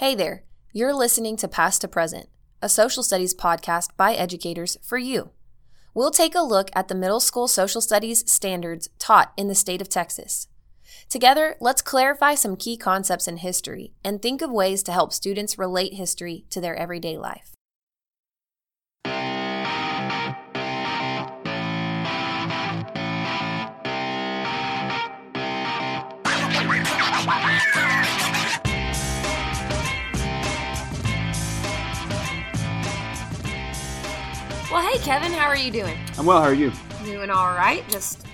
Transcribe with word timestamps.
Hey 0.00 0.14
there, 0.14 0.44
you're 0.72 0.94
listening 0.94 1.36
to 1.36 1.46
Past 1.46 1.82
to 1.82 1.86
Present, 1.86 2.30
a 2.62 2.70
social 2.70 3.02
studies 3.02 3.34
podcast 3.34 3.88
by 3.98 4.14
educators 4.14 4.78
for 4.82 4.96
you. 4.96 5.32
We'll 5.92 6.10
take 6.10 6.34
a 6.34 6.40
look 6.40 6.70
at 6.72 6.88
the 6.88 6.94
middle 6.94 7.20
school 7.20 7.46
social 7.46 7.82
studies 7.82 8.24
standards 8.26 8.88
taught 8.98 9.34
in 9.36 9.48
the 9.48 9.54
state 9.54 9.82
of 9.82 9.90
Texas. 9.90 10.48
Together, 11.10 11.54
let's 11.60 11.82
clarify 11.82 12.34
some 12.34 12.56
key 12.56 12.78
concepts 12.78 13.28
in 13.28 13.36
history 13.36 13.92
and 14.02 14.22
think 14.22 14.40
of 14.40 14.50
ways 14.50 14.82
to 14.84 14.92
help 14.92 15.12
students 15.12 15.58
relate 15.58 15.92
history 15.92 16.46
to 16.48 16.62
their 16.62 16.76
everyday 16.76 17.18
life. 17.18 17.52
Hey, 34.90 34.98
Kevin, 35.04 35.30
how 35.32 35.46
are 35.46 35.56
you 35.56 35.70
doing? 35.70 35.96
I'm 36.18 36.26
well. 36.26 36.40
How 36.40 36.48
are 36.48 36.54
you? 36.54 36.72
Doing 37.04 37.30
all 37.30 37.54
right. 37.54 37.88
Just 37.90 38.26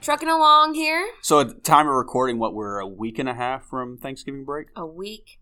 trucking 0.00 0.28
along 0.28 0.74
here. 0.74 1.08
So, 1.22 1.40
at 1.40 1.48
the 1.48 1.54
time 1.54 1.86
of 1.86 1.94
recording, 1.94 2.38
what 2.40 2.52
we're 2.54 2.78
a 2.80 2.86
week 2.86 3.18
and 3.20 3.28
a 3.28 3.34
half 3.34 3.64
from 3.66 3.96
Thanksgiving 3.96 4.44
break, 4.44 4.68
A 4.76 4.84
week 4.84 5.38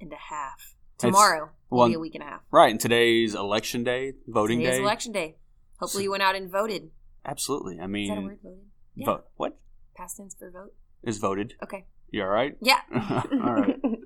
and 0.00 0.12
a 0.12 0.16
half. 0.16 0.74
Tomorrow 0.98 1.50
will 1.68 1.78
well, 1.78 1.88
be 1.88 1.94
a 1.94 1.98
week 1.98 2.14
and 2.14 2.22
a 2.22 2.26
half. 2.26 2.42
right? 2.52 2.70
And 2.70 2.78
today's 2.78 3.34
election 3.34 3.82
day, 3.82 4.12
voting 4.28 4.60
Today's 4.60 4.76
day. 4.76 4.82
election 4.82 5.12
day. 5.12 5.36
Hopefully, 5.80 6.04
you 6.04 6.10
went 6.10 6.22
out 6.22 6.36
and 6.36 6.50
voted. 6.50 6.90
Absolutely. 7.24 7.78
I 7.80 7.84
Is 7.84 7.90
mean, 7.90 8.08
that 8.14 8.18
a 8.20 8.22
word? 8.22 8.38
Voted. 8.42 8.58
Yeah. 8.94 9.06
vote. 9.06 9.24
What 9.36 9.58
Past 9.96 10.18
tense 10.18 10.36
for 10.38 10.50
vote. 10.50 10.74
is 11.02 11.18
voted? 11.18 11.54
Okay. 11.62 11.86
You 12.10 12.22
all 12.22 12.28
right? 12.28 12.56
Yeah. 12.62 12.80
all 12.94 13.54
right. 13.54 13.80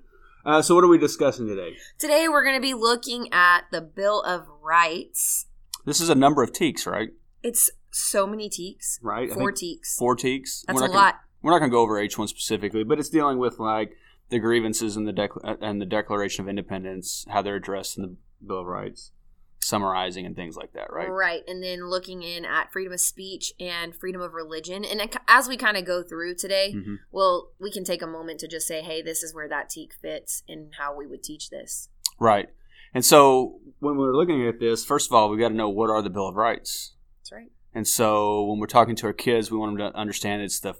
Uh, 0.44 0.60
so, 0.60 0.74
what 0.74 0.84
are 0.84 0.88
we 0.88 0.98
discussing 0.98 1.46
today? 1.46 1.76
Today 1.98 2.28
we're 2.28 2.44
going 2.44 2.56
to 2.56 2.60
be 2.60 2.74
looking 2.74 3.32
at 3.32 3.62
the 3.72 3.80
Bill 3.80 4.20
of 4.22 4.46
Rights. 4.62 5.46
This 5.86 6.00
is 6.00 6.08
a 6.10 6.14
number 6.14 6.42
of 6.42 6.52
TEKS, 6.52 6.86
right? 6.86 7.10
It's 7.42 7.70
so 7.90 8.26
many 8.26 8.50
TEKS. 8.50 8.98
Right. 9.02 9.32
Four 9.32 9.52
think 9.52 9.80
TEKS. 9.82 9.96
Four 9.96 10.16
TEKS. 10.16 10.64
That's 10.66 10.76
We're 10.76 10.84
a 10.84 10.88
not 10.88 10.92
gonna- 10.92 11.04
lot. 11.04 11.14
We're 11.42 11.50
not 11.50 11.58
going 11.58 11.70
to 11.70 11.74
go 11.74 11.80
over 11.82 12.00
each 12.00 12.16
one 12.16 12.26
specifically, 12.28 12.84
but 12.84 12.98
it's 12.98 13.10
dealing 13.10 13.36
with 13.38 13.58
like 13.58 13.96
the 14.30 14.38
grievances 14.38 14.96
and 14.96 15.06
the 15.06 15.12
dec- 15.12 15.58
and 15.60 15.78
the 15.80 15.84
Declaration 15.86 16.42
of 16.44 16.48
Independence, 16.48 17.26
how 17.28 17.42
they're 17.42 17.56
addressed 17.56 17.98
in 17.98 18.02
the 18.02 18.16
Bill 18.46 18.60
of 18.60 18.66
Rights, 18.66 19.12
summarizing 19.64 20.26
and 20.26 20.36
things 20.36 20.56
like 20.56 20.72
that, 20.74 20.92
right? 20.92 21.08
Right. 21.08 21.42
And 21.48 21.62
then 21.62 21.88
looking 21.88 22.22
in 22.22 22.44
at 22.44 22.72
freedom 22.72 22.92
of 22.92 23.00
speech 23.00 23.52
and 23.58 23.94
freedom 23.94 24.20
of 24.20 24.34
religion. 24.34 24.84
And 24.84 25.10
as 25.26 25.48
we 25.48 25.56
kind 25.56 25.76
of 25.76 25.84
go 25.84 26.02
through 26.02 26.34
today, 26.36 26.72
hmm 26.72 26.96
well, 27.10 27.50
we 27.60 27.70
can 27.70 27.84
take 27.84 28.02
a 28.02 28.06
moment 28.06 28.40
to 28.40 28.48
just 28.48 28.66
say, 28.66 28.82
hey, 28.82 29.00
this 29.02 29.22
is 29.22 29.34
where 29.34 29.48
that 29.48 29.70
teak 29.70 29.92
fits 30.00 30.42
and 30.48 30.72
how 30.78 30.96
we 30.96 31.06
would 31.06 31.22
teach 31.22 31.50
this. 31.50 31.88
Right. 32.18 32.48
And 32.92 33.04
so 33.04 33.60
when 33.80 33.96
we're 33.96 34.14
looking 34.14 34.46
at 34.46 34.60
this, 34.60 34.84
first 34.84 35.08
of 35.08 35.14
all, 35.14 35.28
we've 35.28 35.40
got 35.40 35.48
to 35.48 35.54
know 35.54 35.68
what 35.68 35.90
are 35.90 36.02
the 36.02 36.10
Bill 36.10 36.28
of 36.28 36.34
Rights. 36.36 36.94
That's 37.20 37.32
right. 37.32 37.50
And 37.74 37.88
so 37.88 38.44
when 38.44 38.58
we're 38.60 38.66
talking 38.66 38.94
to 38.96 39.06
our 39.06 39.12
kids, 39.12 39.50
we 39.50 39.58
want 39.58 39.76
them 39.78 39.92
to 39.92 39.98
understand 39.98 40.42
it's 40.42 40.60
the 40.60 40.74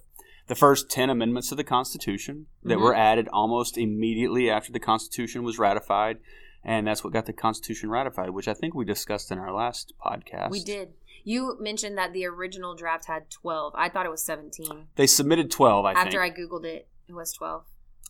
the 0.47 0.55
first 0.55 0.91
10 0.91 1.09
amendments 1.09 1.51
of 1.53 1.57
the 1.57 1.65
Constitution 1.65 2.47
that 2.65 2.77
Mhm. 2.77 2.83
were 2.83 2.95
added 2.95 3.29
almost 3.33 3.79
immediately 3.79 4.51
after 4.51 4.71
the 4.73 4.79
Constitution 4.79 5.43
was 5.43 5.59
ratified. 5.59 6.19
And 6.65 6.87
that's 6.87 7.05
what 7.05 7.13
got 7.13 7.27
the 7.27 7.33
Constitution 7.33 7.91
ratified, 7.91 8.31
which 8.31 8.49
I 8.49 8.55
think 8.55 8.75
we 8.75 8.85
discussed 8.85 9.31
in 9.31 9.39
our 9.39 9.53
last 9.53 9.93
podcast. 10.05 10.51
We 10.51 10.65
did. 10.65 10.95
You 11.25 11.57
mentioned 11.61 11.97
that 11.99 12.13
the 12.13 12.27
original 12.27 12.75
draft 12.75 13.07
had 13.07 13.31
12. 13.31 13.75
I 13.77 13.89
thought 13.89 14.07
it 14.07 14.11
was 14.11 14.25
17. 14.25 14.89
They 14.97 15.07
submitted 15.07 15.51
12, 15.51 15.85
I 15.85 15.93
After 15.93 16.23
think. 16.23 16.23
I 16.23 16.31
Googled 16.31 16.65
it, 16.65 16.89
it 17.09 17.15
was 17.15 17.33
12. 17.33 17.65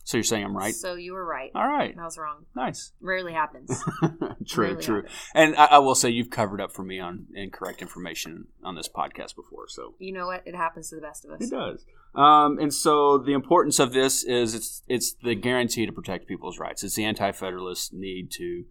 So 0.05 0.17
you're 0.17 0.23
saying 0.23 0.45
I'm 0.45 0.55
right? 0.55 0.73
So 0.73 0.93
you 0.95 1.13
were 1.13 1.25
right. 1.25 1.51
All 1.53 1.67
right. 1.67 1.93
I 1.99 2.03
was 2.03 2.17
wrong. 2.17 2.45
Nice. 2.55 2.93
Rarely 3.01 3.33
happens. 3.33 3.83
true, 4.47 4.67
Rarely 4.67 4.83
true. 4.83 4.95
happens. 4.97 5.11
And 5.33 5.55
I, 5.55 5.65
I 5.65 5.77
will 5.79 5.95
say 5.95 6.09
you've 6.11 6.29
covered 6.29 6.61
up 6.61 6.71
for 6.71 6.83
me 6.83 6.99
on 6.99 7.25
incorrect 7.33 7.81
information 7.81 8.45
on 8.63 8.75
this 8.75 8.87
podcast 8.87 9.35
before. 9.35 9.67
So 9.67 9.95
You 9.99 10.13
know 10.13 10.27
what? 10.27 10.43
It 10.45 10.55
happens 10.55 10.89
to 10.91 10.95
the 10.95 11.01
best 11.01 11.25
of 11.25 11.31
us. 11.31 11.41
It 11.41 11.49
does. 11.49 11.83
Um, 12.13 12.59
and 12.59 12.73
so 12.73 13.17
the 13.17 13.33
importance 13.33 13.79
of 13.79 13.91
this 13.91 14.23
is 14.23 14.53
it's 14.55 14.83
it's 14.87 15.15
the 15.21 15.35
guarantee 15.35 15.85
to 15.85 15.91
protect 15.91 16.27
people's 16.27 16.59
rights. 16.59 16.83
It's 16.83 16.95
the 16.95 17.03
anti-federalist 17.03 17.91
need 17.91 18.31
to 18.33 18.63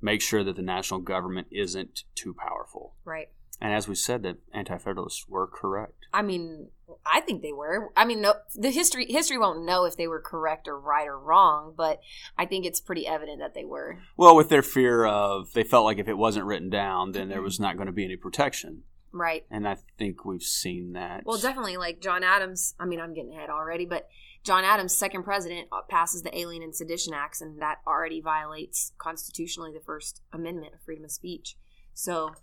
make 0.00 0.20
sure 0.20 0.44
that 0.44 0.56
the 0.56 0.62
national 0.62 1.00
government 1.00 1.46
isn't 1.50 2.04
too 2.14 2.34
powerful. 2.34 2.94
Right. 3.04 3.30
And 3.60 3.72
as 3.72 3.86
we 3.86 3.94
said, 3.94 4.22
that 4.24 4.38
anti-federalists 4.52 5.28
were 5.28 5.46
correct. 5.46 6.06
I 6.12 6.22
mean, 6.22 6.68
I 7.06 7.20
think 7.20 7.42
they 7.42 7.52
were. 7.52 7.90
I 7.96 8.04
mean, 8.04 8.20
no, 8.20 8.34
the 8.54 8.70
history 8.70 9.06
history 9.08 9.38
won't 9.38 9.64
know 9.64 9.84
if 9.84 9.96
they 9.96 10.08
were 10.08 10.20
correct 10.20 10.68
or 10.68 10.78
right 10.78 11.06
or 11.06 11.18
wrong, 11.18 11.74
but 11.76 12.00
I 12.36 12.44
think 12.46 12.66
it's 12.66 12.80
pretty 12.80 13.06
evident 13.06 13.38
that 13.38 13.54
they 13.54 13.64
were. 13.64 13.98
Well, 14.16 14.36
with 14.36 14.48
their 14.48 14.62
fear 14.62 15.04
of 15.04 15.52
they 15.52 15.62
felt 15.62 15.84
like 15.84 15.98
if 15.98 16.08
it 16.08 16.18
wasn't 16.18 16.46
written 16.46 16.70
down, 16.70 17.12
then 17.12 17.28
there 17.28 17.42
was 17.42 17.60
not 17.60 17.76
going 17.76 17.86
to 17.86 17.92
be 17.92 18.04
any 18.04 18.16
protection. 18.16 18.82
Right. 19.12 19.44
And 19.50 19.68
I 19.68 19.76
think 19.98 20.24
we've 20.24 20.42
seen 20.42 20.94
that. 20.94 21.22
Well, 21.24 21.38
definitely 21.38 21.76
like 21.76 22.00
John 22.00 22.24
Adams. 22.24 22.74
I 22.80 22.86
mean, 22.86 22.98
I'm 22.98 23.14
getting 23.14 23.34
ahead 23.34 23.50
already, 23.50 23.84
but 23.84 24.08
John 24.42 24.64
Adams, 24.64 24.96
second 24.96 25.22
president, 25.22 25.68
uh, 25.70 25.82
passes 25.88 26.22
the 26.22 26.36
Alien 26.36 26.62
and 26.62 26.74
Sedition 26.74 27.12
Acts, 27.14 27.40
and 27.40 27.60
that 27.60 27.76
already 27.86 28.20
violates 28.20 28.92
constitutionally 28.98 29.70
the 29.72 29.84
First 29.84 30.22
Amendment 30.32 30.74
of 30.74 30.80
freedom 30.80 31.04
of 31.04 31.10
speech. 31.12 31.56
So 31.92 32.34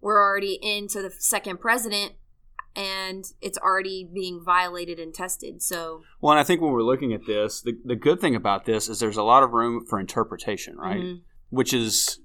we're 0.00 0.22
already 0.22 0.58
into 0.62 1.02
the 1.02 1.10
second 1.18 1.60
president, 1.60 2.12
and 2.76 3.24
it's 3.40 3.58
already 3.58 4.08
being 4.12 4.40
violated 4.44 4.98
and 4.98 5.12
tested. 5.12 5.62
So 5.62 6.02
Well, 6.20 6.32
and 6.32 6.40
I 6.40 6.44
think 6.44 6.60
when 6.60 6.70
we're 6.72 6.82
looking 6.82 7.12
at 7.12 7.26
this, 7.26 7.60
the, 7.60 7.76
the 7.84 7.96
good 7.96 8.20
thing 8.20 8.34
about 8.36 8.64
this 8.64 8.88
is 8.88 9.00
there's 9.00 9.16
a 9.16 9.22
lot 9.22 9.42
of 9.42 9.50
room 9.52 9.84
for 9.86 9.98
interpretation, 9.98 10.76
right? 10.76 11.00
mhm. 11.00 11.20
which 11.50 11.72
is 11.72 12.20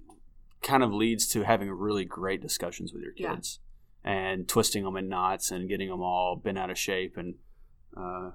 kind 0.61 0.83
of 0.83 0.93
leads 0.93 1.27
to 1.27 1.43
having 1.43 1.69
really 1.71 2.05
great 2.05 2.41
discussions 2.41 2.93
with 2.93 3.01
your 3.03 3.13
Yeah. 3.17 3.35
kids 3.35 3.59
and 4.03 4.47
twisting 4.47 4.83
them 4.83 4.95
in 4.97 5.07
knots 5.09 5.49
and 5.51 5.67
getting 5.69 5.89
them 5.89 6.01
all 6.01 6.35
bent 6.35 6.57
out 6.57 6.69
of 6.69 6.77
shape 6.77 7.17
and 7.17 7.35
uh, 7.97 8.31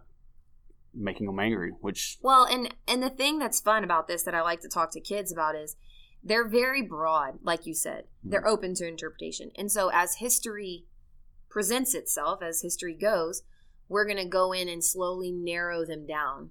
making 0.95 1.27
them 1.27 1.39
angry 1.39 1.73
which 1.81 2.19
Well, 2.23 2.45
and 2.45 2.75
and 2.87 3.03
the 3.03 3.11
thing 3.11 3.39
that's 3.39 3.61
fun 3.61 3.85
about 3.85 4.09
this 4.09 4.23
that 4.25 4.35
I 4.35 4.43
like 4.43 4.61
to 4.61 4.69
talk 4.69 4.91
to 4.93 5.01
kids 5.01 5.31
about 5.33 5.55
is 5.57 5.77
they're 6.23 6.49
very 6.49 6.83
broad, 6.83 7.39
like 7.43 7.67
you 7.67 7.75
said. 7.75 8.05
They're 8.23 8.47
open 8.47 8.75
to 8.75 8.87
interpretation. 8.87 9.51
And 9.57 9.71
so 9.71 9.91
as 9.93 10.17
history 10.17 10.85
presents 11.49 11.95
itself, 11.95 12.43
as 12.43 12.63
history 12.63 12.95
goes, 12.95 13.43
we're 13.89 14.05
going 14.05 14.19
to 14.19 14.25
go 14.25 14.53
in 14.53 14.69
and 14.69 14.85
slowly 14.85 15.33
narrow 15.33 15.85
them 15.85 16.07
down 16.07 16.51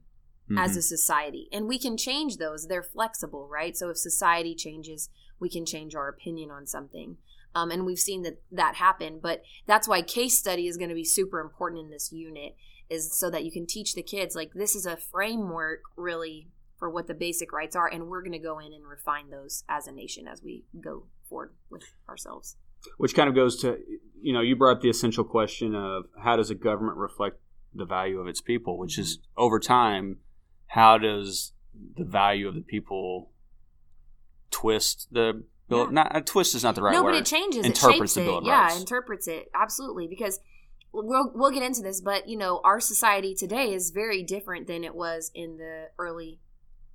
as 0.58 0.72
Mhm. 0.72 0.78
a 0.78 0.82
society. 0.82 1.50
And 1.52 1.68
we 1.68 1.78
can 1.78 1.98
change 1.98 2.38
those. 2.38 2.68
They're 2.68 2.82
flexible, 2.82 3.48
right? 3.48 3.76
So 3.76 3.90
if 3.90 3.98
society 3.98 4.56
changes, 4.56 5.10
we 5.40 5.50
can 5.50 5.66
change 5.66 5.94
our 5.94 6.08
opinion 6.08 6.50
on 6.50 6.66
something. 6.66 7.18
Um, 7.54 7.70
and 7.70 7.86
we've 7.86 8.00
seen 8.00 8.22
that 8.24 8.42
that 8.52 8.76
happen. 8.76 9.20
But 9.20 9.44
that's 9.66 9.88
why 9.88 10.02
case 10.02 10.38
study 10.38 10.68
is 10.68 10.78
going 10.78 10.90
to 10.90 10.96
be 10.96 11.04
super 11.04 11.40
important 11.42 11.84
in 11.84 11.90
this 11.92 12.12
unit, 12.12 12.56
is 12.90 13.18
so 13.18 13.30
that 13.30 13.44
you 13.44 13.52
can 13.52 13.66
teach 13.68 13.94
the 13.94 14.02
kids 14.04 14.36
like 14.36 14.54
this 14.54 14.74
is 14.76 14.86
a 14.86 14.96
framework 14.96 15.82
really 15.96 16.50
for 16.78 16.90
what 16.90 17.08
the 17.08 17.14
basic 17.14 17.52
rights 17.52 17.76
are, 17.76 17.88
and 17.88 18.08
we're 18.08 18.22
going 18.22 18.32
to 18.34 18.40
go 18.40 18.60
in 18.60 18.72
and 18.74 18.86
refine 18.88 19.30
those 19.30 19.64
as 19.68 19.88
a 19.88 19.92
nation 19.92 20.28
as 20.28 20.42
we 20.44 20.64
go 20.84 21.06
forward 21.28 21.54
with 21.70 21.84
ourselves. 22.08 22.56
which 22.98 23.16
kind 23.16 23.28
of 23.30 23.36
goes 23.36 23.60
to 23.62 23.78
you 24.22 24.32
know 24.34 24.42
you 24.42 24.56
brought 24.56 24.78
up 24.78 24.82
the 24.82 24.90
essential 24.90 25.24
question 25.24 25.74
of 25.76 26.06
how 26.24 26.36
does 26.36 26.50
a 26.50 26.56
government 26.56 26.98
reflect 26.98 27.38
the 27.74 27.86
value 27.86 28.20
of 28.20 28.28
its 28.28 28.40
people 28.42 28.78
which 28.78 28.98
is 28.98 29.20
over 29.36 29.60
time 29.60 30.18
how 30.68 30.98
does 30.98 31.54
the 31.98 32.04
value 32.06 32.48
of 32.48 32.56
the 32.56 32.62
people 32.62 33.32
twist 34.52 35.08
the 35.12 35.44
bill 35.70 35.86
Yeah. 35.86 35.92
not 35.92 36.26
twist 36.26 36.56
is 36.56 36.64
not 36.64 36.76
the 36.76 36.82
right 36.82 36.94
no, 36.94 37.04
word 37.04 37.12
but 37.12 37.18
it 37.20 37.26
changes. 37.26 37.66
Interprets 37.66 38.16
it 38.16 38.22
the 38.22 38.26
Bill 38.26 38.36
it. 38.38 38.42
of 38.42 38.46
yeah, 38.46 38.62
Rights. 38.68 38.80
interprets 38.80 39.28
it 39.28 39.50
absolutely 39.54 40.08
because 40.08 40.40
we'll 40.94 41.32
we'll 41.36 41.52
get 41.52 41.64
into 41.64 41.82
this, 41.82 42.00
but 42.02 42.28
you 42.30 42.38
know, 42.38 42.62
our 42.64 42.80
society 42.80 43.36
today 43.36 43.74
is 43.74 43.92
very 43.92 44.24
different 44.24 44.68
than 44.68 44.84
it 44.84 44.96
was 44.96 45.30
in 45.36 45.58
the 45.58 45.90
early 46.00 46.40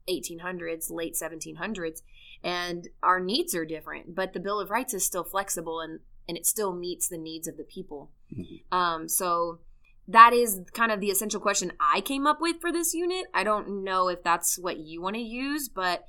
1800s, 0.08 0.90
late 0.90 1.14
1700s, 1.14 2.02
and 2.42 2.88
our 3.02 3.20
needs 3.20 3.54
are 3.54 3.64
different. 3.64 4.14
But 4.14 4.32
the 4.32 4.40
Bill 4.40 4.60
of 4.60 4.70
Rights 4.70 4.94
is 4.94 5.04
still 5.04 5.24
flexible 5.24 5.80
and 5.80 6.00
and 6.28 6.38
it 6.38 6.46
still 6.46 6.72
meets 6.72 7.08
the 7.08 7.18
needs 7.18 7.48
of 7.48 7.56
the 7.56 7.64
people. 7.64 8.12
Mhm. 8.32 8.62
Um, 8.70 9.08
so 9.08 9.58
that 10.06 10.32
is 10.32 10.60
kind 10.72 10.92
of 10.92 11.00
the 11.00 11.10
essential 11.10 11.40
question 11.40 11.72
I 11.80 12.00
came 12.00 12.26
up 12.26 12.40
with 12.40 12.60
for 12.60 12.70
this 12.70 12.94
unit. 12.94 13.26
I 13.34 13.42
don't 13.42 13.82
know 13.82 14.08
if 14.08 14.22
that's 14.22 14.56
what 14.56 14.78
you 14.78 15.02
want 15.02 15.16
to 15.16 15.22
use, 15.22 15.68
but 15.68 16.04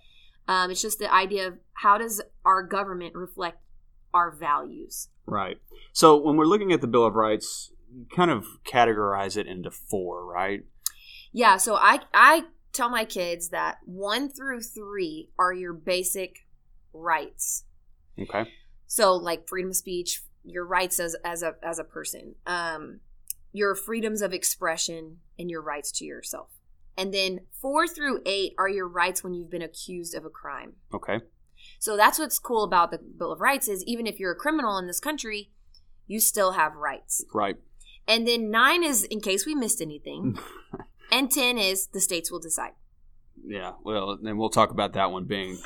um, 0.47 0.69
it's 0.69 0.81
just 0.81 1.00
the 1.00 1.12
idea 1.12 1.47
of 1.47 1.57
how 1.73 1.97
does 1.97 2.21
our 2.45 2.62
government 2.63 3.15
reflect 3.15 3.57
our 4.13 4.29
values? 4.31 5.09
Right. 5.25 5.57
So 5.94 6.18
when 6.18 6.38
we're 6.38 6.45
looking 6.45 6.71
at 6.71 6.81
the 6.81 6.88
Bill 6.88 7.06
of 7.06 7.15
Rights, 7.15 7.71
you 7.91 8.06
kind 8.15 8.29
of 8.31 8.45
categorize 8.65 9.38
it 9.38 9.47
into 9.47 9.71
four, 9.71 10.25
right? 10.25 10.63
Yeah, 11.31 11.57
so 11.57 11.75
I 11.75 12.01
I 12.13 12.44
tell 12.73 12.89
my 12.89 13.05
kids 13.05 13.49
that 13.49 13.77
1 13.85 14.29
through 14.29 14.61
3 14.61 15.29
are 15.39 15.53
your 15.53 15.73
basic 15.73 16.47
rights. 16.93 17.65
Okay. 18.19 18.49
So 18.87 19.15
like 19.15 19.47
freedom 19.47 19.71
of 19.71 19.75
speech, 19.75 20.23
your 20.43 20.65
rights 20.65 20.99
as 20.99 21.15
as 21.23 21.41
a 21.41 21.55
as 21.63 21.79
a 21.79 21.83
person. 21.83 22.35
Um 22.45 22.99
your 23.51 23.75
freedoms 23.75 24.21
of 24.21 24.33
expression 24.33 25.17
and 25.37 25.49
your 25.49 25.61
rights 25.61 25.91
to 25.91 26.05
yourself. 26.05 26.49
And 26.97 27.13
then 27.13 27.41
four 27.61 27.87
through 27.87 28.21
eight 28.25 28.53
are 28.57 28.69
your 28.69 28.87
rights 28.87 29.23
when 29.23 29.33
you've 29.33 29.49
been 29.49 29.61
accused 29.61 30.15
of 30.15 30.25
a 30.25 30.29
crime. 30.29 30.73
Okay. 30.93 31.19
So 31.79 31.95
that's 31.95 32.19
what's 32.19 32.39
cool 32.39 32.63
about 32.63 32.91
the 32.91 32.97
Bill 32.97 33.31
of 33.31 33.41
Rights 33.41 33.67
is 33.67 33.83
even 33.85 34.05
if 34.05 34.19
you're 34.19 34.31
a 34.33 34.35
criminal 34.35 34.77
in 34.77 34.87
this 34.87 34.99
country, 34.99 35.51
you 36.07 36.19
still 36.19 36.53
have 36.53 36.75
rights. 36.75 37.23
Right. 37.33 37.55
And 38.07 38.27
then 38.27 38.51
nine 38.51 38.83
is 38.83 39.03
in 39.05 39.21
case 39.21 39.45
we 39.45 39.55
missed 39.55 39.81
anything. 39.81 40.37
and 41.11 41.31
ten 41.31 41.57
is 41.57 41.88
the 41.88 42.00
states 42.00 42.31
will 42.31 42.39
decide. 42.39 42.71
Yeah. 43.45 43.73
Well, 43.83 44.17
then 44.21 44.38
we'll 44.38 44.50
talk 44.50 44.71
about 44.71 44.94
that 44.94 45.11
one 45.11 45.25
being 45.25 45.59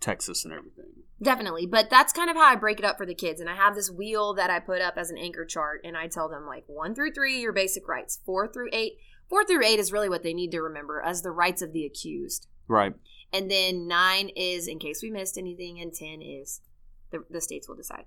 Texas 0.00 0.44
and 0.44 0.52
everything. 0.52 0.86
Definitely. 1.22 1.66
But 1.66 1.88
that's 1.90 2.12
kind 2.12 2.28
of 2.28 2.36
how 2.36 2.44
I 2.44 2.56
break 2.56 2.78
it 2.78 2.84
up 2.84 2.98
for 2.98 3.06
the 3.06 3.14
kids. 3.14 3.40
And 3.40 3.48
I 3.48 3.54
have 3.54 3.74
this 3.74 3.90
wheel 3.90 4.34
that 4.34 4.50
I 4.50 4.58
put 4.58 4.82
up 4.82 4.94
as 4.96 5.10
an 5.10 5.16
anchor 5.16 5.44
chart 5.44 5.80
and 5.84 5.96
I 5.96 6.08
tell 6.08 6.28
them 6.28 6.46
like 6.46 6.64
one 6.66 6.94
through 6.94 7.12
three, 7.12 7.40
your 7.40 7.52
basic 7.52 7.88
rights. 7.88 8.20
Four 8.26 8.48
through 8.48 8.68
eight. 8.72 8.94
Four 9.30 9.44
through 9.44 9.64
eight 9.64 9.78
is 9.78 9.92
really 9.92 10.08
what 10.08 10.22
they 10.22 10.34
need 10.34 10.50
to 10.50 10.60
remember 10.60 11.00
as 11.00 11.22
the 11.22 11.30
rights 11.30 11.62
of 11.62 11.72
the 11.72 11.86
accused. 11.86 12.46
Right. 12.68 12.94
And 13.32 13.50
then 13.50 13.88
nine 13.88 14.28
is 14.36 14.68
in 14.68 14.78
case 14.78 15.02
we 15.02 15.10
missed 15.10 15.38
anything, 15.38 15.80
and 15.80 15.92
ten 15.92 16.20
is 16.22 16.60
the, 17.10 17.24
the 17.30 17.40
states 17.40 17.68
will 17.68 17.74
decide. 17.74 18.04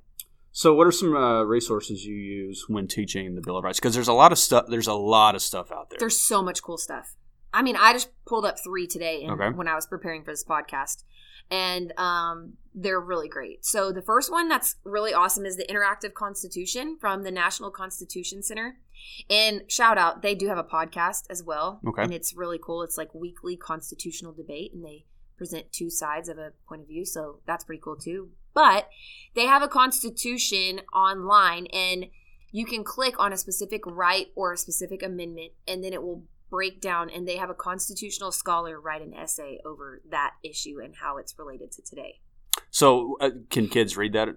So, 0.57 0.73
what 0.73 0.87
are 0.87 0.91
some 0.91 1.15
uh, 1.15 1.43
resources 1.43 2.03
you 2.03 2.15
use 2.15 2.65
when 2.67 2.87
teaching 2.87 3.35
the 3.35 3.41
Bill 3.41 3.57
of 3.57 3.63
Rights? 3.63 3.79
Because 3.79 3.93
there's 3.93 4.07
a 4.07 4.13
lot 4.13 4.31
of 4.31 4.39
stuff. 4.39 4.65
There's 4.67 4.87
a 4.87 4.93
lot 4.95 5.35
of 5.35 5.43
stuff 5.43 5.71
out 5.71 5.91
there. 5.91 5.97
There's 5.99 6.19
so 6.19 6.41
much 6.41 6.63
cool 6.63 6.79
stuff. 6.79 7.15
I 7.53 7.61
mean, 7.61 7.75
I 7.75 7.93
just 7.93 8.09
pulled 8.25 8.43
up 8.43 8.55
three 8.63 8.87
today 8.87 9.21
in, 9.21 9.29
Okay. 9.29 9.49
when 9.51 9.67
I 9.67 9.75
was 9.75 9.85
preparing 9.85 10.23
for 10.23 10.31
this 10.31 10.43
podcast, 10.43 11.03
and 11.51 11.93
um, 11.99 12.53
they're 12.73 12.99
really 12.99 13.29
great. 13.29 13.65
So 13.67 13.91
the 13.91 14.01
first 14.01 14.31
one 14.31 14.49
that's 14.49 14.77
really 14.83 15.13
awesome 15.13 15.45
is 15.45 15.57
the 15.57 15.65
Interactive 15.67 16.15
Constitution 16.15 16.97
from 16.99 17.21
the 17.21 17.29
National 17.29 17.69
Constitution 17.69 18.41
Center. 18.41 18.79
And 19.29 19.61
shout 19.67 19.99
out, 19.99 20.23
they 20.23 20.33
do 20.33 20.47
have 20.47 20.57
a 20.57 20.63
podcast 20.63 21.25
as 21.29 21.43
well, 21.43 21.81
Okay. 21.87 22.01
and 22.01 22.11
it's 22.11 22.35
really 22.35 22.57
cool. 22.57 22.81
It's 22.81 22.97
like 22.97 23.13
weekly 23.13 23.57
constitutional 23.57 24.33
debate, 24.33 24.73
and 24.73 24.83
they 24.83 25.05
present 25.37 25.71
two 25.71 25.91
sides 25.91 26.27
of 26.29 26.39
a 26.39 26.53
point 26.67 26.81
of 26.81 26.87
view, 26.87 27.05
so 27.05 27.41
that's 27.45 27.63
pretty 27.63 27.79
cool 27.79 27.95
too. 27.95 28.31
But 28.57 28.89
they 29.35 29.45
have 29.45 29.61
a 29.61 29.67
constitution 29.67 30.81
online, 30.91 31.67
and 31.67 32.07
you 32.51 32.65
can 32.65 32.83
click 32.83 33.19
on 33.19 33.31
a 33.31 33.37
specific 33.37 33.81
right 33.85 34.27
or 34.35 34.53
a 34.53 34.57
specific 34.57 35.03
amendment, 35.03 35.51
and 35.67 35.83
then 35.83 35.93
it 35.93 36.01
will 36.01 36.23
break 36.49 36.81
down. 36.81 37.11
And 37.11 37.27
they 37.27 37.37
have 37.37 37.51
a 37.51 37.53
constitutional 37.53 38.31
scholar 38.31 38.81
write 38.81 39.03
an 39.03 39.13
essay 39.13 39.59
over 39.63 40.01
that 40.09 40.31
issue 40.43 40.79
and 40.83 40.95
how 41.03 41.17
it's 41.17 41.37
related 41.37 41.71
to 41.73 41.83
today. 41.83 42.19
so, 42.71 43.15
uh, 43.21 43.29
can 43.51 43.67
kids 43.67 43.95
read 43.95 44.13
that? 44.13 44.29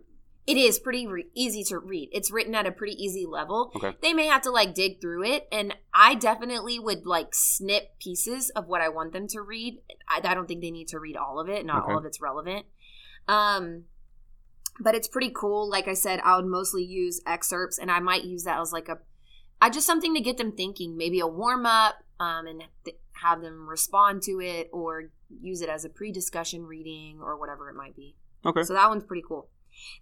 It 0.46 0.58
is 0.58 0.78
pretty 0.78 1.06
re- 1.06 1.30
easy 1.34 1.64
to 1.64 1.78
read. 1.78 2.10
It's 2.12 2.30
written 2.30 2.54
at 2.54 2.66
a 2.66 2.72
pretty 2.72 2.96
easy 3.02 3.24
level. 3.24 3.72
Okay. 3.76 3.96
They 4.02 4.12
may 4.12 4.26
have 4.26 4.42
to 4.42 4.50
like 4.50 4.74
dig 4.74 5.00
through 5.00 5.24
it, 5.24 5.48
and 5.50 5.74
I 5.94 6.14
definitely 6.14 6.78
would 6.78 7.06
like 7.06 7.28
snip 7.34 7.98
pieces 7.98 8.50
of 8.50 8.66
what 8.66 8.82
I 8.82 8.90
want 8.90 9.12
them 9.14 9.28
to 9.28 9.40
read. 9.40 9.78
I, 10.08 10.20
I 10.22 10.34
don't 10.34 10.46
think 10.46 10.60
they 10.60 10.70
need 10.70 10.88
to 10.88 10.98
read 11.00 11.16
all 11.16 11.40
of 11.40 11.48
it. 11.48 11.64
Not 11.64 11.84
Okay. 11.84 11.92
all 11.92 11.98
of 12.00 12.04
it's 12.04 12.20
relevant. 12.20 12.66
Um, 13.28 13.84
but 14.80 14.94
it's 14.94 15.08
pretty 15.08 15.30
cool. 15.34 15.68
Like 15.68 15.88
I 15.88 15.94
said, 15.94 16.20
I 16.24 16.36
would 16.36 16.46
mostly 16.46 16.84
use 16.84 17.20
excerpts, 17.26 17.78
and 17.78 17.90
I 17.90 17.98
might 18.00 18.24
use 18.24 18.44
that 18.44 18.60
as 18.60 18.72
like 18.72 18.88
a, 18.88 18.98
I 19.60 19.68
just 19.70 19.86
something 19.86 20.14
to 20.14 20.20
get 20.20 20.38
them 20.38 20.52
thinking. 20.52 20.96
Maybe 20.96 21.20
a 21.20 21.26
warm 21.26 21.66
up, 21.66 21.96
um, 22.18 22.46
and 22.46 22.62
th- 22.84 22.96
have 23.22 23.42
them 23.42 23.68
respond 23.68 24.22
to 24.22 24.40
it, 24.40 24.68
or 24.72 25.10
use 25.40 25.60
it 25.60 25.68
as 25.68 25.84
a 25.84 25.88
pre-discussion 25.88 26.64
reading, 26.66 27.20
or 27.22 27.38
whatever 27.38 27.68
it 27.70 27.74
might 27.76 27.94
be. 27.94 28.16
Okay. 28.44 28.62
So 28.62 28.72
that 28.72 28.88
one's 28.88 29.04
pretty 29.04 29.22
cool. 29.26 29.48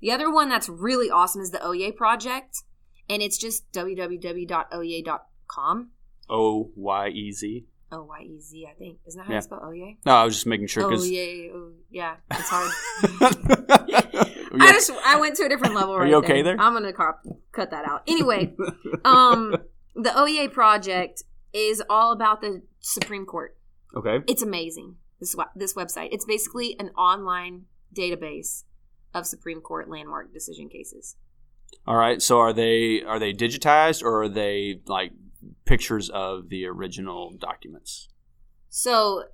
The 0.01 0.13
other 0.13 0.31
one 0.33 0.49
that's 0.49 0.69
really 0.69 1.11
awesome 1.11 1.43
is 1.43 1.51
the 1.51 1.59
Oyez 1.59 1.97
project, 1.97 2.63
and 3.11 3.21
it's 3.23 3.37
just 3.39 3.71
www.oyez.com. 3.73 5.91
O 6.31 6.71
Y 6.77 7.09
E 7.09 7.33
Z. 7.33 7.67
O 7.91 8.03
Y 8.05 8.21
E 8.23 8.39
Z, 8.41 8.67
I 8.71 8.75
think. 8.75 8.99
Isn't 9.07 9.19
that 9.19 9.25
how 9.27 9.33
Yeah. 9.33 9.39
you 9.39 9.43
spell 9.43 9.61
Oyez? 9.61 9.97
No, 10.05 10.13
I 10.15 10.25
was 10.25 10.35
just 10.35 10.47
making 10.47 10.67
sure 10.67 10.87
because. 10.89 11.11
yeah, 11.11 11.51
oh, 11.55 11.73
yeah, 11.91 12.17
it's 12.31 12.49
hard. 12.51 12.71
I 14.59 14.73
just 14.73 14.91
I 15.05 15.19
went 15.19 15.37
to 15.37 15.45
a 15.45 15.49
different 15.49 15.75
level. 15.75 15.95
Are 15.95 16.01
right 16.01 16.09
you 16.09 16.17
okay 16.17 16.43
there? 16.43 16.57
I'm 16.59 16.73
gonna 16.73 16.93
car- 16.93 17.21
cut 17.53 17.71
that 17.71 17.85
out. 17.85 18.03
Anyway, 18.07 18.55
um, 19.05 19.57
the 19.95 20.11
Oyez 20.11 20.53
project 20.53 21.23
is 21.53 21.83
all 21.89 22.13
about 22.13 22.41
the 22.41 22.63
Supreme 22.81 23.27
Court. 23.27 23.57
okay. 23.97 24.19
It's 24.27 24.43
amazing. 24.43 24.97
This 25.21 25.35
this 25.57 25.75
website. 25.75 26.09
It's 26.13 26.25
basically 26.25 26.77
an 26.79 26.91
online 26.91 27.65
database 27.97 28.65
of 29.15 29.27
Supreme 29.27 29.61
Court 29.61 29.89
landmark 29.91 30.33
decision 30.33 30.69
cases. 30.69 31.17
All 31.87 31.97
right. 31.97 32.21
So 32.23 32.39
are 32.39 32.53
they 32.53 33.03
are 33.03 33.19
they 33.19 33.33
digitized 33.33 34.03
or 34.03 34.23
are 34.23 34.29
they 34.29 34.81
like 34.87 35.13
pictures 35.65 36.09
of 36.11 36.49
the 36.49 36.67
original 36.67 37.33
documents? 37.39 38.09
So 38.69 39.25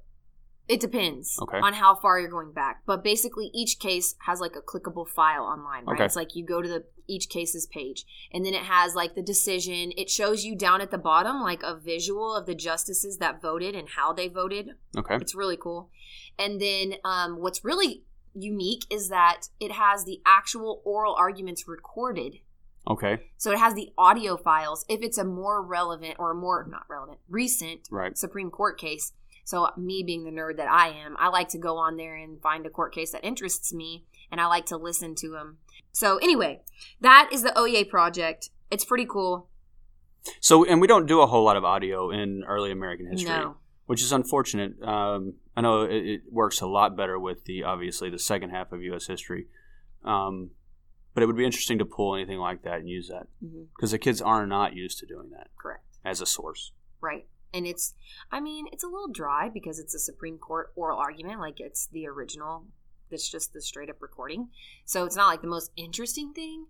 it 0.69 0.81
depends 0.81 1.39
Okay. 1.43 1.59
on 1.59 1.75
how 1.75 1.95
far 1.95 2.19
you're 2.19 2.31
going 2.31 2.53
back. 2.53 2.83
But 2.87 3.05
basically, 3.05 3.51
each 3.55 3.79
case 3.79 4.15
has 4.27 4.41
like 4.41 4.57
a 4.57 4.63
clickable 4.63 5.07
file 5.09 5.45
online, 5.45 5.85
right? 5.85 5.95
Okay. 5.95 6.05
It's 6.05 6.17
like 6.17 6.35
you 6.35 6.45
go 6.45 6.63
to 6.63 6.69
the 6.69 6.85
each 7.07 7.29
case's 7.29 7.67
page, 7.67 8.07
and 8.33 8.47
then 8.47 8.55
it 8.55 8.63
has 8.63 8.95
like 8.95 9.15
the 9.15 9.23
decision. 9.23 9.93
It 9.97 10.09
shows 10.09 10.45
you 10.45 10.57
down 10.57 10.81
at 10.81 10.91
the 10.91 10.97
bottom 10.99 11.43
like 11.43 11.63
a 11.63 11.77
visual 11.77 12.35
of 12.35 12.47
the 12.47 12.55
justices 12.55 13.19
that 13.19 13.43
voted 13.43 13.75
and 13.75 13.91
how 13.91 14.13
they 14.15 14.29
voted. 14.29 14.71
Okay. 14.97 15.17
It's 15.17 15.35
really 15.35 15.59
cool. 15.59 15.91
And 16.39 16.61
then 16.61 16.95
um, 17.05 17.41
what's 17.43 17.63
really 17.65 18.05
unique 18.35 18.85
is 18.91 19.11
that 19.11 19.49
it 19.61 19.73
has 19.73 20.05
the 20.05 20.21
actual 20.25 20.81
oral 20.85 21.15
arguments 21.15 21.69
recorded. 21.69 22.37
Okay. 22.89 23.21
So 23.37 23.51
it 23.53 23.59
has 23.59 23.75
the 23.75 23.91
audio 23.97 24.37
files 24.37 24.85
if 24.89 25.03
it's 25.03 25.17
a 25.19 25.25
more 25.25 25.63
relevant 25.63 26.17
or 26.19 26.35
more 26.35 26.67
not 26.71 26.85
relevant, 26.89 27.19
recent 27.29 27.81
Right. 27.91 28.17
Supreme 28.17 28.51
Court 28.51 28.79
case. 28.79 29.13
So 29.45 29.69
me 29.77 30.03
being 30.03 30.25
the 30.25 30.31
nerd 30.31 30.57
that 30.57 30.71
I 30.71 30.89
am, 30.89 31.17
I 31.19 31.29
like 31.29 31.49
to 31.51 31.59
go 31.59 31.77
on 31.77 31.97
there 31.97 32.17
and 32.17 32.41
find 32.41 32.67
a 32.67 32.71
court 32.71 32.95
case 32.95 33.13
that 33.13 33.25
interests 33.25 33.73
me 33.73 34.05
and 34.31 34.41
I 34.41 34.47
like 34.47 34.67
to 34.67 34.77
listen 34.77 35.15
to 35.17 35.31
them. 35.31 35.59
So 35.93 36.17
anyway, 36.19 36.63
that 37.01 37.29
is 37.33 37.43
the 37.43 37.51
Oyez 37.51 37.89
project. 37.89 38.51
It's 38.71 38.85
pretty 38.85 39.07
cool. 39.07 39.49
So 40.41 40.65
and 40.65 40.81
we 40.81 40.87
don't 40.87 41.07
do 41.07 41.21
a 41.21 41.27
whole 41.27 41.45
lot 41.45 41.57
of 41.57 41.65
audio 41.65 42.11
in 42.11 42.43
early 42.47 42.73
American 42.73 43.11
history. 43.11 43.29
No. 43.29 43.57
which 43.87 44.03
is 44.03 44.13
unfortunate. 44.13 44.83
Um, 44.83 45.35
I 45.57 45.61
know 45.61 45.83
it, 45.83 46.05
it 46.07 46.21
works 46.31 46.61
a 46.61 46.67
lot 46.67 46.97
better 46.97 47.19
with 47.19 47.45
the 47.45 47.65
obviously 47.65 48.09
the 48.11 48.19
second 48.19 48.51
half 48.51 48.73
of 48.73 48.83
U.S. 48.83 49.07
history, 49.07 49.47
um, 50.05 50.51
but 51.13 51.23
it 51.23 51.27
would 51.27 51.37
be 51.37 51.45
interesting 51.45 51.79
to 51.79 51.85
pull 51.85 52.15
anything 52.15 52.39
like 52.39 52.63
that 52.63 52.79
and 52.79 52.89
use 52.89 53.09
that 53.09 53.27
because 53.77 53.91
the 53.91 53.99
kids 53.99 54.23
are 54.23 54.47
not 54.47 54.75
used 54.75 54.99
to 55.01 55.07
doing 55.07 55.31
that 55.31 55.49
Correct. 55.59 55.85
as 56.05 56.21
a 56.23 56.27
source. 56.27 56.73
Right. 57.01 57.27
And 57.55 57.67
it's, 57.67 57.95
I 58.33 58.41
mean, 58.41 58.67
it's 58.73 58.83
a 58.85 58.89
little 58.89 59.09
dry 59.09 59.49
because 59.49 59.79
it's 59.79 59.95
a 59.95 59.99
Supreme 59.99 60.37
Court 60.39 60.73
oral 60.75 60.99
argument. 60.99 61.39
Like 61.41 61.61
it's 61.61 61.87
the 61.87 62.07
original, 62.09 62.65
that's 63.11 63.31
just 63.31 63.53
the 63.53 63.63
straight 63.63 63.89
up 63.89 64.03
recording. 64.03 64.49
So 64.85 65.05
it's 65.05 65.17
not 65.17 65.29
like 65.29 65.41
the 65.41 65.47
most 65.47 65.71
interesting 65.77 66.33
thing 66.35 66.67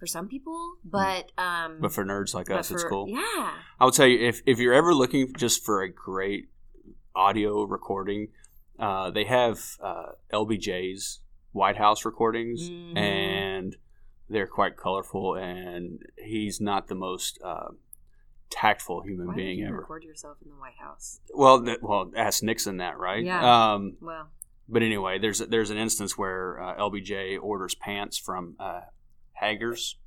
for 0.00 0.06
some 0.06 0.26
people, 0.26 0.76
but, 0.84 1.30
um, 1.38 1.76
Hmm. 1.76 1.80
But 1.82 1.92
for 1.92 2.04
nerds 2.04 2.34
like 2.34 2.50
us, 2.50 2.70
it's 2.70 2.84
cool. 2.84 3.06
Yeah. 3.08 3.52
I 3.78 3.84
would 3.84 3.94
tell 3.94 4.06
you 4.06 4.18
if 4.26 4.42
if 4.46 4.58
you're 4.58 4.74
ever 4.74 4.92
looking 4.94 5.32
just 5.36 5.64
for 5.64 5.82
a 5.82 5.88
great 5.92 6.48
audio 7.14 7.62
recording, 7.62 8.28
uh, 8.78 9.10
they 9.10 9.24
have 9.24 9.76
uh, 9.80 10.12
LBJ's 10.32 11.20
White 11.52 11.76
House 11.76 12.04
recordings, 12.04 12.68
Mhm. 12.68 12.96
and 12.96 13.76
they're 14.28 14.48
quite 14.48 14.76
colorful. 14.76 15.36
And 15.36 16.02
he's 16.18 16.60
not 16.60 16.88
the 16.88 16.96
most 16.96 17.38
uh, 17.44 17.68
tactful 18.54 19.02
human 19.02 19.26
Why 19.28 19.34
being 19.34 19.64
ever. 19.64 19.78
record 19.78 20.04
yourself 20.04 20.36
in 20.44 20.48
the 20.50 20.56
White 20.56 20.78
House? 20.80 21.20
Well, 21.34 21.64
th- 21.64 21.78
well, 21.82 22.10
ask 22.16 22.42
Nixon 22.42 22.76
that, 22.78 22.98
right? 22.98 23.24
Yeah. 23.24 23.72
Um, 23.72 23.96
Well, 24.00 24.28
but 24.68 24.82
anyway, 24.82 25.18
there's 25.18 25.40
there's 25.40 25.70
an 25.70 25.76
instance 25.76 26.16
where 26.16 26.62
uh, 26.62 26.76
LBJ 26.76 27.38
orders 27.42 27.74
pants 27.74 28.16
from 28.16 28.54
uh, 28.60 28.80
Haggar's, 29.32 29.98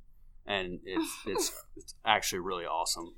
and 0.46 0.80
it's 0.84 1.10
it's, 1.26 1.52
it's 1.76 1.94
actually 2.04 2.40
really 2.40 2.64
awesome. 2.64 3.14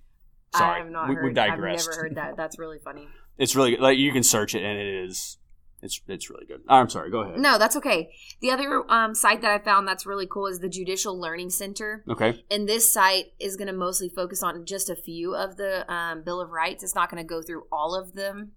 Sorry, 0.55 0.81
I 0.81 0.83
have 0.83 0.91
not 0.91 1.09
we, 1.09 1.15
heard. 1.15 1.25
we 1.25 1.33
digressed. 1.33 1.89
I've 1.89 1.95
never 1.97 2.03
heard 2.09 2.17
that. 2.17 2.37
That's 2.37 2.59
really 2.59 2.79
funny. 2.79 3.07
It's 3.39 3.55
really 3.55 3.77
like 3.77 3.99
you 3.99 4.13
can 4.13 4.23
search 4.25 4.55
it, 4.55 4.63
and 4.65 4.79
it 4.79 5.05
is 5.09 5.39
it's 5.83 6.01
it's 6.09 6.29
really 6.29 6.47
good. 6.47 6.61
I'm 6.69 6.89
sorry. 6.89 7.11
Go 7.11 7.21
ahead. 7.21 7.39
No, 7.39 7.59
that's 7.59 7.77
okay. 7.77 8.11
The 8.41 8.51
other 8.51 8.85
um, 8.91 9.15
site 9.15 9.41
that 9.43 9.51
I 9.51 9.63
found 9.63 9.89
that's 9.89 10.07
really 10.07 10.27
cool 10.27 10.47
is 10.47 10.61
the 10.61 10.69
Judicial 10.69 11.19
Learning 11.19 11.51
Center. 11.51 12.05
Okay. 12.09 12.45
And 12.51 12.69
this 12.69 12.93
site 12.93 13.33
is 13.39 13.57
going 13.57 13.69
to 13.69 13.73
mostly 13.73 14.09
focus 14.09 14.43
on 14.43 14.67
just 14.67 14.91
a 14.91 14.97
few 14.97 15.35
of 15.35 15.57
the 15.57 15.91
um, 15.93 16.23
Bill 16.23 16.41
of 16.41 16.51
Rights. 16.51 16.83
It's 16.83 16.95
not 16.95 17.11
going 17.11 17.23
to 17.23 17.27
go 17.27 17.41
through 17.41 17.65
all 17.73 17.95
of 17.95 18.13
them, 18.13 18.53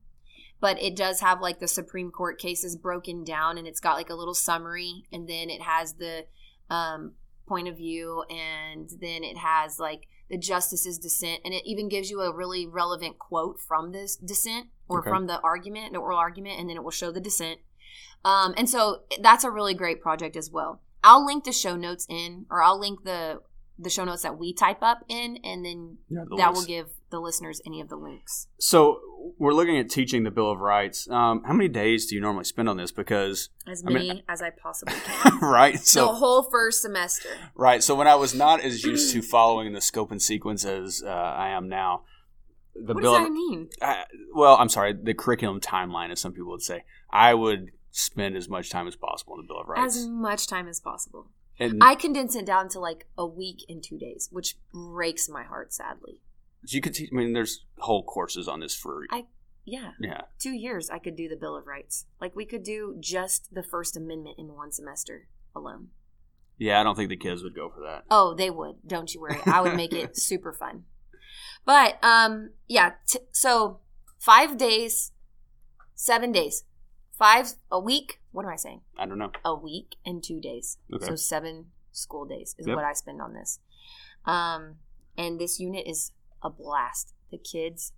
but 0.59 0.81
it 0.81 0.95
does 0.95 1.21
have 1.21 1.39
like 1.39 1.59
the 1.59 1.67
Supreme 1.67 2.11
Court 2.11 2.39
cases 2.39 2.75
broken 2.75 3.23
down, 3.23 3.57
and 3.57 3.67
it's 3.67 3.79
got 3.79 3.95
like 3.95 4.09
a 4.09 4.15
little 4.15 4.35
summary, 4.35 5.03
and 5.11 5.27
then 5.27 5.49
it 5.49 5.61
has 5.61 5.93
the 5.93 6.25
um, 6.69 7.13
point 7.47 7.67
of 7.67 7.77
view, 7.77 8.23
and 8.29 8.89
then 8.99 9.23
it 9.23 9.37
has 9.37 9.79
like 9.79 10.07
the 10.29 10.37
justice's 10.37 10.97
dissent, 10.97 11.41
and 11.45 11.53
it 11.53 11.63
even 11.65 11.89
gives 11.89 12.09
you 12.09 12.21
a 12.21 12.33
really 12.35 12.65
relevant 12.65 13.19
quote 13.19 13.59
from 13.59 13.91
this 13.91 14.15
dissent 14.15 14.67
or 14.87 14.99
Okay. 14.99 15.09
from 15.09 15.27
the 15.27 15.39
argument, 15.41 15.93
the 15.93 15.99
oral 15.99 16.17
argument, 16.17 16.59
and 16.59 16.69
then 16.69 16.77
it 16.77 16.83
will 16.83 16.91
show 16.91 17.11
the 17.11 17.19
dissent. 17.21 17.59
Um, 18.25 18.53
and 18.57 18.69
so 18.69 19.01
that's 19.21 19.43
a 19.43 19.51
really 19.51 19.73
great 19.73 20.01
project 20.01 20.35
as 20.37 20.49
well. 20.49 20.81
I'll 21.03 21.25
link 21.25 21.43
the 21.43 21.51
show 21.51 21.75
notes 21.75 22.05
in, 22.09 22.45
or 22.49 22.61
I'll 22.63 22.79
link 22.79 23.03
the 23.03 23.41
the 23.77 23.89
show 23.89 24.05
notes 24.05 24.21
that 24.21 24.37
we 24.37 24.53
type 24.53 24.81
up 24.81 25.03
in, 25.09 25.37
and 25.43 25.65
then 25.65 25.97
Yeah, 26.07 26.23
that 26.29 26.35
links. 26.53 26.59
will 26.59 26.65
give 26.67 26.89
the 27.13 27.21
listeners 27.21 27.61
any 27.65 27.79
of 27.79 27.87
the 27.87 27.95
links. 27.95 28.47
So 28.59 28.99
we're 29.37 29.53
looking 29.53 29.77
at 29.77 29.89
teaching 29.89 30.23
the 30.23 30.31
Bill 30.31 30.51
of 30.51 30.59
Rights. 30.59 31.07
Um, 31.09 31.43
how 31.45 31.53
many 31.53 31.69
days 31.69 32.07
do 32.07 32.15
you 32.15 32.21
normally 32.21 32.43
spend 32.43 32.67
on 32.67 32.75
this? 32.75 32.91
Because 32.91 33.49
As 33.67 33.83
I 33.87 33.89
mean, 33.91 34.07
many 34.07 34.23
as 34.27 34.41
I 34.41 34.49
possibly 34.49 34.95
can. 35.05 35.39
right, 35.39 35.79
So 35.79 36.07
the 36.07 36.13
whole 36.13 36.43
first 36.49 36.81
semester. 36.81 37.29
right. 37.55 37.81
So 37.81 37.95
when 37.95 38.07
I 38.07 38.15
was 38.15 38.33
not 38.35 38.59
as 38.61 38.83
used 38.83 39.13
to 39.13 39.21
following 39.21 39.71
the 39.73 39.79
scope 39.81 40.11
and 40.11 40.21
sequence 40.21 40.65
as 40.65 41.01
uh, 41.05 41.09
I 41.09 41.49
am 41.49 41.69
now, 41.69 42.03
the 42.75 42.93
what 42.93 43.01
Bill. 43.03 43.13
does 43.13 43.21
of- 43.21 43.27
that 43.27 43.33
mean? 43.33 43.69
I, 43.81 44.03
well, 44.33 44.55
I'm 44.57 44.69
sorry, 44.69 44.93
the 44.93 45.13
curriculum 45.13 45.59
timeline, 45.61 46.11
as 46.11 46.19
some 46.19 46.33
people 46.33 46.49
would 46.51 46.61
say. 46.63 46.83
I 47.11 47.33
would 47.35 47.69
spend 47.91 48.35
as 48.35 48.49
much 48.49 48.69
time 48.71 48.87
as 48.87 48.95
possible 48.95 49.33
on 49.33 49.41
the 49.41 49.47
Bill 49.47 49.61
of 49.61 49.67
Rights. 49.69 49.95
As 49.97 50.07
much 50.07 50.47
time 50.47 50.67
as 50.67 50.79
possible. 50.79 51.29
and 51.59 51.79
I 51.83 51.93
condense 51.95 52.35
it 52.35 52.45
down 52.47 52.67
to 52.69 52.79
like 52.79 53.05
a 53.17 53.25
week 53.27 53.63
and 53.69 53.83
two 53.83 53.99
days, 53.99 54.27
which 54.31 54.57
breaks 54.73 55.29
my 55.29 55.43
heart, 55.43 55.71
sadly. 55.71 56.19
You 56.67 56.81
could 56.81 56.93
teach. 56.93 57.09
I 57.11 57.15
mean, 57.15 57.33
there's 57.33 57.65
whole 57.79 58.03
courses 58.03 58.47
on 58.47 58.59
this 58.59 58.75
for. 58.75 59.05
I- 59.11 59.25
Yeah, 59.65 59.91
yeah, 59.99 60.21
two 60.39 60.51
years 60.53 60.89
I 60.89 60.99
could 60.99 61.15
do 61.15 61.29
the 61.29 61.35
Bill 61.37 61.55
of 61.55 61.65
Rights. 61.67 62.05
Like 62.19 62.35
we 62.35 62.45
could 62.45 62.63
do 62.63 62.95
just 62.99 63.53
the 63.53 63.63
First 63.63 63.95
Amendment 63.97 64.35
in 64.37 64.53
one 64.55 64.71
semester 64.71 65.27
alone. 65.55 65.89
yeah. 66.57 66.79
I 66.79 66.83
don't 66.83 66.95
think 66.95 67.09
the 67.09 67.15
kids 67.17 67.43
would 67.43 67.55
go 67.55 67.69
for 67.69 67.81
that. 67.81 68.03
Oh, 68.11 68.33
they 68.33 68.49
would. 68.49 68.75
Don't 68.85 69.13
you 69.13 69.21
worry. 69.21 69.39
I 69.45 69.61
would 69.61 69.75
make 69.75 69.93
it 69.93 70.17
super 70.29 70.51
fun. 70.53 70.83
But 71.65 71.97
um, 72.03 72.51
yeah. 72.67 72.93
T- 73.07 73.19
so 73.31 73.79
five 74.19 74.57
days, 74.57 75.11
seven 75.95 76.31
days, 76.31 76.63
five 77.17 77.53
a 77.71 77.79
week. 77.79 78.19
What 78.31 78.45
am 78.45 78.51
I 78.51 78.55
saying? 78.57 78.81
I 78.97 79.05
don't 79.05 79.17
know. 79.19 79.31
A 79.45 79.55
week 79.55 79.95
and 80.05 80.21
two 80.23 80.39
days. 80.41 80.77
Okay. 80.93 81.05
So 81.05 81.15
seven 81.15 81.67
school 81.91 82.25
days 82.25 82.55
is 82.57 82.67
Yep. 82.67 82.75
what 82.75 82.83
I 82.85 82.93
spend 82.93 83.21
on 83.21 83.33
this. 83.33 83.59
Um, 84.25 84.75
and 85.17 85.39
this 85.39 85.59
unit 85.59 85.85
is 85.87 86.11
a 86.43 86.49
blast. 86.49 87.13
The 87.31 87.37
kids 87.37 87.93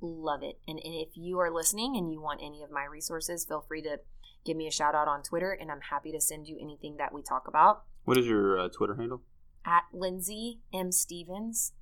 love 0.00 0.42
it. 0.42 0.58
And, 0.68 0.78
and 0.84 0.94
if 0.94 1.08
you 1.16 1.38
are 1.40 1.50
listening 1.50 1.96
and 1.96 2.12
you 2.12 2.20
want 2.20 2.40
any 2.44 2.62
of 2.62 2.70
my 2.70 2.84
resources, 2.84 3.44
feel 3.44 3.64
free 3.66 3.82
to 3.82 3.98
give 4.44 4.56
me 4.56 4.66
a 4.66 4.70
shout 4.70 4.94
out 4.94 5.08
on 5.08 5.22
Twitter, 5.22 5.50
and 5.52 5.70
I'm 5.72 5.80
happy 5.80 6.12
to 6.12 6.20
send 6.20 6.46
you 6.46 6.56
anything 6.60 6.96
that 6.98 7.12
we 7.12 7.22
talk 7.22 7.48
about 7.48 7.82
What 8.04 8.16
is 8.18 8.26
your 8.26 8.58
uh, 8.60 8.68
Twitter 8.68 8.94
handle? 8.94 9.22
at 9.64 9.82
Lindsey 9.92 10.60
M 10.72 10.92
Stevens. 10.92 11.72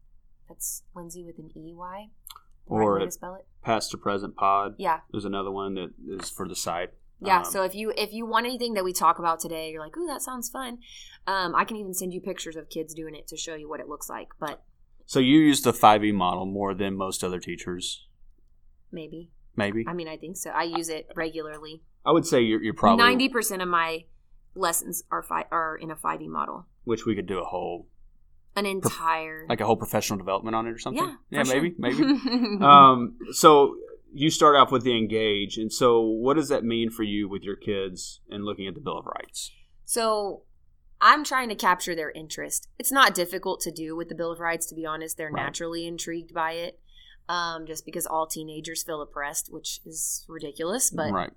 That's 0.49 0.83
Lindsey 0.95 1.23
with 1.25 1.39
an 1.39 1.51
E 1.57 1.75
Y. 1.75 2.09
Or 2.67 2.95
right 2.95 3.13
spell 3.13 3.35
it. 3.35 3.47
Past 3.63 3.91
to 3.91 3.99
Present 3.99 4.37
Pod. 4.37 4.77
Yeah, 4.79 5.01
There's 5.11 5.27
another 5.27 5.51
one 5.51 5.75
that 5.75 5.91
is 6.09 6.31
for 6.31 6.49
the 6.49 6.57
site. 6.57 6.91
yeah. 7.21 7.39
Um, 7.41 7.45
so 7.45 7.63
if 7.63 7.75
you 7.75 7.93
if 7.97 8.13
you 8.15 8.25
want 8.25 8.47
anything 8.47 8.73
that 8.75 8.85
we 8.85 8.95
talk 8.95 9.19
about 9.19 9.41
today, 9.41 9.71
you're 9.71 9.83
like, 9.83 9.97
ooh, 9.99 10.07
that 10.07 10.23
sounds 10.23 10.49
fun. 10.49 10.79
Um, 11.27 11.55
I 11.55 11.65
can 11.65 11.77
even 11.77 11.93
send 11.93 12.15
you 12.15 12.21
pictures 12.23 12.57
of 12.57 12.71
kids 12.71 12.95
doing 12.95 13.15
it 13.15 13.27
to 13.29 13.37
show 13.37 13.55
you 13.55 13.69
what 13.69 13.81
it 13.81 13.89
looks 13.89 14.09
like. 14.09 14.29
But 14.41 14.63
So 15.07 15.19
you 15.21 15.39
use 15.39 15.61
the 15.63 15.73
5e 15.73 16.13
model 16.15 16.47
more 16.47 16.75
than 16.75 16.97
most 16.97 17.23
other 17.23 17.39
teachers, 17.39 18.07
maybe, 18.91 19.31
maybe. 19.57 19.85
I 19.87 19.93
mean, 19.93 20.09
I 20.09 20.17
think 20.17 20.37
so. 20.37 20.51
I 20.51 20.63
use 20.65 20.89
it 20.89 21.09
regularly. 21.15 21.83
I 22.07 22.13
would 22.13 22.27
say 22.27 22.41
you're, 22.41 22.63
you're 22.63 22.75
probably 22.75 23.05
Ninety 23.05 23.29
percent 23.29 23.63
of 23.63 23.69
my 23.69 24.05
lessons 24.55 25.03
are 25.11 25.23
fi- 25.23 25.47
are 25.51 25.77
in 25.77 25.91
a 25.91 25.97
five 25.97 26.21
E 26.23 26.29
model. 26.29 26.67
which 26.85 27.05
we 27.07 27.15
could 27.15 27.27
do 27.27 27.39
a 27.39 27.45
whole 27.45 27.87
An 28.57 28.67
entire 28.67 29.47
like 29.49 29.61
a 29.61 29.67
whole 29.67 29.77
professional 29.77 30.19
development 30.19 30.55
on 30.55 30.67
it 30.67 30.71
or 30.71 30.79
something. 30.79 31.05
yeah, 31.05 31.15
yeah, 31.31 31.43
sure. 31.45 31.55
maybe, 31.61 31.75
maybe. 31.79 32.03
um, 32.65 33.17
so 33.33 33.77
you 34.13 34.31
start 34.31 34.55
off 34.57 34.71
with 34.71 34.85
the 34.85 34.97
engage, 34.97 35.57
and 35.59 35.73
so 35.73 36.01
what 36.01 36.35
does 36.37 36.49
that 36.49 36.63
mean 36.65 36.89
for 36.89 37.03
you 37.03 37.29
with 37.29 37.43
your 37.43 37.57
kids 37.57 38.21
and 38.31 38.45
looking 38.45 38.67
at 38.69 38.75
the 38.75 38.81
Bill 38.81 38.99
of 38.99 39.07
Rights? 39.07 39.51
So 39.85 40.43
I'm 41.07 41.23
trying 41.23 41.51
to 41.51 41.55
capture 41.55 41.95
their 41.95 42.11
interest. 42.11 42.67
It's 42.79 42.91
not 42.91 43.15
difficult 43.15 43.61
to 43.61 43.71
do 43.71 43.95
with 43.95 44.09
the 44.09 44.15
Bill 44.15 44.33
of 44.33 44.41
Rights, 44.41 44.65
to 44.69 44.75
be 44.75 44.87
honest. 44.87 45.19
They're 45.19 45.31
Right. 45.31 45.43
naturally 45.45 45.87
intrigued 45.87 46.33
by 46.33 46.53
it, 46.53 46.81
um, 47.29 47.67
just 47.67 47.85
because 47.85 48.07
all 48.07 48.27
teenagers 48.27 48.83
feel 48.83 49.03
oppressed, 49.03 49.53
which 49.53 49.81
is 49.85 50.25
ridiculous. 50.29 50.91
But 50.91 51.13
right, 51.13 51.31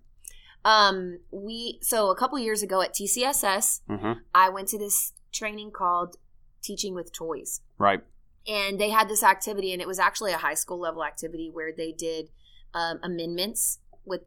um, 0.64 1.20
we 1.32 1.80
so 1.82 2.10
a 2.10 2.16
couple 2.16 2.40
years 2.40 2.64
ago 2.64 2.82
at 2.82 2.94
TCSS, 2.94 3.82
hmm 3.90 4.14
I 4.34 4.48
went 4.50 4.70
to 4.70 4.78
this 4.78 5.12
training 5.34 5.72
called 5.72 6.16
Teaching 6.62 6.94
with 6.96 7.12
Toys. 7.12 7.60
right, 7.78 8.02
and 8.48 8.80
they 8.80 8.90
had 8.92 9.10
this 9.10 9.22
activity 9.22 9.74
and 9.74 9.82
it 9.82 9.88
was 9.88 10.00
actually 10.00 10.32
a 10.32 10.38
high 10.38 10.54
school 10.54 10.80
level 10.80 11.04
activity 11.04 11.50
where 11.52 11.74
they 11.76 11.92
did 11.92 12.30
um, 12.74 13.00
amendments 13.04 13.80
with 14.06 14.22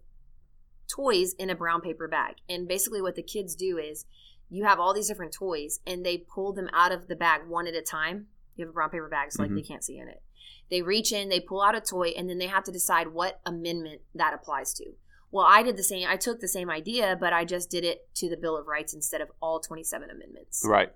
toys 0.86 1.32
in 1.38 1.48
a 1.48 1.54
brown 1.54 1.80
paper 1.80 2.06
bag 2.08 2.36
and 2.48 2.66
basically 2.68 3.00
what 3.00 3.14
the 3.14 3.22
kids 3.22 3.54
do 3.54 3.78
is 3.78 4.04
you 4.50 4.64
have 4.64 4.78
all 4.80 4.92
these 4.92 5.08
different 5.08 5.32
toys 5.32 5.80
and 5.86 6.04
they 6.04 6.18
pull 6.18 6.52
them 6.52 6.68
out 6.72 6.92
of 6.92 7.06
the 7.08 7.16
bag 7.16 7.42
one 7.46 7.66
at 7.66 7.74
a 7.74 7.82
time 7.82 8.26
you 8.56 8.64
have 8.64 8.70
a 8.70 8.72
brown 8.74 8.90
paper 8.90 9.08
bag 9.08 9.30
so 9.32 9.42
like 9.42 9.50
Mhm. 9.50 9.56
they 9.56 9.62
can't 9.62 9.84
see 9.84 9.98
in 9.98 10.08
it 10.08 10.22
they 10.70 10.82
reach 10.82 11.12
in 11.12 11.28
they 11.28 11.40
pull 11.40 11.62
out 11.62 11.74
a 11.74 11.80
toy 11.80 12.08
and 12.16 12.28
then 12.28 12.38
they 12.38 12.46
have 12.46 12.64
to 12.64 12.72
decide 12.72 13.08
what 13.08 13.40
amendment 13.46 14.02
that 14.14 14.34
applies 14.34 14.74
to 14.74 14.92
well 15.30 15.46
i 15.48 15.62
did 15.62 15.76
the 15.76 15.82
same 15.82 16.06
i 16.08 16.16
took 16.16 16.40
the 16.40 16.48
same 16.48 16.68
idea 16.70 17.16
but 17.18 17.32
i 17.32 17.44
just 17.44 17.70
did 17.70 17.84
it 17.84 18.08
to 18.14 18.28
the 18.28 18.36
bill 18.36 18.56
of 18.56 18.66
rights 18.66 18.92
instead 18.94 19.20
of 19.20 19.28
all 19.40 19.60
27 19.60 20.10
amendments 20.10 20.62
right. 20.66 20.92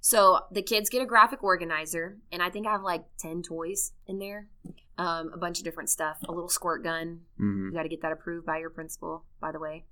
so 0.00 0.40
the 0.52 0.62
kids 0.62 0.88
get 0.90 1.02
a 1.02 1.06
graphic 1.06 1.42
organizer, 1.42 2.16
and 2.32 2.42
I 2.42 2.48
think 2.50 2.66
I 2.66 2.72
have 2.72 2.82
like 2.82 3.04
10 3.18 3.42
toys 3.42 3.92
in 4.06 4.18
there, 4.18 4.48
um, 4.96 5.30
a 5.34 5.36
bunch 5.38 5.58
of 5.58 5.64
different 5.64 5.90
stuff, 5.90 6.16
a 6.26 6.32
little 6.32 6.48
squirt 6.48 6.82
gun. 6.82 7.20
hmm 7.36 7.66
You 7.68 7.72
got 7.74 7.82
to 7.82 7.88
get 7.90 8.00
that 8.02 8.12
approved 8.12 8.46
by 8.46 8.58
your 8.58 8.70
principal, 8.70 9.24
by 9.40 9.52
the 9.52 9.58
way. 9.58 9.84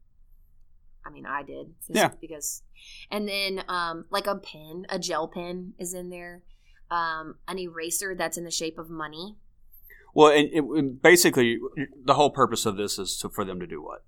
I 1.04 1.10
mean, 1.10 1.26
I 1.26 1.42
did. 1.42 1.74
Yeah. 1.88 2.10
Because, 2.20 2.62
and 3.10 3.28
then 3.28 3.64
um, 3.68 4.04
like 4.10 4.26
a 4.26 4.36
pen, 4.36 4.86
a 4.88 4.98
gel 4.98 5.28
pen 5.28 5.74
is 5.78 5.94
in 5.94 6.10
there, 6.10 6.42
um, 6.90 7.36
an 7.46 7.58
eraser 7.58 8.14
that's 8.14 8.36
in 8.36 8.44
the 8.44 8.50
shape 8.50 8.78
of 8.78 8.90
money. 8.90 9.36
Well, 10.14 10.32
and, 10.32 10.50
and 10.52 11.02
basically, 11.02 11.58
the 12.04 12.14
whole 12.14 12.30
purpose 12.30 12.66
of 12.66 12.76
this 12.76 12.98
is 12.98 13.16
to, 13.18 13.28
for 13.28 13.44
them 13.44 13.60
to 13.60 13.66
do 13.66 13.82
what? 13.82 14.04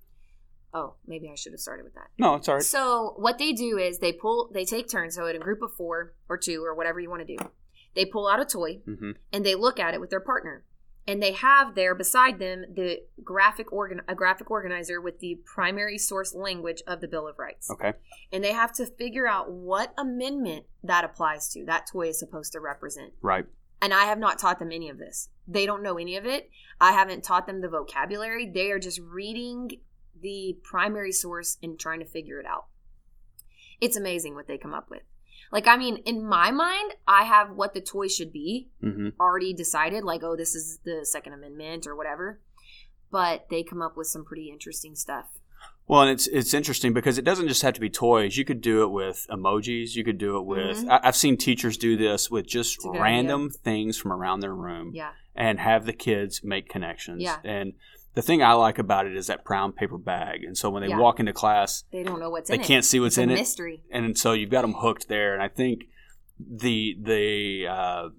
Oh, 0.73 0.95
maybe 1.05 1.29
I 1.29 1.35
should 1.35 1.51
have 1.51 1.59
started 1.59 1.83
with 1.83 1.95
that. 1.95 2.07
No, 2.17 2.35
it's 2.35 2.47
all 2.47 2.55
right. 2.55 2.63
So 2.63 3.13
what 3.17 3.37
they 3.37 3.51
do 3.51 3.77
is 3.77 3.99
they 3.99 4.13
pull, 4.13 4.49
they 4.53 4.65
take 4.65 4.89
turns. 4.89 5.15
So 5.15 5.27
in 5.27 5.35
a 5.35 5.39
group 5.39 5.61
of 5.61 5.73
four 5.73 6.13
or 6.29 6.37
two 6.37 6.63
or 6.63 6.73
whatever 6.73 6.99
you 6.99 7.09
want 7.09 7.27
to 7.27 7.37
do, 7.37 7.43
they 7.93 8.05
pull 8.05 8.27
out 8.27 8.39
a 8.39 8.45
toy 8.45 8.79
hmm 8.85 9.11
and 9.33 9.45
they 9.45 9.55
look 9.55 9.79
at 9.79 9.93
it 9.93 9.99
with 9.99 10.09
their 10.09 10.21
partner 10.21 10.63
and 11.07 11.21
they 11.21 11.31
have 11.33 11.75
there 11.75 11.95
beside 11.95 12.39
them 12.39 12.65
the 12.73 13.01
graphic 13.23 13.71
organ 13.71 14.01
a 14.07 14.15
graphic 14.15 14.51
organizer 14.51 15.01
with 15.01 15.19
the 15.19 15.39
primary 15.45 15.97
source 15.97 16.33
language 16.33 16.81
of 16.87 17.01
the 17.01 17.07
bill 17.07 17.27
of 17.27 17.39
rights. 17.39 17.69
Okay. 17.69 17.93
and 18.31 18.43
they 18.43 18.53
have 18.53 18.71
to 18.73 18.85
figure 18.85 19.27
out 19.27 19.51
what 19.51 19.93
amendment 19.97 20.65
that 20.83 21.03
applies 21.03 21.49
to 21.49 21.65
that 21.65 21.87
toy 21.91 22.09
is 22.09 22.19
supposed 22.19 22.51
to 22.53 22.59
represent. 22.59 23.13
Right. 23.21 23.45
and 23.81 23.93
i 23.93 24.05
have 24.05 24.19
not 24.19 24.39
taught 24.39 24.59
them 24.59 24.71
any 24.71 24.89
of 24.89 24.97
this. 24.97 25.29
They 25.47 25.65
don't 25.65 25.83
know 25.83 25.97
any 25.97 26.15
of 26.17 26.25
it. 26.25 26.49
I 26.79 26.93
haven't 26.93 27.23
taught 27.23 27.45
them 27.47 27.61
the 27.61 27.69
vocabulary. 27.69 28.49
They 28.49 28.71
are 28.71 28.79
just 28.79 28.99
reading 28.99 29.71
the 30.19 30.57
primary 30.63 31.11
source 31.11 31.57
and 31.61 31.79
trying 31.79 31.99
to 31.99 32.05
figure 32.05 32.39
it 32.39 32.45
out. 32.45 32.65
It's 33.79 33.97
amazing 33.97 34.35
what 34.35 34.47
they 34.47 34.57
come 34.57 34.73
up 34.73 34.89
with 34.89 35.01
like 35.51 35.67
i 35.67 35.75
mean 35.77 35.97
in 35.97 36.23
my 36.25 36.51
mind 36.51 36.93
i 37.07 37.23
have 37.23 37.51
what 37.51 37.73
the 37.73 37.81
toy 37.81 38.07
should 38.07 38.31
be 38.31 38.69
hmm 38.81 39.09
already 39.19 39.53
decided 39.53 40.03
like 40.03 40.23
oh 40.23 40.35
this 40.35 40.55
is 40.55 40.79
the 40.85 41.05
second 41.05 41.33
amendment 41.33 41.85
or 41.85 41.95
whatever 41.95 42.39
but 43.11 43.47
they 43.49 43.61
come 43.63 43.81
up 43.81 43.97
with 43.97 44.07
some 44.07 44.23
pretty 44.25 44.49
interesting 44.49 44.95
stuff 44.95 45.25
Well, 45.87 46.01
and 46.01 46.09
it's 46.09 46.27
it's 46.27 46.53
interesting 46.53 46.93
because 46.93 47.17
it 47.17 47.25
doesn't 47.25 47.49
just 47.49 47.61
have 47.63 47.73
to 47.73 47.81
be 47.81 47.89
toys. 47.89 48.37
You 48.37 48.45
could 48.45 48.61
do 48.61 48.83
it 48.83 48.91
with 48.91 49.27
emojis. 49.29 49.95
You 49.95 50.03
could 50.05 50.17
do 50.17 50.37
it 50.37 50.45
with. 50.45 50.77
Mhm. 50.77 50.89
I, 50.89 50.99
I've 51.07 51.15
seen 51.17 51.35
teachers 51.37 51.75
do 51.77 51.97
this 51.97 52.31
with 52.31 52.45
just 52.47 52.77
It's 52.77 52.85
a 52.85 52.89
good 52.89 53.01
random 53.01 53.49
things 53.49 53.97
from 53.97 54.11
around 54.13 54.39
their 54.39 54.55
room, 54.55 54.91
yeah 54.93 55.11
and 55.35 55.59
have 55.59 55.85
the 55.85 55.93
kids 55.93 56.43
make 56.43 56.67
connections. 56.69 57.21
Yeah. 57.21 57.37
And 57.43 57.73
the 58.13 58.21
thing 58.21 58.43
I 58.43 58.53
like 58.53 58.77
about 58.77 59.05
it 59.05 59.15
is 59.15 59.27
that 59.27 59.43
brown 59.43 59.71
paper 59.71 59.97
bag. 59.97 60.43
And 60.43 60.57
so 60.57 60.69
when 60.69 60.81
they 60.83 60.89
Yeah. 60.89 60.99
walk 60.99 61.19
into 61.19 61.33
class, 61.33 61.83
they 61.91 62.03
don't 62.03 62.19
know 62.19 62.29
what's 62.29 62.49
they 62.49 62.55
in 62.55 62.59
it 62.59 62.63
They 62.63 62.67
can't 62.67 62.85
see 62.85 62.99
what's 62.99 63.17
it's 63.17 63.23
in 63.23 63.29
a 63.29 63.33
it, 63.33 63.37
mystery 63.37 63.83
and 63.91 64.17
so 64.17 64.33
you've 64.33 64.49
got 64.49 64.61
them 64.63 64.73
hooked 64.73 65.07
there. 65.07 65.33
And 65.33 65.41
I 65.41 65.47
think 65.47 65.83
the 66.39 66.97
the 67.01 67.67
uh, 67.67 68.09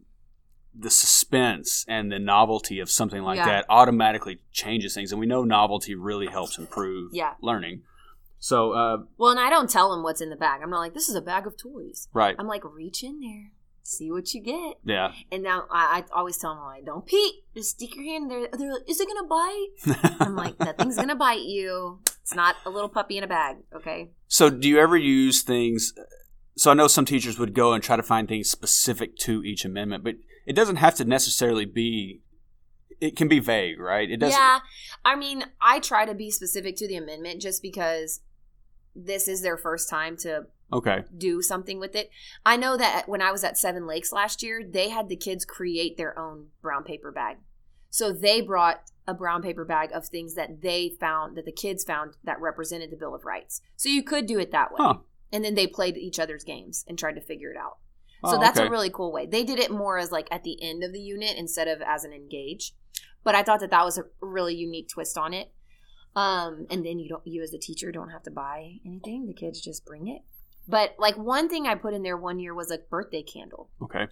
the 0.75 0.90
suspense 0.90 1.84
and 1.88 2.11
the 2.11 2.18
novelty 2.18 2.78
of 2.80 2.90
something 2.90 3.22
like 3.22 3.37
Yeah. 3.37 3.44
that 3.46 3.66
automatically 3.68 4.40
changes 4.52 4.94
things, 4.94 5.12
and 5.12 5.20
we 5.20 5.26
know 5.26 5.44
novelty 5.44 5.94
really 5.94 6.28
helps 6.28 6.56
improve 6.58 7.11
Yeah. 7.12 7.34
learning. 7.42 7.82
So 8.38 8.72
uh, 8.72 8.99
well 9.18 9.30
and 9.30 9.38
i 9.38 9.49
don't 9.49 9.70
tell 9.70 9.92
them 9.92 10.02
what's 10.02 10.20
in 10.20 10.28
the 10.28 10.34
bag 10.37 10.62
i'm 10.64 10.70
not 10.70 10.80
like 10.80 10.94
this 10.94 11.08
is 11.08 11.14
a 11.14 11.20
bag 11.20 11.46
of 11.46 11.56
toys 11.56 12.08
right, 12.12 12.34
i'm 12.40 12.49
like 12.49 12.64
reach 12.64 13.04
in 13.04 13.20
there 13.20 13.52
see 13.83 14.11
what 14.12 14.33
you 14.33 14.41
get 14.41 14.79
yeah, 14.85 15.12
and 15.31 15.43
now 15.43 15.65
i, 15.71 15.99
I 15.99 16.17
always 16.17 16.39
tell 16.39 16.55
them 16.55 16.65
like 16.65 16.85
don't 16.85 17.05
peek 17.05 17.45
just 17.55 17.71
stick 17.71 17.95
your 17.97 18.05
hand 18.05 18.25
in 18.25 18.29
there 18.29 18.49
they're 18.53 18.73
like 18.73 18.89
is 18.89 19.01
it 19.01 19.09
gonna 19.09 19.27
bite 19.27 20.17
i'm 20.21 20.37
like 20.37 20.59
nothing's 20.61 20.97
gonna 20.97 21.17
bite 21.17 21.43
you 21.43 21.99
it's 22.23 22.35
not 22.35 22.55
a 22.65 22.71
little 22.71 22.89
puppy 22.89 23.19
in 23.19 23.25
a 23.25 23.27
bag 23.27 23.57
okay 23.75 24.11
So, 24.29 24.49
do 24.49 24.69
you 24.69 24.79
ever 24.79 24.97
use 24.97 25.43
things? 25.43 25.93
So, 26.57 26.71
I 26.71 26.75
know 26.75 26.87
some 26.87 27.05
teachers 27.05 27.39
would 27.39 27.53
go 27.53 27.73
and 27.73 27.83
try 27.83 27.97
to 27.97 28.03
find 28.03 28.29
things 28.29 28.49
specific 28.49 29.17
to 29.19 29.43
each 29.43 29.65
amendment, 29.65 30.05
but 30.05 30.15
it 30.47 30.55
doesn't 30.55 30.77
have 30.77 30.95
to 30.97 31.05
necessarily 31.05 31.65
be. 31.67 32.23
It 33.01 33.17
can 33.17 33.27
be 33.27 33.41
vague, 33.41 33.81
right? 33.81 34.09
It 34.09 34.19
doesn't. 34.19 34.39
Yeah, 34.39 34.61
I 35.05 35.17
mean, 35.17 35.45
I 35.61 35.81
try 35.81 36.07
to 36.07 36.15
be 36.15 36.31
specific 36.31 36.77
to 36.77 36.87
the 36.87 36.97
amendment 36.97 37.43
just 37.43 37.61
because 37.61 38.21
this 38.95 39.27
is 39.27 39.43
their 39.43 39.57
first 39.57 39.91
time 39.91 40.17
to 40.19 40.47
Okay. 40.73 41.05
do 41.17 41.43
something 41.43 41.79
with 41.79 41.95
it. 41.95 42.11
I 42.47 42.57
know 42.57 42.76
that 42.76 43.09
when 43.09 43.21
I 43.23 43.31
was 43.31 43.45
at 43.45 43.59
Seven 43.59 43.87
Lakes 43.87 44.12
last 44.12 44.43
year, 44.43 44.62
they 44.64 44.88
had 44.88 45.09
the 45.09 45.17
kids 45.17 45.45
create 45.45 45.97
their 45.97 46.19
own 46.19 46.49
brown 46.62 46.85
paper 46.85 47.12
bag. 47.12 47.38
So 47.91 48.12
they 48.12 48.41
brought 48.41 48.91
a 49.07 49.12
brown 49.12 49.43
paper 49.43 49.64
bag 49.64 49.91
of 49.93 50.07
things 50.07 50.35
that 50.35 50.62
they 50.62 50.88
found 50.99 51.37
that 51.37 51.45
the 51.45 51.52
kids 51.52 51.85
found 51.85 52.17
that 52.25 52.41
represented 52.41 52.91
the 52.91 52.97
Bill 52.97 53.14
of 53.14 53.25
Rights. 53.25 53.61
So 53.76 53.88
you 53.88 54.02
could 54.02 54.26
do 54.26 54.38
it 54.38 54.50
that 54.52 54.71
way. 54.71 54.79
Huh. 54.79 54.95
And 55.31 55.45
then 55.45 55.55
they 55.55 55.67
played 55.67 55.97
each 55.97 56.19
other's 56.19 56.45
games 56.45 56.85
and 56.88 56.99
tried 56.99 57.14
to 57.17 57.21
figure 57.21 57.50
it 57.50 57.57
out. 57.59 57.79
Oh, 58.25 58.33
So 58.33 58.38
that's 58.38 58.59
okay. 58.59 58.67
a 58.69 58.71
really 58.71 58.91
cool 58.91 59.12
way. 59.12 59.26
They 59.26 59.45
did 59.45 59.59
it 59.59 59.71
more 59.71 59.99
as 59.99 60.12
like 60.12 60.29
at 60.31 60.45
the 60.45 60.62
end 60.62 60.85
of 60.85 60.93
the 60.93 61.00
unit 61.00 61.37
instead 61.37 61.69
of 61.69 61.83
as 61.83 62.05
an 62.05 62.12
engage. 62.12 62.73
But 63.25 63.35
I 63.35 63.43
thought 63.43 63.61
that 63.61 63.71
that 63.71 63.85
was 63.85 63.99
a 63.99 64.05
really 64.21 64.55
unique 64.55 64.88
twist 64.88 65.19
on 65.19 65.35
it. 65.35 65.52
Um, 66.14 66.67
and 66.71 66.85
then 66.85 66.99
you 66.99 67.09
don't, 67.09 67.26
you 67.26 67.43
as 67.43 67.55
a 67.55 67.59
teacher 67.59 67.91
don't 67.91 68.11
have 68.11 68.23
to 68.25 68.31
buy 68.31 68.75
anything. 68.85 69.26
The 69.26 69.35
kids 69.35 69.61
just 69.61 69.85
bring 69.85 70.09
it. 70.09 70.23
But 70.69 70.95
like 70.99 71.16
one 71.16 71.49
thing 71.49 71.66
I 71.66 71.75
put 71.75 71.95
in 71.95 72.02
there 72.02 72.16
one 72.16 72.38
year 72.38 72.54
was 72.54 72.71
a 72.71 72.78
birthday 72.78 73.23
candle. 73.23 73.69
Okay. 73.83 74.07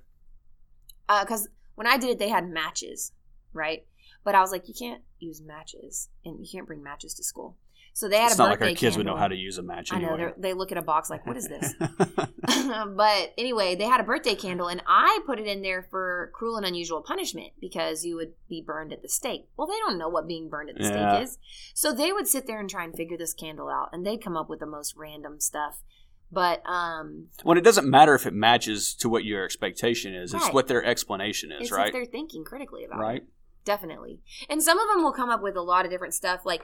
Uh, 1.09 1.25
because 1.25 1.49
when 1.75 1.87
I 1.87 1.97
did 1.97 2.11
it, 2.11 2.19
they 2.19 2.29
had 2.29 2.49
matches, 2.49 3.13
right? 3.53 3.87
But 4.25 4.35
I 4.35 4.41
was 4.41 4.53
like, 4.53 4.69
you 4.69 4.75
can't 4.75 5.03
use 5.19 5.41
matches, 5.41 6.09
and 6.25 6.39
you 6.39 6.47
can't 6.51 6.67
bring 6.67 6.83
matches 6.83 7.15
to 7.15 7.25
school. 7.25 7.57
So 7.93 8.09
they 8.09 8.19
had 8.19 8.27
It's 8.31 8.35
a 8.37 8.43
not 8.43 8.51
like 8.51 8.63
our 8.63 8.71
kids 8.71 8.97
would 8.97 9.07
know 9.07 9.17
how 9.17 9.27
to 9.29 9.35
use 9.35 9.59
a 9.59 9.63
match 9.63 9.93
I 9.93 9.99
know 9.99 10.33
they 10.39 10.53
look 10.53 10.71
at 10.71 10.79
a 10.79 10.83
box 10.83 11.11
like, 11.11 11.27
what 11.27 11.37
is 11.37 11.49
this? 11.49 11.75
but 12.97 13.35
anyway, 13.37 13.75
they 13.75 13.85
had 13.85 14.01
a 14.01 14.05
birthday 14.05 14.35
candle, 14.35 14.69
and 14.69 14.83
I 14.87 15.21
put 15.27 15.41
it 15.41 15.47
in 15.47 15.63
there 15.63 15.83
for 15.91 16.31
cruel 16.35 16.57
and 16.57 16.65
unusual 16.65 17.03
punishment 17.03 17.53
because 17.61 18.05
you 18.05 18.17
would 18.17 18.35
be 18.49 18.63
burned 18.63 18.93
at 18.93 19.03
the 19.03 19.09
stake. 19.09 19.49
Well, 19.57 19.67
they 19.67 19.79
don't 19.79 19.99
know 19.99 20.09
what 20.09 20.29
being 20.29 20.49
burned 20.49 20.71
at 20.71 20.77
the 20.77 20.85
Yeah. 20.85 21.15
stake 21.17 21.23
is. 21.25 21.39
So 21.75 21.93
they 21.93 22.13
would 22.13 22.29
sit 22.29 22.47
there 22.47 22.61
and 22.61 22.71
try 22.71 22.85
and 22.85 22.95
figure 22.95 23.17
this 23.17 23.35
candle 23.35 23.69
out, 23.69 23.89
and 23.93 24.07
they'd 24.07 24.23
come 24.23 24.37
up 24.37 24.49
with 24.49 24.61
the 24.61 24.67
most 24.67 24.97
random 24.97 25.41
stuff. 25.41 25.83
But 26.33 26.63
um, 26.67 27.29
Well, 27.45 27.59
it 27.59 27.65
doesn't 27.65 27.89
matter 27.89 28.15
if 28.15 28.25
it 28.27 28.35
matches 28.35 28.95
to 28.95 29.09
what 29.09 29.25
your 29.25 29.45
expectation 29.45 30.15
is. 30.15 30.33
It's 30.33 30.53
what 30.53 30.69
their 30.69 30.85
explanation 30.85 31.51
is, 31.51 31.63
it's 31.63 31.73
right? 31.73 31.93
they're 31.93 32.05
thinking 32.05 32.45
critically 32.45 32.85
about 32.85 32.99
it. 33.01 33.03
Right. 33.03 33.23
Definitely. 33.65 34.21
And 34.49 34.63
some 34.63 34.79
of 34.79 34.89
them 34.89 35.03
will 35.03 35.13
come 35.13 35.29
up 35.29 35.43
with 35.43 35.57
a 35.57 35.63
lot 35.63 35.85
of 35.85 35.91
different 35.91 36.15
stuff. 36.15 36.43
Like 36.45 36.63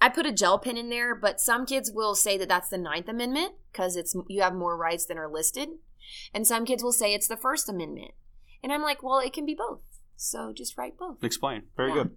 I 0.00 0.08
put 0.08 0.26
a 0.26 0.32
gel 0.32 0.58
pen 0.58 0.76
in 0.76 0.90
there, 0.90 1.14
but 1.14 1.40
some 1.40 1.64
kids 1.64 1.90
will 1.92 2.14
say 2.14 2.36
that 2.38 2.48
that's 2.48 2.68
the 2.68 2.78
Ninth 2.78 3.08
Amendment 3.08 3.52
because 3.72 3.96
it's 3.96 4.14
you 4.28 4.42
have 4.42 4.54
more 4.54 4.76
rights 4.76 5.06
than 5.06 5.16
are 5.16 5.30
listed, 5.30 5.68
and 6.34 6.46
some 6.46 6.64
kids 6.64 6.82
will 6.82 6.92
say 6.92 7.14
it's 7.14 7.28
the 7.28 7.36
First 7.36 7.68
Amendment. 7.68 8.12
And 8.62 8.72
I'm 8.72 8.82
like, 8.82 9.02
well, 9.02 9.20
it 9.20 9.32
can 9.32 9.46
be 9.46 9.54
both. 9.54 9.80
So 10.16 10.52
just 10.52 10.76
write 10.76 10.96
both. 10.98 11.22
Explain. 11.22 11.62
Very 11.76 11.90
Yeah. 11.90 11.94
good. 11.94 12.16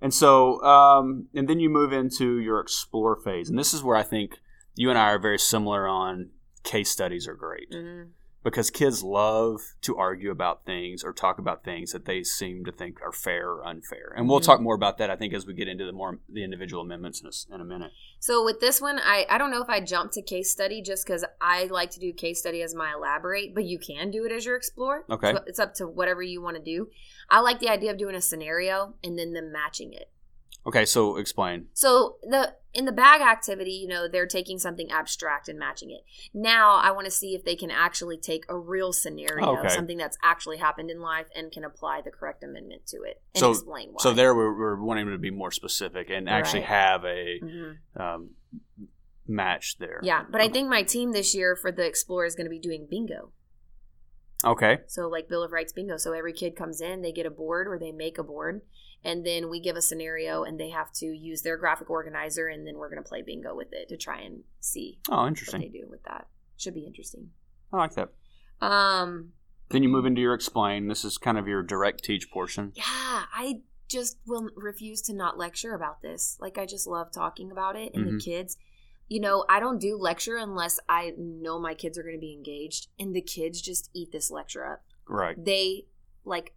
And 0.00 0.12
so, 0.12 0.60
um, 0.64 1.28
and 1.32 1.48
then 1.48 1.60
you 1.60 1.70
move 1.70 1.92
into 1.92 2.38
your 2.38 2.58
explore 2.58 3.14
phase, 3.14 3.48
and 3.48 3.56
this 3.58 3.72
is 3.72 3.84
where 3.84 3.96
I 3.96 4.02
think 4.02 4.38
you 4.74 4.90
and 4.90 4.98
I 4.98 5.10
are 5.10 5.18
very 5.18 5.38
similar 5.38 5.86
on 5.86 6.30
case 6.64 6.90
studies 6.90 7.26
are 7.28 7.34
great 7.34 7.68
hmm 7.70 8.02
because 8.44 8.70
kids 8.70 9.04
love 9.04 9.60
to 9.82 9.96
argue 9.96 10.32
about 10.32 10.64
things 10.66 11.04
or 11.04 11.12
talk 11.12 11.38
about 11.38 11.62
things 11.62 11.92
that 11.92 12.06
they 12.06 12.24
seem 12.24 12.64
to 12.64 12.72
think 12.72 13.00
are 13.00 13.12
fair 13.12 13.48
or 13.48 13.64
unfair. 13.64 14.12
And 14.16 14.28
we'll 14.28 14.40
Mhm. 14.40 14.44
talk 14.44 14.60
more 14.60 14.74
about 14.74 14.98
that, 14.98 15.10
I 15.10 15.14
think, 15.14 15.32
as 15.32 15.46
we 15.46 15.54
get 15.54 15.68
into 15.68 15.84
the 15.86 15.92
more 15.92 16.18
the 16.28 16.42
individual 16.42 16.82
amendments 16.82 17.20
in 17.20 17.28
a, 17.28 17.54
in 17.54 17.60
a 17.60 17.64
minute. 17.64 17.92
So 18.18 18.44
with 18.44 18.58
this 18.58 18.80
one, 18.80 18.98
I 18.98 19.26
I 19.30 19.38
don't 19.38 19.52
know 19.52 19.62
if 19.62 19.68
I 19.68 19.78
jumped 19.80 20.14
to 20.14 20.22
case 20.22 20.50
study 20.50 20.82
just 20.82 21.06
because 21.06 21.24
I 21.40 21.66
like 21.66 21.90
to 21.92 22.00
do 22.00 22.12
case 22.12 22.40
study 22.40 22.62
as 22.62 22.74
my 22.74 22.92
elaborate, 22.92 23.54
but 23.54 23.64
you 23.64 23.78
can 23.78 24.10
do 24.10 24.24
it 24.24 24.32
as 24.32 24.44
your 24.44 24.56
explore. 24.56 25.04
Okay. 25.08 25.34
So 25.34 25.44
it's 25.46 25.60
up 25.60 25.74
to 25.74 25.86
whatever 25.86 26.20
you 26.20 26.42
want 26.42 26.56
to 26.56 26.62
do. 26.64 26.88
I 27.30 27.38
like 27.38 27.60
the 27.60 27.68
idea 27.68 27.92
of 27.92 27.96
doing 27.96 28.16
a 28.16 28.20
scenario 28.20 28.94
and 29.04 29.16
then 29.16 29.34
them 29.34 29.52
matching 29.52 29.92
it. 29.92 30.10
Okay, 30.64 30.84
so 30.84 31.16
explain. 31.16 31.66
So 31.72 32.16
the 32.22 32.54
in 32.72 32.84
the 32.84 32.92
bag 32.92 33.20
activity, 33.20 33.72
you 33.72 33.88
know, 33.88 34.06
they're 34.08 34.26
taking 34.26 34.58
something 34.58 34.90
abstract 34.90 35.48
and 35.48 35.58
matching 35.58 35.90
it. 35.90 36.02
Now 36.32 36.76
I 36.76 36.90
want 36.92 37.04
to 37.04 37.10
see 37.10 37.34
if 37.34 37.44
they 37.44 37.56
can 37.56 37.70
actually 37.70 38.16
take 38.16 38.44
a 38.48 38.56
real 38.56 38.92
scenario, 38.92 39.58
Okay. 39.58 39.68
something 39.68 39.98
that's 39.98 40.16
actually 40.22 40.56
happened 40.58 40.90
in 40.90 41.00
life, 41.00 41.26
and 41.34 41.50
can 41.52 41.64
apply 41.64 42.00
the 42.02 42.10
correct 42.10 42.42
amendment 42.44 42.86
to 42.86 43.02
it 43.02 43.20
and 43.34 43.40
So- 43.40 43.50
explain 43.50 43.88
why. 43.92 44.02
So 44.02 44.12
there, 44.14 44.34
we're, 44.34 44.56
we're 44.56 44.80
wanting 44.82 45.08
to 45.10 45.18
be 45.18 45.30
more 45.30 45.50
specific 45.50 46.08
and 46.10 46.28
actually 46.28 46.60
Right. 46.60 46.68
have 46.68 47.04
a 47.04 47.40
Mhm. 47.42 47.76
um, 48.00 48.30
match 49.26 49.76
there. 49.78 50.00
Yeah, 50.02 50.24
but 50.30 50.40
I 50.40 50.48
think 50.48 50.68
my 50.68 50.82
team 50.82 51.12
this 51.12 51.34
year 51.34 51.56
for 51.56 51.70
the 51.72 51.84
Explorer 51.86 52.24
is 52.26 52.34
going 52.34 52.46
to 52.46 52.50
be 52.50 52.58
doing 52.60 52.86
bingo. 52.88 53.32
Okay. 54.44 54.78
So 54.88 55.08
like 55.08 55.28
Bill 55.28 55.42
of 55.44 55.52
Rights 55.52 55.72
bingo. 55.72 55.96
So 55.96 56.12
every 56.12 56.32
kid 56.32 56.56
comes 56.56 56.80
in, 56.80 57.02
they 57.02 57.12
get 57.12 57.26
a 57.26 57.30
board 57.30 57.68
or 57.68 57.78
they 57.78 57.92
make 57.92 58.18
a 58.18 58.24
board, 58.24 58.62
and 59.04 59.24
then 59.26 59.48
we 59.50 59.60
give 59.60 59.76
a 59.76 59.82
scenario, 59.82 60.44
and 60.44 60.58
they 60.60 60.70
have 60.70 60.92
to 60.94 61.06
use 61.06 61.42
their 61.42 61.56
graphic 61.56 61.90
organizer, 61.90 62.46
and 62.48 62.66
then 62.66 62.76
we're 62.78 62.88
going 62.90 63.02
to 63.02 63.08
play 63.08 63.22
bingo 63.22 63.54
with 63.54 63.72
it 63.72 63.88
to 63.88 63.96
try 63.96 64.20
and 64.20 64.44
see 64.60 64.98
Oh, 65.10 65.22
what 65.24 65.36
they 65.52 65.68
do 65.68 65.86
with 65.90 66.02
that. 66.04 66.28
Should 66.56 66.74
be 66.74 66.86
interesting. 66.86 67.30
I 67.72 67.76
like 67.78 67.94
that. 67.94 68.10
Um, 68.60 69.32
Then 69.70 69.82
you 69.82 69.88
move 69.88 70.06
into 70.06 70.20
your 70.20 70.34
explain. 70.34 70.88
This 70.88 71.04
is 71.04 71.18
kind 71.18 71.38
of 71.38 71.48
your 71.48 71.62
direct 71.62 72.04
teach 72.04 72.30
portion. 72.30 72.72
yeah, 72.74 72.84
I 73.34 73.62
just 73.88 74.18
will 74.26 74.48
refuse 74.56 75.02
to 75.02 75.12
not 75.12 75.36
lecture 75.36 75.74
about 75.74 76.00
this. 76.02 76.36
Like 76.40 76.56
I 76.58 76.64
just 76.66 76.86
love 76.86 77.10
talking 77.12 77.50
about 77.50 77.76
it 77.76 77.92
and 77.94 78.06
Mhm. 78.06 78.10
the 78.12 78.18
kids. 78.24 78.56
You 79.08 79.20
know, 79.20 79.44
I 79.48 79.60
don't 79.60 79.78
do 79.80 79.96
lecture 79.96 80.36
unless 80.36 80.80
I 80.88 81.12
know 81.18 81.58
my 81.58 81.74
kids 81.74 81.98
are 81.98 82.02
going 82.02 82.14
to 82.14 82.20
be 82.20 82.32
engaged, 82.32 82.88
and 82.98 83.14
the 83.14 83.20
kids 83.20 83.60
just 83.60 83.90
eat 83.92 84.10
this 84.12 84.30
lecture 84.30 84.64
up. 84.64 84.82
Right. 85.06 85.42
They 85.42 85.86
like 86.24 86.54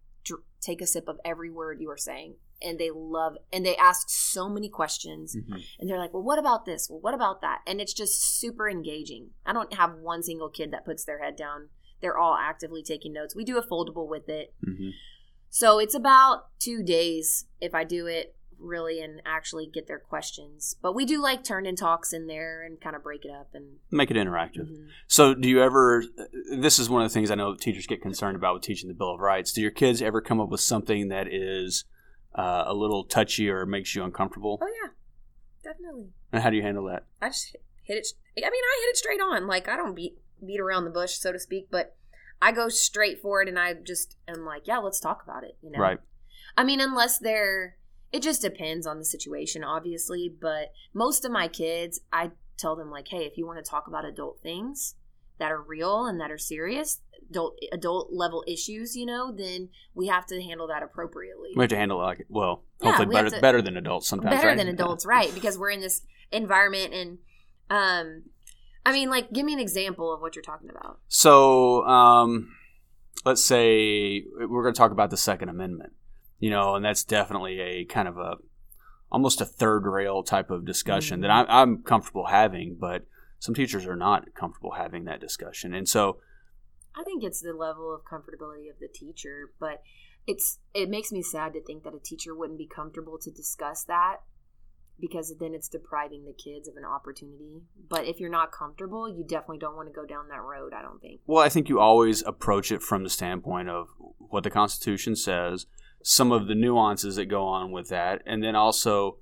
take 0.65 0.81
a 0.81 0.87
sip 0.87 1.07
of 1.07 1.19
every 1.23 1.49
word 1.49 1.79
you 1.79 1.89
are 1.91 1.97
saying, 1.97 2.35
and 2.61 2.79
they 2.79 2.89
love 2.89 3.37
and 3.53 3.65
they 3.65 3.75
ask 3.77 4.09
so 4.09 4.49
many 4.49 4.69
questions, 4.69 5.35
Mhm. 5.35 5.63
and 5.79 5.89
they're 5.89 5.99
like, 5.99 6.13
"Well, 6.13 6.23
what 6.23 6.39
about 6.39 6.65
this? 6.65 6.89
Well, 6.89 6.99
what 6.99 7.13
about 7.13 7.41
that?" 7.41 7.61
And 7.67 7.79
it's 7.79 7.93
just 7.93 8.21
super 8.39 8.67
engaging. 8.69 9.33
I 9.45 9.53
don't 9.53 9.73
have 9.73 9.99
one 9.99 10.23
single 10.23 10.49
kid 10.49 10.71
that 10.71 10.85
puts 10.85 11.05
their 11.05 11.19
head 11.19 11.35
down. 11.35 11.69
They're 12.01 12.17
all 12.17 12.35
actively 12.35 12.83
taking 12.83 13.13
notes. 13.13 13.35
We 13.35 13.45
do 13.45 13.57
a 13.57 13.65
foldable 13.67 14.07
with 14.07 14.27
it. 14.27 14.53
Mhm. 14.65 14.91
So 15.49 15.79
it's 15.79 15.95
about 15.95 16.47
two 16.59 16.83
days 16.83 17.47
if 17.61 17.73
I 17.73 17.83
do 17.85 18.07
it 18.07 18.34
really 18.59 19.01
and 19.01 19.21
actually 19.25 19.67
get 19.67 19.87
their 19.87 19.99
questions. 19.99 20.75
But 20.81 20.93
we 20.95 21.05
do 21.05 21.21
like 21.21 21.43
turn 21.43 21.65
in 21.65 21.75
talks 21.75 22.13
in 22.13 22.27
there 22.27 22.63
and 22.63 22.79
kind 22.79 22.95
of 22.95 23.03
break 23.03 23.25
it 23.25 23.31
up 23.31 23.49
and 23.53 23.77
Make 23.91 24.11
it 24.11 24.17
interactive. 24.17 24.67
Mhm. 24.69 24.87
So, 25.07 25.33
do 25.33 25.47
you 25.49 25.61
ever? 25.61 26.03
This 26.51 26.79
is 26.79 26.89
one 26.89 27.01
of 27.03 27.09
the 27.09 27.13
things 27.13 27.31
I 27.31 27.35
know 27.35 27.55
teachers 27.55 27.87
get 27.87 28.01
concerned 28.01 28.35
about 28.35 28.55
with 28.55 28.63
teaching 28.63 28.87
the 28.87 28.93
Bill 28.95 29.13
of 29.13 29.19
Rights. 29.19 29.51
Do 29.53 29.61
your 29.61 29.71
kids 29.71 30.01
ever 30.01 30.21
come 30.21 30.39
up 30.39 30.49
with 30.49 30.61
something 30.61 31.09
that 31.09 31.27
is 31.31 31.85
uh, 32.33 32.63
a 32.67 32.73
little 32.73 33.03
touchy 33.03 33.49
or 33.49 33.65
makes 33.65 33.95
you 33.95 34.03
uncomfortable? 34.03 34.59
Oh 34.61 34.67
yeah, 34.83 34.89
definitely. 35.63 36.09
And 36.31 36.43
how 36.43 36.49
do 36.49 36.57
you 36.57 36.63
handle 36.63 36.85
that? 36.85 37.05
I 37.21 37.29
just 37.29 37.51
hit, 37.51 37.63
hit 37.83 37.97
it. 37.97 38.07
I 38.37 38.49
mean, 38.49 38.63
I 38.63 38.81
hit 38.85 38.89
it 38.91 38.97
straight 38.97 39.21
on. 39.21 39.47
Like 39.47 39.67
I 39.69 39.77
don't 39.77 39.95
beat 39.95 40.17
beat 40.45 40.59
around 40.59 40.83
the 40.83 40.89
bush, 40.91 41.13
so 41.13 41.31
to 41.31 41.39
speak. 41.39 41.67
But 41.71 41.95
I 42.41 42.51
go 42.51 42.67
straight 42.67 43.21
for 43.21 43.41
it, 43.41 43.47
and 43.47 43.57
I 43.57 43.73
just 43.73 44.17
am 44.27 44.45
like, 44.45 44.67
yeah, 44.67 44.77
let's 44.79 44.99
talk 44.99 45.23
about 45.23 45.43
it. 45.43 45.57
You 45.61 45.71
know, 45.71 45.79
Right. 45.79 45.99
I 46.57 46.63
mean, 46.63 46.79
unless 46.81 47.17
they're, 47.17 47.77
it 48.11 48.21
just 48.21 48.41
depends 48.41 48.87
on 48.87 48.97
the 48.99 49.05
situation, 49.05 49.63
obviously. 49.63 50.33
But 50.39 50.71
most 50.93 51.25
of 51.25 51.31
my 51.31 51.47
kids, 51.47 52.01
I 52.11 52.31
tell 52.57 52.75
them 52.75 52.89
like, 52.89 53.07
hey, 53.09 53.25
if 53.25 53.37
you 53.37 53.45
want 53.45 53.63
to 53.63 53.69
talk 53.69 53.87
about 53.87 54.05
adult 54.05 54.39
things 54.41 54.95
that 55.37 55.51
are 55.51 55.61
real 55.61 56.05
and 56.05 56.19
that 56.21 56.31
are 56.31 56.37
serious, 56.37 57.01
adult 57.29 57.57
adult 57.71 58.13
level 58.13 58.43
issues, 58.47 58.95
you 58.95 59.05
know, 59.05 59.31
then 59.35 59.69
we 59.93 60.07
have 60.07 60.25
to 60.27 60.41
handle 60.41 60.67
that 60.67 60.83
appropriately. 60.83 61.49
We 61.55 61.63
have 61.63 61.69
to 61.69 61.77
handle 61.77 61.99
it 62.01 62.05
like 62.05 62.25
well, 62.29 62.63
Yeah, 62.81 62.89
hopefully 62.89 63.07
we 63.07 63.13
better 63.15 63.29
to- 63.31 63.41
better 63.41 63.61
than 63.61 63.75
adults 63.77 64.07
sometimes. 64.07 64.35
better 64.35 64.47
right? 64.49 64.57
than 64.57 64.67
adults, 64.69 65.05
right? 65.05 65.33
Because 65.33 65.57
we're 65.59 65.71
in 65.71 65.81
this 65.81 66.01
environment 66.31 66.93
and, 66.93 67.17
um, 67.69 68.23
I 68.85 68.91
mean, 68.91 69.09
like, 69.09 69.31
give 69.33 69.45
me 69.45 69.53
an 69.53 69.59
example 69.59 70.13
of 70.13 70.21
what 70.21 70.35
you're 70.35 70.43
talking 70.43 70.69
about. 70.69 70.99
So, 71.07 71.83
um, 71.85 72.55
let's 73.25 73.43
say 73.43 74.23
we're 74.39 74.61
going 74.61 74.73
to 74.75 74.77
talk 74.77 74.91
about 74.91 75.09
the 75.09 75.17
Second 75.17 75.49
Amendment, 75.49 75.93
you 76.39 76.49
know, 76.49 76.75
and 76.75 76.83
that's 76.83 77.03
definitely 77.03 77.59
a 77.59 77.85
kind 77.85 78.07
of 78.07 78.17
a 78.17 78.35
almost 79.11 79.41
a 79.41 79.45
third 79.45 79.85
rail 79.85 80.23
type 80.23 80.49
of 80.49 80.65
discussion 80.65 81.21
that 81.21 81.29
Mm-hmm. 81.29 81.51
I, 81.51 81.61
I'm 81.61 81.83
comfortable 81.83 82.27
having, 82.27 82.75
but 82.79 83.05
some 83.39 83.55
teachers 83.55 83.85
are 83.85 83.95
not 83.95 84.33
comfortable 84.33 84.71
having 84.71 85.05
that 85.05 85.21
discussion, 85.21 85.73
and 85.73 85.87
so 85.87 86.17
I 86.95 87.03
think 87.03 87.23
it's 87.23 87.41
the 87.41 87.53
level 87.53 87.93
of 87.93 88.01
comfortability 88.05 88.69
of 88.69 88.79
the 88.79 88.87
teacher, 88.87 89.51
but 89.59 89.81
it's 90.27 90.59
it 90.73 90.89
makes 90.89 91.11
me 91.11 91.21
sad 91.21 91.53
to 91.53 91.61
think 91.61 91.83
that 91.83 91.93
a 91.93 91.99
teacher 91.99 92.35
wouldn't 92.35 92.57
be 92.57 92.67
comfortable 92.67 93.17
to 93.19 93.31
discuss 93.31 93.83
that 93.83 94.17
because 94.99 95.33
then 95.39 95.53
it's 95.53 95.67
depriving 95.67 96.25
the 96.25 96.33
kids 96.33 96.67
of 96.67 96.77
an 96.77 96.85
opportunity. 96.85 97.61
But 97.89 98.05
if 98.05 98.19
you're 98.19 98.29
not 98.29 98.51
comfortable, 98.51 99.09
you 99.09 99.25
definitely 99.27 99.57
don't 99.57 99.75
want 99.75 99.89
to 99.89 99.93
go 99.93 100.05
down 100.05 100.29
that 100.29 100.41
road, 100.41 100.73
I 100.73 100.81
don't 100.81 101.01
think. 101.01 101.19
Well, 101.27 101.43
I 101.43 101.49
think 101.49 101.67
you 101.67 101.79
always 101.79 102.23
approach 102.23 102.71
it 102.71 102.81
from 102.81 103.03
the 103.03 103.09
standpoint 103.09 103.69
of 103.69 103.87
what 103.99 104.43
the 104.43 104.49
Constitution 104.49 105.15
says, 105.15 105.65
some 106.07 106.31
of 106.31 106.45
the 106.47 106.53
nuances 106.53 107.15
that 107.15 107.25
go 107.25 107.45
on 107.45 107.71
with 107.71 107.89
that, 107.89 108.21
and 108.27 108.43
then 108.43 108.55
also 108.55 109.17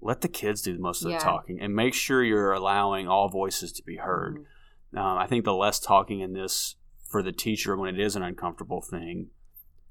let 0.00 0.20
the 0.20 0.28
kids 0.28 0.62
do 0.62 0.78
most 0.78 1.02
of 1.04 1.10
Yeah. 1.10 1.18
the 1.18 1.24
talking 1.24 1.60
and 1.60 1.74
make 1.74 1.94
sure 1.94 2.22
you're 2.22 2.52
allowing 2.52 3.08
all 3.08 3.28
voices 3.28 3.72
to 3.72 3.82
be 3.82 3.96
heard. 3.96 4.46
Mhm. 4.94 4.98
Um, 5.00 5.18
I 5.18 5.26
think 5.26 5.44
the 5.44 5.52
less 5.52 5.80
talking 5.80 6.20
in 6.20 6.34
this 6.34 6.76
for 7.10 7.24
the 7.24 7.32
teacher 7.32 7.76
when 7.76 7.92
it 7.92 7.98
is 8.00 8.14
an 8.14 8.22
uncomfortable 8.22 8.80
thing, 8.80 9.30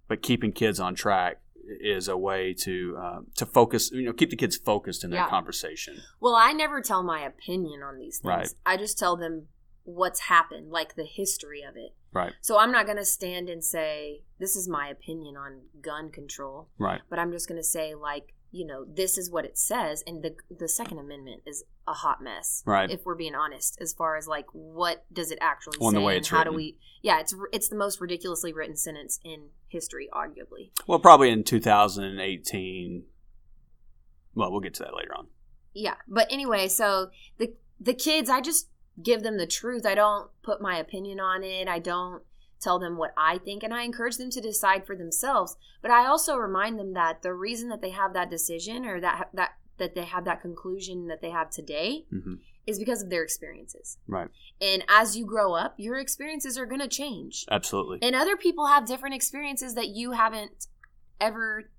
but 0.07 0.21
keeping 0.21 0.53
kids 0.53 0.79
on 0.79 0.95
track 0.95 1.41
is 1.81 2.07
a 2.07 2.15
way 2.15 2.53
to 2.53 2.95
uh, 2.97 3.19
to 3.35 3.45
focus. 3.45 3.91
You 3.91 4.03
know, 4.05 4.13
keep 4.13 4.29
the 4.29 4.37
kids 4.37 4.55
focused 4.55 5.03
in 5.03 5.09
their 5.09 5.19
Yeah. 5.19 5.29
conversation. 5.29 5.97
Well, 6.21 6.35
I 6.35 6.53
never 6.53 6.79
tell 6.79 7.03
my 7.03 7.19
opinion 7.19 7.83
on 7.83 7.97
these 7.97 8.19
things. 8.19 8.29
Right. 8.29 8.53
I 8.65 8.77
just 8.77 8.97
tell 8.97 9.17
them 9.17 9.49
what's 9.87 10.19
happened, 10.21 10.69
like 10.69 10.95
the 10.95 11.05
history 11.05 11.61
of 11.63 11.75
it. 11.77 11.95
Right. 12.11 12.33
So 12.41 12.59
I'm 12.59 12.71
not 12.71 12.85
going 12.85 12.97
to 12.97 13.05
stand 13.05 13.47
and 13.49 13.63
say 13.63 14.23
this 14.39 14.55
is 14.55 14.67
my 14.67 14.87
opinion 14.89 15.35
on 15.37 15.61
gun 15.81 16.09
control, 16.11 16.69
Right. 16.77 17.01
but 17.09 17.19
I'm 17.19 17.31
just 17.31 17.47
going 17.47 17.59
to 17.59 17.63
say 17.63 17.95
like, 17.95 18.33
you 18.51 18.65
know, 18.65 18.85
this 18.85 19.17
is 19.17 19.29
what 19.29 19.45
it 19.45 19.57
says 19.57 20.03
and 20.07 20.23
the 20.23 20.35
the 20.49 20.67
second 20.69 20.99
amendment 20.99 21.43
is 21.45 21.63
a 21.87 21.93
hot 21.93 22.21
mess. 22.21 22.63
Right. 22.65 22.89
If 22.89 23.05
we're 23.05 23.15
being 23.15 23.35
honest 23.35 23.77
as 23.81 23.93
far 23.93 24.17
as 24.17 24.27
like 24.27 24.45
what 24.51 25.05
does 25.13 25.31
it 25.31 25.37
actually 25.41 25.77
Well, 25.79 25.91
say 25.91 25.97
the 25.97 26.01
way 26.01 26.13
and 26.15 26.19
it's 26.19 26.29
how 26.29 26.43
do 26.43 26.51
we 26.53 26.77
Yeah, 27.01 27.19
it's 27.19 27.33
it's 27.53 27.69
the 27.69 27.75
most 27.77 28.01
ridiculously 28.01 28.51
written 28.53 28.75
sentence 28.75 29.19
in 29.23 29.49
history 29.69 30.09
arguably. 30.13 30.71
Well, 30.87 30.99
probably 30.99 31.29
in 31.29 31.43
2018. 31.43 33.03
Well, 34.35 34.51
we'll 34.51 34.61
get 34.61 34.73
to 34.75 34.83
that 34.83 34.95
later 34.95 35.13
on. 35.15 35.27
yeah 35.73 35.95
but 36.07 36.27
anyway 36.31 36.67
so 36.67 37.09
the 37.37 37.53
the 37.79 37.93
kids 37.93 38.29
i 38.29 38.39
just 38.41 38.69
give 39.01 39.23
them 39.23 39.37
the 39.37 39.47
truth. 39.47 39.85
I 39.85 39.95
don't 39.95 40.29
put 40.43 40.61
my 40.61 40.77
opinion 40.77 41.19
on 41.19 41.43
it. 41.43 41.67
I 41.67 41.79
don't 41.79 42.23
tell 42.59 42.79
them 42.79 42.97
what 42.97 43.13
i 43.15 43.37
think 43.37 43.61
and 43.61 43.71
i 43.71 43.83
encourage 43.83 44.17
them 44.17 44.31
to 44.31 44.41
decide 44.41 44.83
for 44.83 44.95
themselves. 44.95 45.55
But 45.83 45.91
i 45.91 46.07
also 46.07 46.35
remind 46.37 46.79
them 46.79 46.93
that 46.95 47.21
the 47.21 47.31
reason 47.31 47.69
that 47.69 47.81
they 47.83 47.91
have 47.91 48.13
that 48.13 48.31
decision 48.31 48.83
or 48.83 48.99
that 48.99 49.29
that 49.35 49.51
that 49.77 49.93
they 49.93 50.05
have 50.05 50.25
that 50.25 50.41
conclusion 50.41 51.05
that 51.07 51.21
they 51.21 51.29
have 51.29 51.51
today 51.51 52.05
hmm 52.09 52.35
is 52.65 52.79
because 52.79 53.01
of 53.03 53.09
their 53.11 53.23
experiences. 53.23 53.97
Right. 54.07 54.27
and 54.59 54.83
as 54.89 55.15
you 55.15 55.25
grow 55.25 55.53
up 55.53 55.75
your 55.77 55.97
experiences 55.99 56.57
are 56.57 56.65
going 56.65 56.81
to 56.81 56.87
change. 56.87 57.45
Absolutely. 57.51 57.99
and 58.01 58.15
other 58.15 58.35
people 58.35 58.65
have 58.65 58.87
different 58.87 59.13
experiences 59.13 59.75
that 59.75 59.89
you 59.89 60.13
haven't 60.13 60.65
ever 61.21 61.69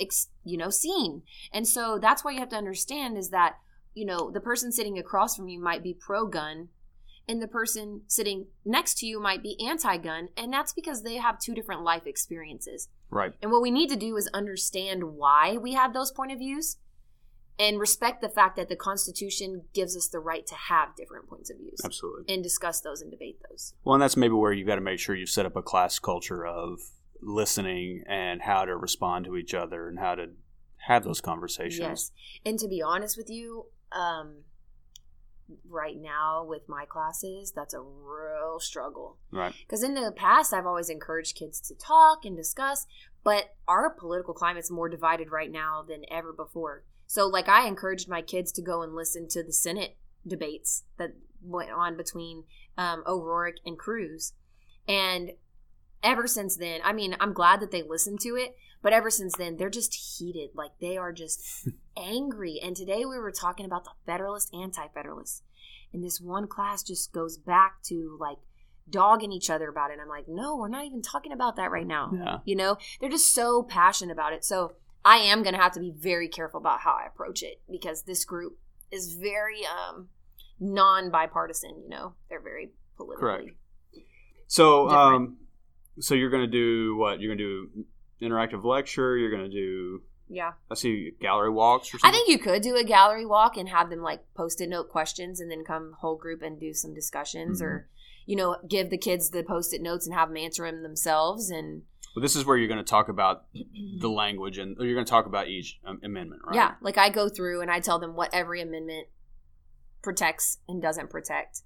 ex- 0.00 0.28
you 0.44 0.56
know 0.56 0.70
seen. 0.70 1.22
And 1.52 1.68
so 1.68 1.98
that's 1.98 2.24
why 2.24 2.30
you 2.32 2.38
have 2.38 2.48
to 2.48 2.56
understand 2.56 3.18
is 3.18 3.28
that 3.30 3.58
you 3.94 4.04
know 4.04 4.30
the 4.30 4.40
person 4.40 4.72
sitting 4.72 4.98
across 4.98 5.36
from 5.36 5.48
you 5.48 5.60
might 5.60 5.82
be 5.82 5.94
pro 5.94 6.26
gun 6.26 6.68
and 7.28 7.40
the 7.40 7.46
person 7.48 8.02
sitting 8.08 8.46
next 8.64 8.98
to 8.98 9.06
you 9.06 9.20
might 9.20 9.42
be 9.42 9.56
anti 9.64 9.96
gun 9.96 10.28
and 10.36 10.52
that's 10.52 10.72
because 10.72 11.02
they 11.02 11.16
have 11.16 11.38
two 11.38 11.54
different 11.54 11.82
life 11.82 12.06
experiences 12.06 12.88
Right. 13.10 13.32
and 13.42 13.50
what 13.50 13.62
we 13.62 13.70
need 13.70 13.88
to 13.90 13.96
do 13.96 14.16
is 14.16 14.28
understand 14.34 15.04
why 15.04 15.56
we 15.56 15.74
have 15.74 15.92
those 15.92 16.10
point 16.10 16.32
of 16.32 16.38
views 16.38 16.78
and 17.58 17.78
respect 17.78 18.22
the 18.22 18.30
fact 18.30 18.56
that 18.56 18.70
the 18.70 18.76
constitution 18.76 19.62
gives 19.74 19.94
us 19.96 20.08
the 20.08 20.18
right 20.18 20.46
to 20.46 20.54
have 20.54 20.96
different 20.96 21.28
points 21.28 21.50
of 21.50 21.58
views 21.58 21.80
Absolutely. 21.84 22.32
and 22.34 22.42
discuss 22.42 22.80
those 22.80 23.02
and 23.02 23.10
debate 23.10 23.38
those 23.50 23.74
Well, 23.84 23.94
and 23.94 24.02
that's 24.02 24.16
maybe 24.16 24.32
where 24.34 24.52
you've 24.52 24.66
got 24.66 24.76
to 24.76 24.80
make 24.80 24.98
sure 24.98 25.14
you 25.14 25.26
set 25.26 25.44
up 25.46 25.54
a 25.56 25.62
class 25.62 25.98
culture 25.98 26.46
of 26.46 26.80
listening 27.20 28.02
and 28.08 28.42
how 28.42 28.64
to 28.64 28.76
respond 28.76 29.26
to 29.26 29.36
each 29.36 29.54
other 29.54 29.88
and 29.88 29.98
how 29.98 30.14
to 30.16 30.30
have 30.88 31.04
those 31.04 31.20
conversations. 31.20 31.78
Yes. 31.78 32.10
And 32.44 32.58
to 32.58 32.66
be 32.66 32.82
honest 32.82 33.16
with 33.16 33.30
you, 33.30 33.66
um, 33.94 34.44
right 35.68 35.96
now 36.00 36.44
with 36.44 36.68
my 36.68 36.84
classes, 36.84 37.52
that's 37.54 37.74
a 37.74 37.80
real 37.80 38.58
struggle. 38.60 39.18
Right. 39.30 39.54
Because 39.60 39.82
in 39.82 39.94
the 39.94 40.12
past, 40.14 40.52
I've 40.52 40.66
always 40.66 40.88
encouraged 40.88 41.36
kids 41.36 41.60
to 41.62 41.74
talk 41.74 42.24
and 42.24 42.36
discuss, 42.36 42.86
but 43.24 43.54
our 43.68 43.90
political 43.90 44.34
climate's 44.34 44.70
more 44.70 44.88
divided 44.88 45.30
right 45.30 45.50
now 45.50 45.84
than 45.86 46.02
ever 46.10 46.32
before. 46.32 46.84
So, 47.06 47.26
like, 47.26 47.48
I 47.48 47.66
encouraged 47.66 48.08
my 48.08 48.22
kids 48.22 48.52
to 48.52 48.62
go 48.62 48.82
and 48.82 48.94
listen 48.94 49.28
to 49.28 49.42
the 49.42 49.52
Senate 49.52 49.96
debates 50.26 50.84
that 50.98 51.10
went 51.42 51.70
on 51.70 51.96
between 51.96 52.44
um, 52.78 53.02
O'Rourke 53.06 53.56
and 53.66 53.78
Cruz. 53.78 54.32
And 54.88 55.32
ever 56.02 56.26
since 56.26 56.56
then, 56.56 56.80
I 56.82 56.92
mean, 56.92 57.16
I'm 57.20 57.32
glad 57.32 57.60
that 57.60 57.70
they 57.70 57.82
listened 57.82 58.20
to 58.20 58.30
it, 58.30 58.56
but 58.82 58.92
ever 58.92 59.10
since 59.10 59.36
then, 59.36 59.56
they're 59.56 59.70
just 59.70 59.94
heated. 59.94 60.50
Like, 60.54 60.72
they 60.80 60.96
are 60.96 61.12
just 61.12 61.68
angry. 61.96 62.60
And 62.62 62.76
today 62.76 63.04
we 63.04 63.18
were 63.18 63.32
talking 63.32 63.64
about 63.64 63.84
the 63.84 63.92
Federalist, 64.04 64.52
anti 64.52 64.88
Federalist. 64.88 65.42
And 65.92 66.02
this 66.02 66.20
one 66.20 66.48
class 66.48 66.82
just 66.82 67.12
goes 67.12 67.36
back 67.38 67.82
to 67.84 68.16
like 68.18 68.38
dogging 68.88 69.32
each 69.32 69.50
other 69.50 69.68
about 69.68 69.90
it. 69.90 69.94
And 69.94 70.02
I'm 70.02 70.08
like, 70.08 70.26
no, 70.26 70.56
we're 70.56 70.68
not 70.68 70.84
even 70.84 71.02
talking 71.02 71.32
about 71.32 71.56
that 71.56 71.70
right 71.70 71.86
now. 71.86 72.10
Yeah. 72.14 72.38
You 72.44 72.56
know, 72.56 72.78
they're 73.00 73.10
just 73.10 73.34
so 73.34 73.62
passionate 73.62 74.12
about 74.12 74.32
it. 74.32 74.44
So 74.44 74.72
I 75.04 75.16
am 75.18 75.42
going 75.42 75.54
to 75.54 75.60
have 75.60 75.72
to 75.72 75.80
be 75.80 75.92
very 75.96 76.28
careful 76.28 76.58
about 76.58 76.80
how 76.80 76.92
I 76.92 77.06
approach 77.06 77.42
it 77.42 77.60
because 77.70 78.02
this 78.02 78.24
group 78.24 78.58
is 78.90 79.14
very 79.14 79.60
um, 79.66 80.08
non 80.58 81.10
bipartisan. 81.10 81.82
You 81.82 81.88
know, 81.88 82.14
they're 82.28 82.40
very 82.40 82.70
politically. 82.96 83.20
Correct. 83.20 83.50
So, 84.46 84.88
Different. 84.88 85.14
um, 85.14 85.36
so 86.00 86.14
you're 86.14 86.30
going 86.30 86.44
to 86.44 86.50
do 86.50 86.96
what? 86.96 87.20
You're 87.20 87.34
going 87.34 87.38
to 87.38 87.68
do 87.74 87.84
interactive 88.22 88.64
lecture. 88.64 89.16
You're 89.16 89.30
going 89.30 89.50
to 89.50 89.54
do. 89.54 90.02
Yeah. 90.28 90.52
I 90.70 90.74
see 90.74 91.12
gallery 91.20 91.50
walks 91.50 91.88
or 91.88 91.98
something. 91.98 92.08
I 92.08 92.12
think 92.12 92.28
you 92.28 92.38
could 92.38 92.62
do 92.62 92.76
a 92.76 92.84
gallery 92.84 93.26
walk 93.26 93.56
and 93.58 93.68
have 93.68 93.90
them 93.90 94.00
like 94.00 94.20
post 94.34 94.60
it 94.60 94.68
note 94.68 94.88
questions 94.88 95.40
and 95.40 95.50
then 95.50 95.64
come 95.64 95.94
whole 96.00 96.16
group 96.16 96.40
and 96.42 96.58
do 96.58 96.72
some 96.72 96.94
discussions 96.94 97.60
Mm-hmm. 97.60 97.66
or, 97.66 97.88
you 98.24 98.36
know, 98.36 98.56
give 98.66 98.88
the 98.88 98.96
kids 98.96 99.30
the 99.30 99.42
post 99.42 99.74
it 99.74 99.82
notes 99.82 100.06
and 100.06 100.14
have 100.14 100.28
them 100.28 100.38
answer 100.38 100.64
them 100.64 100.82
themselves. 100.82 101.50
And 101.50 101.82
Well, 102.16 102.22
this 102.22 102.34
is 102.34 102.46
where 102.46 102.56
you're 102.56 102.68
going 102.68 102.78
to 102.82 102.90
talk 102.90 103.08
about 103.08 103.44
the 104.00 104.08
language 104.22 104.56
and 104.58 104.76
you're 104.78 104.94
going 104.94 105.04
to 105.04 105.10
talk 105.10 105.26
about 105.26 105.48
each 105.48 105.78
um, 105.84 106.00
amendment, 106.02 106.40
right? 106.46 106.54
yeah, 106.54 106.74
like 106.80 106.96
I 106.96 107.10
go 107.10 107.28
through 107.28 107.60
and 107.60 107.70
I 107.70 107.80
tell 107.80 107.98
them 107.98 108.14
what 108.16 108.30
every 108.32 108.62
amendment 108.62 109.08
protects 110.02 110.58
and 110.68 110.80
doesn't 110.80 111.10
protect. 111.10 111.62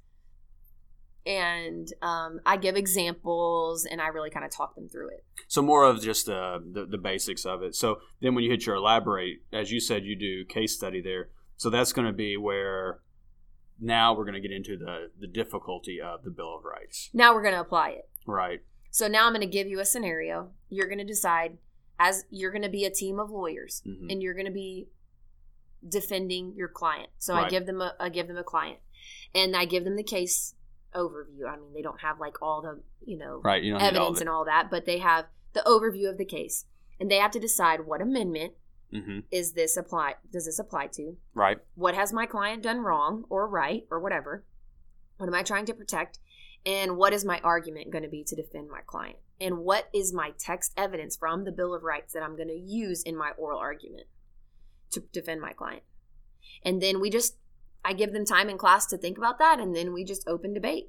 And 1.26 1.88
um, 2.02 2.40
I 2.46 2.56
give 2.56 2.76
examples 2.76 3.84
and 3.84 4.00
I 4.00 4.06
really 4.08 4.30
kind 4.30 4.44
of 4.44 4.50
talk 4.52 4.74
them 4.76 4.88
through 4.88 5.08
it. 5.08 5.24
So 5.48 5.60
more 5.60 5.84
of 5.84 6.00
just 6.00 6.28
uh, 6.28 6.60
the 6.72 6.86
the 6.86 6.98
basics 6.98 7.44
of 7.44 7.62
it. 7.62 7.74
So 7.74 7.98
then 8.22 8.34
when 8.34 8.44
you 8.44 8.50
hit 8.50 8.64
your 8.66 8.76
elaborate, 8.76 9.38
as 9.52 9.72
you 9.72 9.80
said, 9.80 10.04
you 10.04 10.14
do 10.16 10.44
case 10.44 10.72
study 10.74 11.00
there. 11.00 11.30
So 11.56 11.68
that's 11.70 11.92
going 11.92 12.06
to 12.06 12.12
be 12.12 12.36
where 12.36 13.00
now 13.80 14.14
we're 14.14 14.24
going 14.24 14.40
to 14.40 14.46
get 14.48 14.52
into 14.52 14.76
the 14.76 15.10
the 15.18 15.26
difficulty 15.26 16.00
of 16.00 16.22
the 16.22 16.30
Bill 16.30 16.56
of 16.56 16.64
Rights, 16.64 17.10
Now 17.12 17.34
we're 17.34 17.42
going 17.42 17.54
to 17.54 17.60
apply 17.60 17.90
it. 17.90 18.08
right? 18.26 18.60
So 18.90 19.08
now 19.08 19.26
I'm 19.26 19.32
going 19.32 19.40
to 19.42 19.46
give 19.46 19.66
you 19.66 19.80
a 19.80 19.84
scenario. 19.84 20.52
You're 20.70 20.86
going 20.88 20.98
to 20.98 21.04
decide 21.04 21.58
as 21.98 22.24
you're 22.30 22.50
going 22.52 22.62
to 22.62 22.68
be 22.70 22.84
a 22.84 22.90
team 22.90 23.18
of 23.18 23.30
lawyers 23.30 23.82
Mhm. 23.86 24.10
and 24.12 24.22
you're 24.22 24.34
going 24.34 24.46
to 24.46 24.52
be 24.52 24.88
defending 25.86 26.54
your 26.56 26.68
client. 26.68 27.10
So 27.18 27.34
I 27.34 27.48
give 27.48 27.66
them 27.66 27.80
a 27.80 27.94
I 28.00 28.08
give 28.08 28.28
them 28.28 28.36
a 28.36 28.42
client 28.44 28.78
and 29.34 29.56
I 29.56 29.64
give 29.66 29.84
them 29.84 29.96
the 29.96 30.02
case 30.02 30.54
overview. 30.96 31.48
I 31.48 31.56
mean, 31.56 31.72
they 31.74 31.82
don't 31.82 32.00
have 32.00 32.18
like 32.18 32.42
all 32.42 32.62
the, 32.62 32.80
you 33.04 33.18
know, 33.18 33.40
Right. 33.44 33.62
You 33.62 33.74
all 33.74 33.80
evidence 33.80 34.20
and 34.20 34.28
all 34.28 34.44
that, 34.46 34.70
but 34.70 34.86
they 34.86 34.98
have 34.98 35.26
the 35.52 35.62
overview 35.66 36.08
of 36.08 36.18
the 36.18 36.24
case. 36.24 36.64
And 36.98 37.10
they 37.10 37.16
have 37.16 37.30
to 37.32 37.40
decide 37.40 37.86
what 37.86 38.00
amendment 38.00 38.54
hmm 38.92 39.18
is 39.32 39.52
this 39.52 39.76
apply 39.76 40.14
does 40.32 40.46
this 40.46 40.58
apply 40.58 40.86
to? 40.86 41.16
Right. 41.34 41.58
What 41.74 41.94
has 41.94 42.12
my 42.12 42.24
client 42.24 42.62
done 42.62 42.80
wrong 42.80 43.24
or 43.28 43.48
right 43.48 43.84
or 43.90 44.00
whatever? 44.00 44.44
What 45.18 45.26
am 45.26 45.34
I 45.34 45.42
trying 45.42 45.66
to 45.66 45.74
protect? 45.74 46.18
And 46.64 46.96
what 46.96 47.12
is 47.12 47.24
my 47.24 47.40
argument 47.44 47.90
going 47.90 48.02
to 48.02 48.10
be 48.10 48.24
to 48.24 48.36
defend 48.36 48.68
my 48.70 48.80
client? 48.86 49.16
And 49.40 49.58
what 49.58 49.88
is 49.94 50.12
my 50.12 50.32
text 50.38 50.72
evidence 50.76 51.16
from 51.16 51.44
the 51.44 51.52
Bill 51.52 51.74
of 51.74 51.82
Rights 51.82 52.12
that 52.12 52.22
I'm 52.22 52.36
going 52.36 52.48
to 52.48 52.54
use 52.54 53.02
in 53.02 53.16
my 53.16 53.30
oral 53.38 53.58
argument 53.58 54.06
to 54.92 55.00
defend 55.12 55.40
my 55.40 55.52
client? 55.52 55.82
And 56.64 56.82
then 56.82 57.00
we 57.00 57.10
just, 57.10 57.36
I 57.84 57.92
give 57.92 58.12
them 58.12 58.24
time 58.24 58.48
in 58.48 58.58
class 58.58 58.86
to 58.86 58.98
think 58.98 59.18
about 59.18 59.38
that, 59.38 59.60
and 59.60 59.74
then 59.74 59.92
we 59.92 60.04
just 60.04 60.26
open 60.26 60.54
debate. 60.54 60.88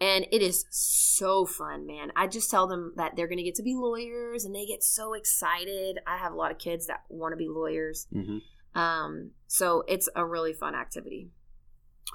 And 0.00 0.26
it 0.32 0.40
is 0.40 0.64
so 0.70 1.44
fun, 1.44 1.86
man. 1.86 2.10
I 2.16 2.26
just 2.26 2.50
tell 2.50 2.66
them 2.66 2.94
that 2.96 3.16
they're 3.16 3.26
going 3.26 3.38
to 3.38 3.44
get 3.44 3.56
to 3.56 3.62
be 3.62 3.74
lawyers, 3.74 4.44
and 4.44 4.54
they 4.54 4.64
get 4.64 4.82
so 4.82 5.12
excited. 5.14 5.98
I 6.06 6.16
have 6.16 6.32
a 6.32 6.36
lot 6.36 6.50
of 6.50 6.58
kids 6.58 6.86
that 6.86 7.02
want 7.08 7.32
to 7.32 7.36
be 7.36 7.48
lawyers. 7.48 8.06
hmm 8.12 8.38
Um, 8.78 9.32
so 9.46 9.82
it's 9.88 10.08
a 10.14 10.24
really 10.24 10.52
fun 10.52 10.74
activity. 10.74 11.30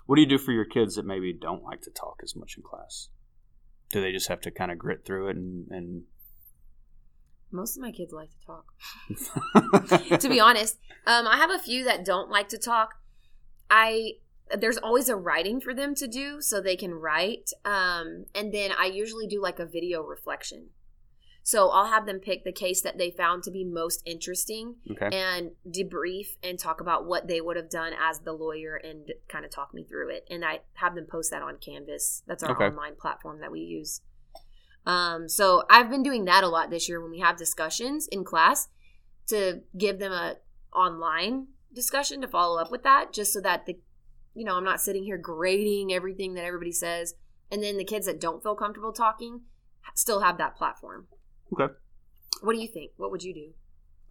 What 0.07 0.15
do 0.15 0.21
you 0.21 0.27
do 0.27 0.37
for 0.37 0.51
your 0.51 0.65
kids 0.65 0.95
that 0.95 1.05
maybe 1.05 1.31
don't 1.33 1.63
like 1.63 1.81
to 1.81 1.91
talk 1.91 2.21
as 2.23 2.35
much 2.35 2.55
in 2.57 2.63
class? 2.63 3.09
Do 3.91 4.01
they 4.01 4.11
just 4.11 4.29
have 4.29 4.41
to 4.41 4.51
kind 4.51 4.71
of 4.71 4.79
grit 4.79 5.05
through 5.05 5.29
it 5.29 5.35
and, 5.35 5.67
and 5.69 6.03
Most 7.51 7.77
of 7.77 7.83
my 7.83 7.91
kids 7.91 8.11
like 8.11 8.29
to 8.31 8.45
talk. 8.45 8.65
to 10.19 10.29
be 10.29 10.39
honest, 10.39 10.77
um, 11.05 11.27
I 11.27 11.37
have 11.37 11.51
a 11.51 11.59
few 11.59 11.83
that 11.85 12.03
don't 12.03 12.29
like 12.29 12.49
to 12.49 12.57
talk. 12.57 12.95
I 13.69 14.13
there's 14.55 14.77
always 14.77 15.09
a 15.09 15.15
writing 15.15 15.59
for 15.59 15.73
them 15.73 15.95
to 15.95 16.07
do 16.07 16.39
so 16.39 16.61
they 16.61 16.75
can 16.75 16.93
write. 16.93 17.51
Um, 17.63 18.25
and 18.35 18.53
then 18.53 18.71
I 18.77 18.85
usually 18.85 19.27
do 19.27 19.41
like 19.41 19.59
a 19.59 19.65
video 19.65 20.03
reflection. 20.03 20.67
So 21.41 21.69
I'll 21.69 21.85
have 21.85 22.07
them 22.07 22.19
pick 22.19 22.43
the 22.43 22.51
case 22.51 22.81
that 22.81 22.97
they 22.97 23.11
found 23.11 23.43
to 23.43 23.51
be 23.51 23.63
most 23.63 24.01
interesting 24.03 24.77
okay, 24.91 25.15
and 25.15 25.51
debrief 25.67 26.37
and 26.41 26.57
talk 26.57 26.81
about 26.81 27.05
what 27.05 27.27
they 27.27 27.39
would 27.39 27.55
have 27.55 27.69
done 27.69 27.93
as 27.99 28.19
the 28.19 28.33
lawyer 28.33 28.75
and 28.75 29.13
kind 29.27 29.45
of 29.45 29.51
talk 29.51 29.71
me 29.71 29.83
through 29.83 30.09
it. 30.09 30.25
And 30.29 30.43
I 30.43 30.61
have 30.73 30.95
them 30.95 31.05
post 31.05 31.29
that 31.31 31.43
on 31.43 31.57
Canvas. 31.57 32.23
That's 32.25 32.41
our 32.41 32.51
Okay. 32.55 32.65
online 32.65 32.95
platform 32.95 33.41
that 33.41 33.51
we 33.51 33.59
use. 33.59 34.01
Um, 34.87 35.29
so 35.29 35.63
I've 35.69 35.89
been 35.89 36.03
doing 36.03 36.25
that 36.25 36.43
a 36.43 36.47
lot 36.47 36.71
this 36.71 36.89
year 36.89 36.99
when 36.99 37.11
we 37.11 37.19
have 37.19 37.37
discussions 37.37 38.07
in 38.07 38.23
class 38.23 38.67
to 39.27 39.61
give 39.77 39.99
them 39.99 40.11
a 40.11 40.37
online 40.73 41.47
discussion 41.75 42.21
to 42.21 42.27
follow 42.27 42.59
up 42.59 42.71
with 42.71 42.83
that, 42.83 43.13
just 43.13 43.33
so 43.33 43.41
that 43.41 43.65
the 43.65 43.77
you 44.33 44.45
know 44.45 44.55
I'm 44.55 44.63
not 44.63 44.81
sitting 44.81 45.03
here 45.03 45.17
grading 45.17 45.93
everything 45.93 46.33
that 46.33 46.45
everybody 46.45 46.71
says, 46.71 47.13
and 47.51 47.61
then 47.61 47.77
the 47.77 47.83
kids 47.83 48.05
that 48.07 48.19
don't 48.19 48.41
feel 48.41 48.55
comfortable 48.55 48.93
talking 48.93 49.41
still 49.93 50.21
have 50.21 50.37
that 50.37 50.55
platform. 50.55 51.07
Okay. 51.53 51.73
What 52.41 52.53
do 52.53 52.59
you 52.59 52.67
think? 52.67 52.91
What 52.97 53.11
would 53.11 53.23
you 53.23 53.33
do? 53.33 53.53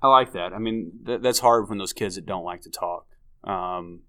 I 0.00 0.08
like 0.08 0.32
that. 0.32 0.52
I 0.52 0.58
mean, 0.58 0.92
th- 1.04 1.20
that's 1.22 1.40
hard 1.40 1.68
when 1.68 1.78
those 1.78 1.92
kids 1.92 2.14
that 2.14 2.26
don't 2.26 2.44
like 2.44 2.60
to 2.62 2.70
talk. 2.70 3.06
Um, 3.42 4.00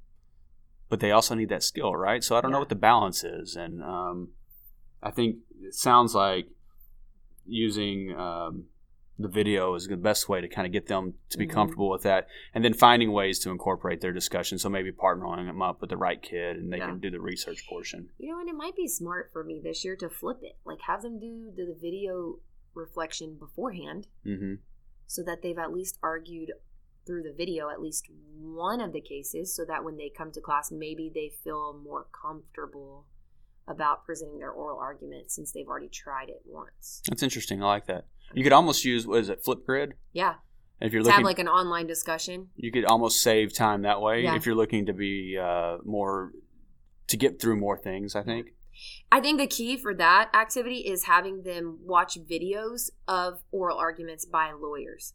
but 0.90 1.00
they 1.00 1.12
also 1.12 1.36
need 1.36 1.50
that 1.50 1.64
skill, 1.64 1.96
right? 1.96 2.24
So 2.24 2.36
I 2.36 2.42
don't 2.42 2.52
know 2.52 2.60
what 2.60 2.70
the 2.70 2.76
balance 2.76 3.24
is, 3.24 3.56
and 3.56 3.82
um, 3.82 4.30
I 5.02 5.12
think 5.12 5.38
it 5.62 5.74
sounds 5.74 6.14
like 6.14 6.48
using 7.46 8.16
um, 8.18 8.66
the 9.18 9.28
video 9.30 9.74
is 9.76 9.88
the 9.88 9.96
best 9.96 10.28
way 10.28 10.42
to 10.42 10.48
kind 10.48 10.66
of 10.66 10.74
get 10.74 10.88
them 10.88 11.14
to 11.30 11.38
be 11.38 11.48
Mhm. 11.48 11.52
comfortable 11.52 11.90
with 11.90 12.04
that, 12.04 12.28
and 12.54 12.64
then 12.66 12.74
finding 12.74 13.12
ways 13.12 13.40
to 13.40 13.50
incorporate 13.50 14.02
their 14.02 14.12
discussion. 14.12 14.58
So 14.58 14.70
maybe 14.70 14.92
partnering 14.92 15.46
them 15.48 15.62
up 15.62 15.80
with 15.82 15.90
the 15.90 15.98
right 15.98 16.22
kid, 16.22 16.58
and 16.58 16.72
they 16.72 16.78
Yeah. 16.78 16.88
can 16.88 17.00
do 17.00 17.10
the 17.10 17.22
research 17.22 17.66
portion. 17.68 18.10
You 18.18 18.34
know, 18.34 18.40
and 18.40 18.50
it 18.50 18.56
might 18.56 18.76
be 18.76 18.88
smart 18.88 19.32
for 19.32 19.44
me 19.44 19.62
this 19.64 19.86
year 19.86 19.96
to 19.98 20.10
flip 20.10 20.40
it. 20.44 20.58
Like 20.66 20.82
have 20.82 21.02
them 21.02 21.20
do 21.20 21.52
the, 21.56 21.74
video 21.80 22.40
reflection 22.74 23.38
beforehand 23.38 24.08
hmm 24.24 24.56
so 25.08 25.24
that 25.24 25.42
they've 25.42 25.58
at 25.58 25.72
least 25.72 25.98
argued 26.04 26.52
through 27.06 27.22
the 27.24 27.32
video 27.32 27.70
at 27.70 27.80
least 27.80 28.10
one 28.38 28.82
of 28.82 28.92
the 28.92 29.00
cases 29.00 29.56
so 29.56 29.64
that 29.64 29.84
when 29.84 29.96
they 29.98 30.10
come 30.10 30.32
to 30.32 30.42
class 30.42 30.72
maybe 30.72 31.10
they 31.14 31.30
feel 31.30 31.74
more 31.74 32.08
comfortable 32.12 33.06
about 33.68 34.04
presenting 34.06 34.40
their 34.40 34.52
oral 34.52 34.78
argument 34.80 35.32
since 35.32 35.52
they've 35.52 35.68
already 35.68 35.88
tried 35.90 36.28
it 36.30 36.42
once. 36.46 37.02
That's 37.08 37.24
interesting. 37.24 37.64
I 37.64 37.68
like 37.68 37.86
that. 37.88 38.06
You 38.34 38.44
could 38.44 38.54
almost 38.54 38.84
use 38.84 39.06
what 39.08 39.20
is 39.20 39.30
it, 39.30 39.44
Flipgrid? 39.44 39.94
Yeah. 40.14 40.36
If 40.82 40.92
you're 40.92 41.02
To 41.02 41.06
looking, 41.08 41.16
have 41.18 41.24
like 41.26 41.40
an 41.40 41.48
online 41.48 41.88
discussion. 41.88 42.50
you 42.56 42.72
could 42.72 42.86
almost 42.86 43.22
save 43.22 43.54
time 43.54 43.84
that 43.84 44.02
way 44.02 44.24
Yeah. 44.24 44.36
if 44.36 44.46
you're 44.46 44.56
looking 44.56 44.86
to 44.88 44.94
be 44.94 45.38
uh, 45.38 45.78
more 45.86 46.32
to 47.08 47.18
get 47.18 47.40
through 47.40 47.56
more 47.58 47.78
things. 47.78 48.16
I 48.16 48.24
think. 48.24 48.48
I 49.10 49.22
think 49.22 49.40
the 49.40 49.48
key 49.48 49.78
for 49.78 49.94
that 49.94 50.30
activity 50.34 50.80
is 50.80 51.06
having 51.06 51.44
them 51.44 51.80
watch 51.82 52.18
videos 52.20 52.90
of 53.08 53.42
oral 53.52 53.78
arguments 53.78 54.26
by 54.26 54.52
lawyers. 54.52 55.14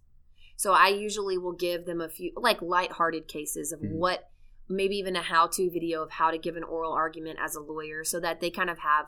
So 0.56 0.72
I 0.72 0.88
usually 0.88 1.36
will 1.36 1.52
give 1.52 1.84
them 1.84 2.00
a 2.00 2.08
few 2.08 2.32
like 2.36 2.62
lighthearted 2.62 3.28
cases 3.28 3.70
of 3.72 3.80
Mhm. 3.80 3.92
what 3.92 4.30
maybe 4.68 4.96
even 4.96 5.16
a 5.16 5.20
how-to 5.22 5.68
video 5.70 6.02
of 6.02 6.12
how 6.12 6.30
to 6.30 6.38
give 6.38 6.56
an 6.56 6.62
oral 6.64 6.92
argument 6.92 7.38
as 7.42 7.54
a 7.56 7.60
lawyer 7.60 8.04
so 8.04 8.20
that 8.20 8.40
they 8.40 8.50
kind 8.50 8.70
of 8.70 8.78
have 8.78 9.06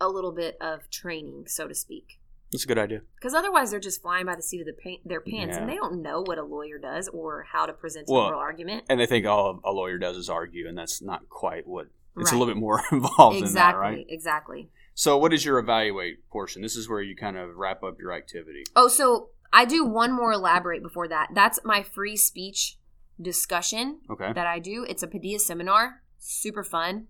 a 0.00 0.08
little 0.08 0.32
bit 0.32 0.56
of 0.60 0.88
training, 0.90 1.46
so 1.48 1.66
to 1.66 1.74
speak. 1.74 2.20
That's 2.52 2.64
a 2.64 2.68
good 2.68 2.78
idea. 2.78 3.00
Because 3.16 3.34
otherwise, 3.34 3.70
they're 3.70 3.80
just 3.80 4.02
flying 4.02 4.26
by 4.26 4.36
the 4.36 4.42
seat 4.42 4.60
of 4.60 4.66
the 4.66 4.98
their 5.04 5.20
pants, 5.20 5.56
and 5.56 5.68
they 5.68 5.74
don't 5.74 6.00
know 6.02 6.22
what 6.22 6.38
a 6.38 6.44
lawyer 6.44 6.78
does 6.78 7.08
or 7.08 7.44
how 7.52 7.66
to 7.66 7.72
present 7.72 8.06
Well, 8.08 8.22
an 8.22 8.26
oral 8.28 8.40
argument. 8.40 8.84
And 8.88 9.00
they 9.00 9.06
think 9.06 9.26
all 9.26 9.60
a 9.64 9.72
lawyer 9.72 9.98
does 9.98 10.16
is 10.16 10.30
argue, 10.30 10.68
and 10.68 10.76
that's 10.78 11.02
not 11.02 11.28
quite 11.28 11.66
what. 11.66 11.88
It's 12.18 12.32
a 12.32 12.34
little 12.36 12.46
bit 12.54 12.56
more 12.58 12.80
involved 12.92 13.36
exactly, 13.36 13.48
in 13.48 13.54
that, 13.54 13.76
right? 13.78 14.06
exactly. 14.08 14.70
So, 14.94 15.18
what 15.18 15.34
is 15.34 15.44
your 15.44 15.58
evaluate 15.58 16.26
portion? 16.30 16.62
This 16.62 16.76
is 16.76 16.88
where 16.88 17.02
you 17.02 17.14
kind 17.14 17.36
of 17.36 17.56
wrap 17.56 17.82
up 17.82 17.98
your 17.98 18.12
activity. 18.12 18.62
Oh, 18.74 18.88
so 18.88 19.28
I 19.52 19.66
do 19.66 19.84
one 19.84 20.12
more 20.12 20.32
elaborate 20.32 20.82
before 20.82 21.08
that. 21.08 21.28
That's 21.34 21.60
my 21.64 21.82
free 21.82 22.16
speech 22.16 22.78
discussion 23.20 24.00
Okay. 24.08 24.32
that 24.32 24.46
I 24.46 24.58
do. 24.58 24.86
It's 24.88 25.02
a 25.02 25.06
Paideia 25.06 25.38
seminar, 25.40 26.02
super 26.18 26.64
fun, 26.64 27.08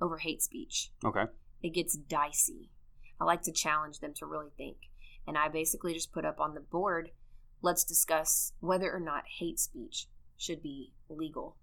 over 0.00 0.18
hate 0.18 0.42
speech. 0.42 0.90
Okay. 1.04 1.24
It 1.62 1.74
gets 1.74 1.96
dicey. 1.96 2.70
I 3.22 3.24
like 3.24 3.42
to 3.42 3.52
challenge 3.52 4.00
them 4.00 4.12
to 4.14 4.26
really 4.26 4.50
think. 4.56 4.76
And 5.28 5.38
I 5.38 5.48
basically 5.48 5.94
just 5.94 6.12
put 6.12 6.24
up 6.24 6.40
on 6.40 6.54
the 6.54 6.60
board 6.60 7.10
let's 7.64 7.84
discuss 7.84 8.52
whether 8.58 8.92
or 8.92 8.98
not 8.98 9.22
hate 9.38 9.56
speech 9.60 10.06
should 10.36 10.60
be 10.60 10.90
legal 11.08 11.54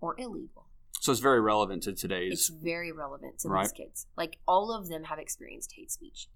or 0.00 0.18
illegal. 0.18 0.66
So 0.98 1.12
it's 1.12 1.20
very 1.20 1.40
relevant 1.40 1.84
to 1.84 1.92
today's. 1.92 2.32
It's 2.32 2.48
very 2.48 2.90
relevant 2.90 3.38
to 3.40 3.48
Right. 3.48 3.62
these 3.62 3.72
kids. 3.72 4.06
Like 4.16 4.38
all 4.48 4.72
of 4.74 4.88
them 4.88 5.04
have 5.04 5.20
experienced 5.20 5.74
hate 5.76 5.92
speech. 5.92 6.26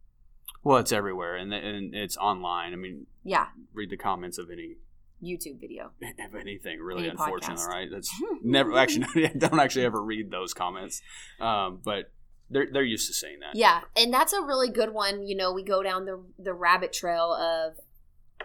Well, 0.62 0.78
it's 0.78 0.92
everywhere, 0.92 1.34
and, 1.34 1.52
and 1.52 1.94
it's 1.96 2.16
online. 2.16 2.72
I 2.72 2.76
mean, 2.76 3.06
Yeah, 3.24 3.48
read 3.72 3.90
the 3.90 3.96
comments 3.96 4.38
of 4.38 4.50
any 4.52 4.76
YouTube 5.20 5.58
video. 5.60 5.90
of 6.24 6.34
anything. 6.36 6.78
Really, 6.80 7.02
Any 7.02 7.10
unfortunate, 7.10 7.58
podcast. 7.58 7.66
right? 7.66 7.88
That's 7.90 8.08
never 8.44 8.78
actually. 8.78 9.28
don't 9.38 9.58
actually 9.58 9.84
ever 9.84 10.00
read 10.00 10.30
those 10.30 10.54
comments, 10.54 11.02
um, 11.40 11.80
but 11.84 12.12
they're 12.50 12.68
they're 12.72 12.82
used 12.82 13.06
to 13.06 13.14
saying 13.14 13.38
that. 13.40 13.54
Yeah, 13.54 13.80
and 13.96 14.12
that's 14.12 14.32
a 14.32 14.42
really 14.42 14.70
good 14.70 14.92
one. 14.92 15.26
You 15.26 15.36
know, 15.36 15.52
we 15.52 15.62
go 15.62 15.82
down 15.82 16.04
the 16.04 16.22
the 16.38 16.52
rabbit 16.52 16.92
trail 16.92 17.32
of 17.32 17.76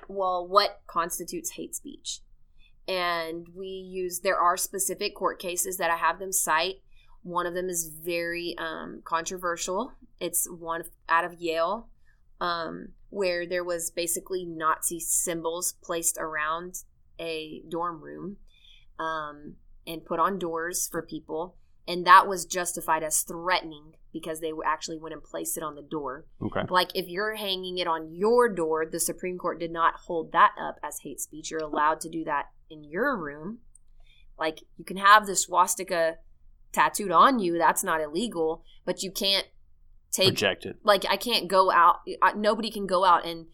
well, 0.08 0.48
what 0.48 0.82
constitutes 0.88 1.52
hate 1.52 1.76
speech? 1.76 2.22
And 2.88 3.48
we 3.56 3.68
use 3.68 4.20
there 4.20 4.38
are 4.38 4.58
specific 4.58 5.16
court 5.16 5.40
cases 5.40 5.78
that 5.78 5.90
I 5.90 5.98
have 5.98 6.20
them 6.20 6.32
cite. 6.32 6.76
One 7.24 7.48
of 7.48 7.56
them 7.56 7.70
is 7.70 7.92
very 8.04 8.56
um, 8.60 9.02
controversial. 9.04 9.92
It's 10.20 10.48
one 10.50 10.84
out 11.10 11.26
of 11.26 11.34
Yale, 11.40 11.90
um, 12.40 12.90
where 13.10 13.48
there 13.48 13.64
was 13.64 13.90
basically 13.90 14.46
Nazi 14.46 15.00
symbols 15.00 15.74
placed 15.84 16.18
around 16.20 16.76
a 17.20 17.64
dorm 17.70 18.02
room 18.02 18.38
um, 19.00 19.56
and 19.88 20.06
put 20.06 20.20
on 20.20 20.38
doors 20.38 20.88
for 20.88 21.02
people, 21.02 21.56
and 21.88 22.06
that 22.06 22.28
was 22.28 22.46
justified 22.46 23.04
as 23.04 23.22
threatening 23.22 23.94
because 24.12 24.40
they 24.40 24.52
actually 24.66 24.98
went 24.98 25.14
and 25.14 25.24
placed 25.24 25.58
it 25.58 25.64
on 25.64 25.76
the 25.76 25.82
door. 25.82 26.26
Okay. 26.42 26.62
Like 26.70 26.90
if 26.96 27.08
you're 27.08 27.36
hanging 27.36 27.78
it 27.78 27.88
on 27.88 28.14
your 28.14 28.48
door, 28.48 28.86
the 28.86 29.00
Supreme 29.00 29.38
Court 29.38 29.60
did 29.60 29.72
not 29.72 29.96
hold 30.06 30.32
that 30.32 30.54
up 30.60 30.78
as 30.82 31.00
hate 31.00 31.20
speech. 31.20 31.52
You're 31.52 31.64
allowed 31.64 32.00
to 32.02 32.10
do 32.10 32.24
that 32.24 32.46
in 32.70 32.84
your 32.84 33.18
room. 33.18 33.60
Like 34.40 34.60
you 34.78 34.86
can 34.86 34.98
have 34.98 35.28
the 35.28 35.36
swastika 35.36 36.18
tattooed 36.72 37.12
on 37.12 37.40
you, 37.40 37.58
that's 37.58 37.84
not 37.84 38.02
illegal, 38.02 38.64
but 38.86 39.04
you 39.04 39.12
can't 39.12 39.48
take 40.12 40.30
Projected. 40.30 40.78
like 40.84 41.06
I 41.10 41.18
can't 41.18 41.50
go 41.50 41.72
out 41.72 41.98
I, 42.22 42.34
nobody 42.34 42.72
can 42.72 42.88
go 42.88 43.04
out 43.04 43.26
and 43.26 43.48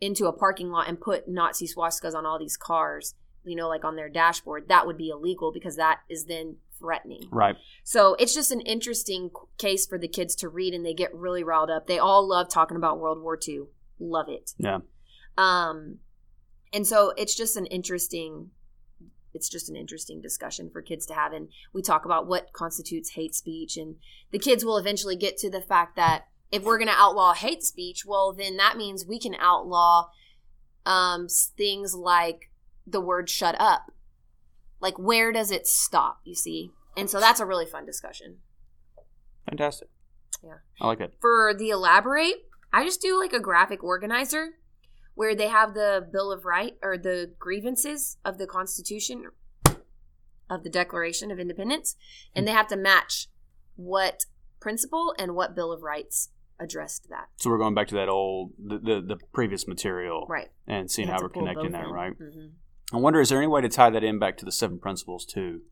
into 0.00 0.26
a 0.26 0.32
parking 0.32 0.70
lot 0.70 0.88
and 0.88 1.00
put 1.00 1.28
Nazi 1.28 1.66
swastikas 1.66 2.14
on 2.14 2.26
all 2.26 2.38
these 2.38 2.56
cars, 2.56 3.14
you 3.44 3.56
know, 3.56 3.68
like 3.68 3.84
on 3.84 3.96
their 3.96 4.08
dashboard. 4.08 4.68
That 4.68 4.86
would 4.86 4.98
be 4.98 5.08
illegal 5.08 5.52
because 5.52 5.76
that 5.76 6.00
is 6.08 6.26
then 6.26 6.56
threatening. 6.84 7.26
Right. 7.30 7.56
So 7.82 8.14
it's 8.18 8.34
just 8.34 8.52
an 8.52 8.60
interesting 8.60 9.30
case 9.56 9.86
for 9.86 9.98
the 9.98 10.08
kids 10.08 10.34
to 10.36 10.50
read, 10.50 10.74
and 10.74 10.84
they 10.84 10.92
get 10.92 11.14
really 11.14 11.42
riled 11.42 11.70
up. 11.70 11.86
They 11.86 11.98
all 11.98 12.28
love 12.28 12.50
talking 12.50 12.76
about 12.76 13.00
World 13.00 13.22
War 13.22 13.38
II. 13.46 13.62
Love 13.98 14.26
it. 14.28 14.50
Yeah. 14.58 14.80
Um, 15.38 15.98
and 16.74 16.86
so 16.86 17.14
it's 17.16 17.34
just 17.34 17.56
an 17.56 17.66
interesting. 17.66 18.50
It's 19.32 19.48
just 19.48 19.68
an 19.68 19.76
interesting 19.76 20.20
discussion 20.20 20.70
for 20.70 20.82
kids 20.82 21.06
to 21.06 21.14
have, 21.14 21.32
and 21.32 21.48
we 21.72 21.82
talk 21.82 22.04
about 22.04 22.26
what 22.26 22.52
constitutes 22.52 23.10
hate 23.10 23.34
speech, 23.34 23.76
and 23.76 23.96
the 24.30 24.38
kids 24.38 24.64
will 24.64 24.76
eventually 24.76 25.16
get 25.16 25.38
to 25.38 25.50
the 25.50 25.62
fact 25.62 25.96
that 25.96 26.26
if 26.52 26.62
we're 26.62 26.78
going 26.78 26.88
to 26.88 26.94
outlaw 26.94 27.32
hate 27.32 27.64
speech, 27.64 28.04
well, 28.06 28.32
then 28.32 28.58
that 28.58 28.76
means 28.76 29.06
we 29.06 29.18
can 29.18 29.34
outlaw 29.40 30.08
um, 30.86 31.26
things 31.28 31.94
like 31.94 32.50
the 32.86 33.00
word 33.00 33.30
"shut 33.30 33.56
up." 33.58 33.90
Like, 34.84 34.98
where 34.98 35.32
does 35.32 35.50
it 35.50 35.66
stop? 35.66 36.20
You 36.24 36.34
see, 36.34 36.70
and 36.94 37.08
so 37.08 37.18
that's 37.18 37.40
a 37.40 37.46
really 37.46 37.64
fun 37.64 37.86
discussion. 37.86 38.36
Fantastic. 39.48 39.88
Yeah. 40.42 40.58
I 40.78 40.86
like 40.86 41.00
it. 41.00 41.14
For 41.22 41.54
the 41.56 41.70
elaborate, 41.70 42.46
I 42.70 42.84
just 42.84 43.00
do 43.00 43.18
like 43.18 43.32
a 43.32 43.40
graphic 43.40 43.82
organizer 43.82 44.50
where 45.14 45.34
they 45.34 45.48
have 45.48 45.72
the 45.72 46.06
Bill 46.12 46.30
of 46.30 46.44
Right 46.44 46.74
or 46.82 46.98
the 46.98 47.32
grievances 47.38 48.18
of 48.26 48.36
the 48.36 48.46
Constitution 48.46 49.30
of 50.50 50.64
the 50.64 50.68
Declaration 50.70 51.30
of 51.30 51.38
Independence, 51.38 51.96
and 52.36 52.46
they 52.46 52.52
have 52.52 52.68
to 52.68 52.76
match 52.76 53.28
what 53.76 54.26
principle 54.60 55.14
and 55.18 55.34
what 55.34 55.54
Bill 55.56 55.72
of 55.72 55.80
Rights 55.80 56.28
addressed 56.60 57.08
that. 57.08 57.28
So 57.36 57.48
we're 57.48 57.56
going 57.58 57.74
back 57.74 57.88
to 57.88 57.94
that 57.94 58.10
old 58.10 58.52
the 58.62 58.78
the, 58.78 59.00
the 59.00 59.16
previous 59.32 59.66
material 59.66 60.26
Right. 60.28 60.50
and 60.66 60.90
seeing 60.90 61.08
how 61.08 61.22
we're 61.22 61.30
connecting 61.30 61.72
that, 61.72 61.88
right? 61.88 62.12
hmm 62.12 62.48
I 62.94 62.98
wonder, 62.98 63.20
is 63.20 63.28
there 63.28 63.38
any 63.38 63.46
way 63.48 63.60
to 63.60 63.68
tie 63.68 63.90
that 63.90 64.04
in 64.04 64.18
back 64.18 64.36
to 64.38 64.44
the 64.44 64.52
seven 64.52 64.78
principles 64.78 65.24
too? 65.26 65.62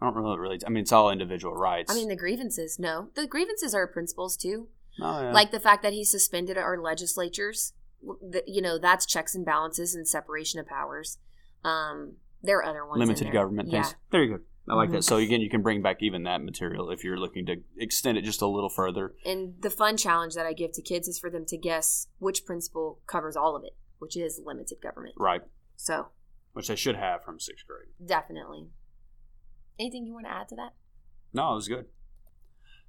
I 0.00 0.06
don't 0.06 0.14
really, 0.14 0.38
really. 0.38 0.58
I 0.66 0.70
mean, 0.70 0.82
it's 0.82 0.92
all 0.92 1.10
individual 1.10 1.54
rights. 1.54 1.92
I 1.92 1.94
mean, 1.94 2.08
the 2.08 2.16
grievances, 2.16 2.78
no. 2.78 3.08
The 3.14 3.26
grievances 3.26 3.74
are 3.74 3.86
principles 3.86 4.36
too. 4.36 4.68
Oh, 5.02 5.22
yeah. 5.22 5.32
like 5.32 5.50
the 5.50 5.60
fact 5.60 5.82
that 5.82 5.92
he 5.92 6.04
suspended 6.04 6.58
our 6.58 6.76
legislatures 6.78 7.72
you 8.46 8.60
know 8.60 8.76
that's 8.78 9.06
checks 9.06 9.34
and 9.34 9.46
balances 9.46 9.94
and 9.94 10.06
separation 10.06 10.58
of 10.58 10.66
powers 10.66 11.18
um 11.64 12.14
there 12.42 12.58
are 12.58 12.64
other 12.64 12.84
ones 12.86 12.98
limited 12.98 13.30
government 13.32 13.68
yeah 13.70 13.82
things. 13.82 13.94
There 14.10 14.22
you 14.24 14.36
go. 14.36 14.42
I 14.68 14.74
like 14.74 14.88
Mhm. 14.88 14.92
that. 14.92 15.04
So 15.04 15.16
again, 15.16 15.40
you 15.40 15.48
can 15.48 15.62
bring 15.62 15.80
back 15.82 15.98
even 16.02 16.24
that 16.24 16.42
material 16.42 16.90
if 16.90 17.02
you're 17.04 17.16
looking 17.18 17.46
to 17.46 17.56
extend 17.78 18.18
it 18.18 18.22
just 18.22 18.42
a 18.42 18.46
little 18.46 18.68
further. 18.68 19.14
and 19.24 19.54
the 19.62 19.70
fun 19.70 19.96
challenge 19.96 20.34
that 20.34 20.44
i 20.46 20.52
give 20.52 20.72
to 20.72 20.82
kids 20.82 21.06
is 21.08 21.18
for 21.18 21.30
them 21.30 21.44
to 21.46 21.56
guess 21.56 22.08
which 22.18 22.44
principle 22.44 22.98
covers 23.06 23.36
all 23.36 23.54
of 23.56 23.62
it 23.64 23.76
which 24.00 24.16
is 24.16 24.40
limited 24.44 24.78
government 24.82 25.14
Right. 25.18 25.42
so 25.76 26.08
Which 26.52 26.68
they 26.68 26.76
should 26.76 26.96
have 26.96 27.22
from 27.24 27.38
sixth 27.40 27.64
grade. 27.66 27.88
definitely 28.06 28.68
anything 29.78 30.04
you 30.06 30.12
want 30.14 30.26
to 30.26 30.32
add 30.32 30.48
to 30.48 30.56
that 30.56 30.74
No, 31.32 31.52
it 31.52 31.54
was 31.56 31.68
good. 31.68 31.86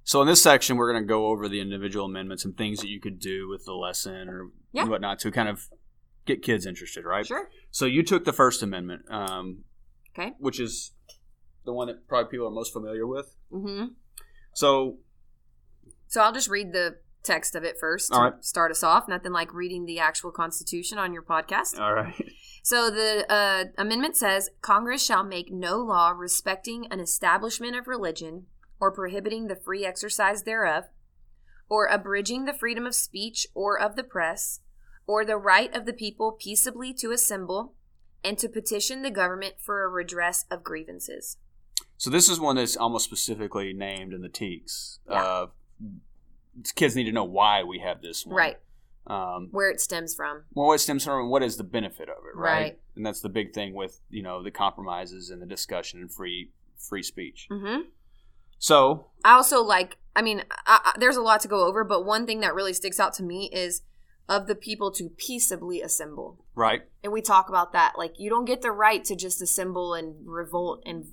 So 0.04 0.20
in 0.20 0.26
this 0.26 0.42
section, 0.42 0.76
we're 0.76 0.90
going 0.92 1.02
to 1.04 1.06
go 1.08 1.26
over 1.28 1.48
the 1.48 1.60
individual 1.60 2.06
amendments 2.06 2.44
and 2.44 2.56
things 2.56 2.80
that 2.80 2.88
you 2.88 3.00
could 3.00 3.20
do 3.20 3.48
with 3.48 3.64
the 3.64 3.72
lesson 3.72 4.28
or 4.28 4.50
Yeah. 4.72 4.86
whatnot 4.88 5.20
to 5.20 5.30
kind 5.30 5.48
of 5.48 5.68
get 6.26 6.42
kids 6.42 6.66
interested, 6.66 7.04
right? 7.04 7.24
sure 7.26 7.48
So 7.70 7.86
you 7.86 8.02
took 8.02 8.24
the 8.24 8.32
First 8.32 8.62
Amendment, 8.62 9.02
um, 9.10 9.64
okay 10.14 10.32
which 10.38 10.58
is 10.60 10.92
the 11.64 11.72
one 11.72 11.86
that 11.86 12.06
probably 12.08 12.30
people 12.30 12.46
are 12.48 12.50
most 12.50 12.72
familiar 12.72 13.06
with. 13.06 13.36
mm-hmm 13.52 13.86
So 14.54 14.98
so 16.08 16.20
i'll 16.20 16.32
just 16.32 16.48
read 16.48 16.72
the 16.72 16.98
text 17.22 17.54
of 17.54 17.64
it 17.64 17.76
first 17.78 18.12
to 18.12 18.18
All 18.18 18.24
right. 18.24 18.44
start 18.44 18.70
us 18.70 18.82
off. 18.82 19.08
Nothing 19.08 19.32
like 19.32 19.52
reading 19.54 19.84
the 19.84 19.98
actual 19.98 20.30
Constitution 20.30 20.98
on 20.98 21.12
your 21.12 21.22
podcast. 21.22 21.78
All 21.78 21.94
right. 21.94 22.14
So 22.64 22.90
the 22.90 23.26
uh, 23.28 23.64
amendment 23.76 24.16
says 24.16 24.48
Congress 24.60 25.04
shall 25.04 25.24
make 25.24 25.50
no 25.50 25.78
law 25.78 26.10
respecting 26.10 26.86
an 26.92 27.00
establishment 27.00 27.74
of 27.74 27.88
religion 27.88 28.46
or 28.78 28.92
prohibiting 28.92 29.48
the 29.48 29.56
free 29.56 29.84
exercise 29.84 30.42
thereof, 30.42 30.84
or 31.68 31.86
abridging 31.86 32.44
the 32.44 32.52
freedom 32.52 32.86
of 32.86 32.94
speech 32.94 33.46
or 33.54 33.78
of 33.78 33.96
the 33.96 34.02
press, 34.02 34.60
or 35.06 35.24
the 35.24 35.36
right 35.36 35.74
of 35.74 35.86
the 35.86 35.92
people 35.92 36.32
peaceably 36.32 36.92
to 36.94 37.12
assemble 37.12 37.74
and 38.24 38.38
to 38.38 38.48
petition 38.48 39.02
the 39.02 39.10
government 39.10 39.54
for 39.58 39.84
a 39.84 39.88
redress 39.88 40.44
of 40.50 40.62
grievances. 40.64 41.38
So 41.96 42.10
this 42.10 42.28
is 42.28 42.40
one 42.40 42.56
that's 42.56 42.76
almost 42.76 43.04
specifically 43.04 43.72
named 43.72 44.12
in 44.12 44.20
the 44.20 44.28
TEEX. 44.28 44.98
Yeah. 45.08 45.22
Uh, 45.22 45.46
kids 46.74 46.94
need 46.96 47.04
to 47.04 47.12
know 47.12 47.24
why 47.24 47.62
we 47.62 47.78
have 47.80 48.02
this 48.02 48.26
one. 48.26 48.36
Right. 48.36 48.58
Um, 49.06 49.48
Where 49.50 49.70
it 49.70 49.80
stems 49.80 50.14
from. 50.14 50.44
well, 50.54 50.68
what 50.68 50.80
stems 50.80 51.04
from 51.04 51.20
and 51.22 51.30
what 51.30 51.42
is 51.42 51.56
the 51.56 51.64
benefit 51.64 52.08
of 52.08 52.18
it, 52.24 52.36
right? 52.36 52.60
Right. 52.62 52.78
And 52.94 53.04
that's 53.04 53.20
the 53.20 53.28
big 53.28 53.52
thing 53.52 53.74
with 53.74 54.00
you 54.10 54.22
know 54.22 54.42
the 54.42 54.50
compromises 54.52 55.30
and 55.30 55.42
the 55.42 55.46
discussion 55.46 56.00
and 56.00 56.12
free 56.12 56.50
free 56.78 57.02
speech. 57.02 57.48
hmm 57.50 57.80
So 58.58 59.08
I 59.24 59.32
also 59.32 59.62
like, 59.62 59.96
I 60.14 60.22
mean, 60.22 60.44
I, 60.66 60.80
I, 60.84 60.92
there's 60.98 61.16
a 61.16 61.22
lot 61.22 61.40
to 61.40 61.48
go 61.48 61.66
over, 61.66 61.82
but 61.84 62.04
one 62.06 62.26
thing 62.26 62.40
that 62.40 62.54
really 62.54 62.72
sticks 62.72 63.00
out 63.00 63.12
to 63.14 63.22
me 63.24 63.50
is 63.52 63.82
of 64.28 64.46
the 64.46 64.54
people 64.54 64.92
to 64.92 65.08
peaceably 65.08 65.80
assemble. 65.82 66.44
right, 66.54 66.82
And 67.02 67.12
we 67.12 67.20
talk 67.22 67.48
about 67.48 67.72
that. 67.72 67.94
Like, 67.98 68.14
you 68.20 68.30
don't 68.30 68.44
get 68.44 68.62
the 68.62 68.70
right 68.70 69.02
to 69.04 69.16
just 69.16 69.42
assemble 69.42 69.94
and 69.94 70.14
revolt 70.26 70.80
and 70.86 71.06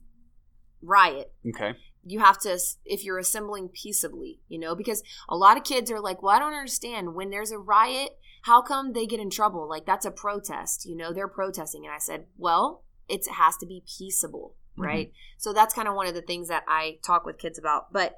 riot. 0.82 1.34
okay, 1.49 1.73
You 2.10 2.19
have 2.19 2.39
to, 2.39 2.58
if 2.86 3.04
you're 3.04 3.19
assembling 3.19 3.69
peaceably, 3.69 4.39
you 4.48 4.58
know, 4.60 4.76
because 4.76 5.04
a 5.28 5.36
lot 5.36 5.58
of 5.58 5.63
kids 5.63 5.91
are 5.91 6.00
like, 6.00 6.22
well, 6.24 6.36
I 6.36 6.39
don't 6.39 6.54
understand. 6.54 7.13
When 7.13 7.30
there's 7.30 7.52
a 7.52 7.60
riot, 7.60 8.17
how 8.43 8.62
come 8.62 8.93
they 8.93 9.06
get 9.06 9.19
in 9.19 9.30
trouble? 9.30 9.67
Like, 9.69 9.86
that's 9.86 10.06
a 10.06 10.12
protest, 10.12 10.86
you 10.86 10.95
know, 10.95 11.13
they're 11.13 11.28
protesting. 11.28 11.86
And 11.86 11.93
I 11.93 12.00
said, 12.00 12.26
well, 12.38 12.84
it 13.08 13.28
has 13.28 13.58
to 13.58 13.65
be 13.65 13.84
peaceable, 13.98 14.56
Mhm. 14.78 14.86
right? 14.86 15.13
So 15.38 15.54
that's 15.54 15.74
kind 15.74 15.88
of 15.88 15.95
one 15.95 16.08
of 16.08 16.13
the 16.15 16.22
things 16.22 16.48
that 16.48 16.63
I 16.67 17.00
talk 17.04 17.26
with 17.26 17.38
kids 17.38 17.60
about. 17.60 17.91
But 17.93 18.17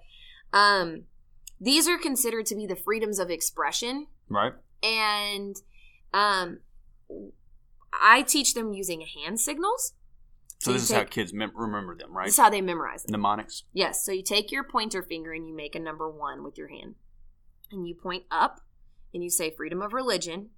um, 0.54 1.04
these 1.60 1.88
are 1.88 1.98
considered 1.98 2.46
to 2.48 2.56
be 2.56 2.66
the 2.66 2.76
freedoms 2.76 3.20
of 3.20 3.30
expression 3.30 4.08
right, 4.30 4.54
and 4.84 5.56
um 6.14 6.60
I 8.02 8.22
teach 8.24 8.54
them 8.54 8.74
using 8.74 9.02
hand 9.02 9.40
signals. 9.40 9.94
So 10.62 10.74
this 10.74 10.84
is 10.84 10.91
how 10.91 11.04
kids 11.06 11.34
mem- 11.34 11.54
remember 11.56 11.95
them, 11.95 12.15
right? 12.15 12.26
This 12.26 12.36
is 12.36 12.39
how 12.39 12.52
they 12.52 12.62
memorize 12.62 13.04
them. 13.04 13.13
Mnemonics. 13.13 13.63
Yes. 13.74 14.06
So 14.06 14.12
you 14.12 14.21
take 14.21 14.52
your 14.52 14.63
pointer 14.63 15.02
finger 15.02 15.34
and 15.34 15.47
you 15.47 15.56
make 15.56 15.76
a 15.76 15.80
number 15.80 16.08
one 16.08 16.43
with 16.43 16.56
your 16.56 16.67
hand. 16.67 16.95
And 17.71 17.88
you 17.88 17.95
point 17.95 18.26
up 18.30 18.62
and 19.12 19.24
you 19.24 19.32
say 19.32 19.50
freedom 19.50 19.82
of 19.82 19.91
religion, 19.91 20.52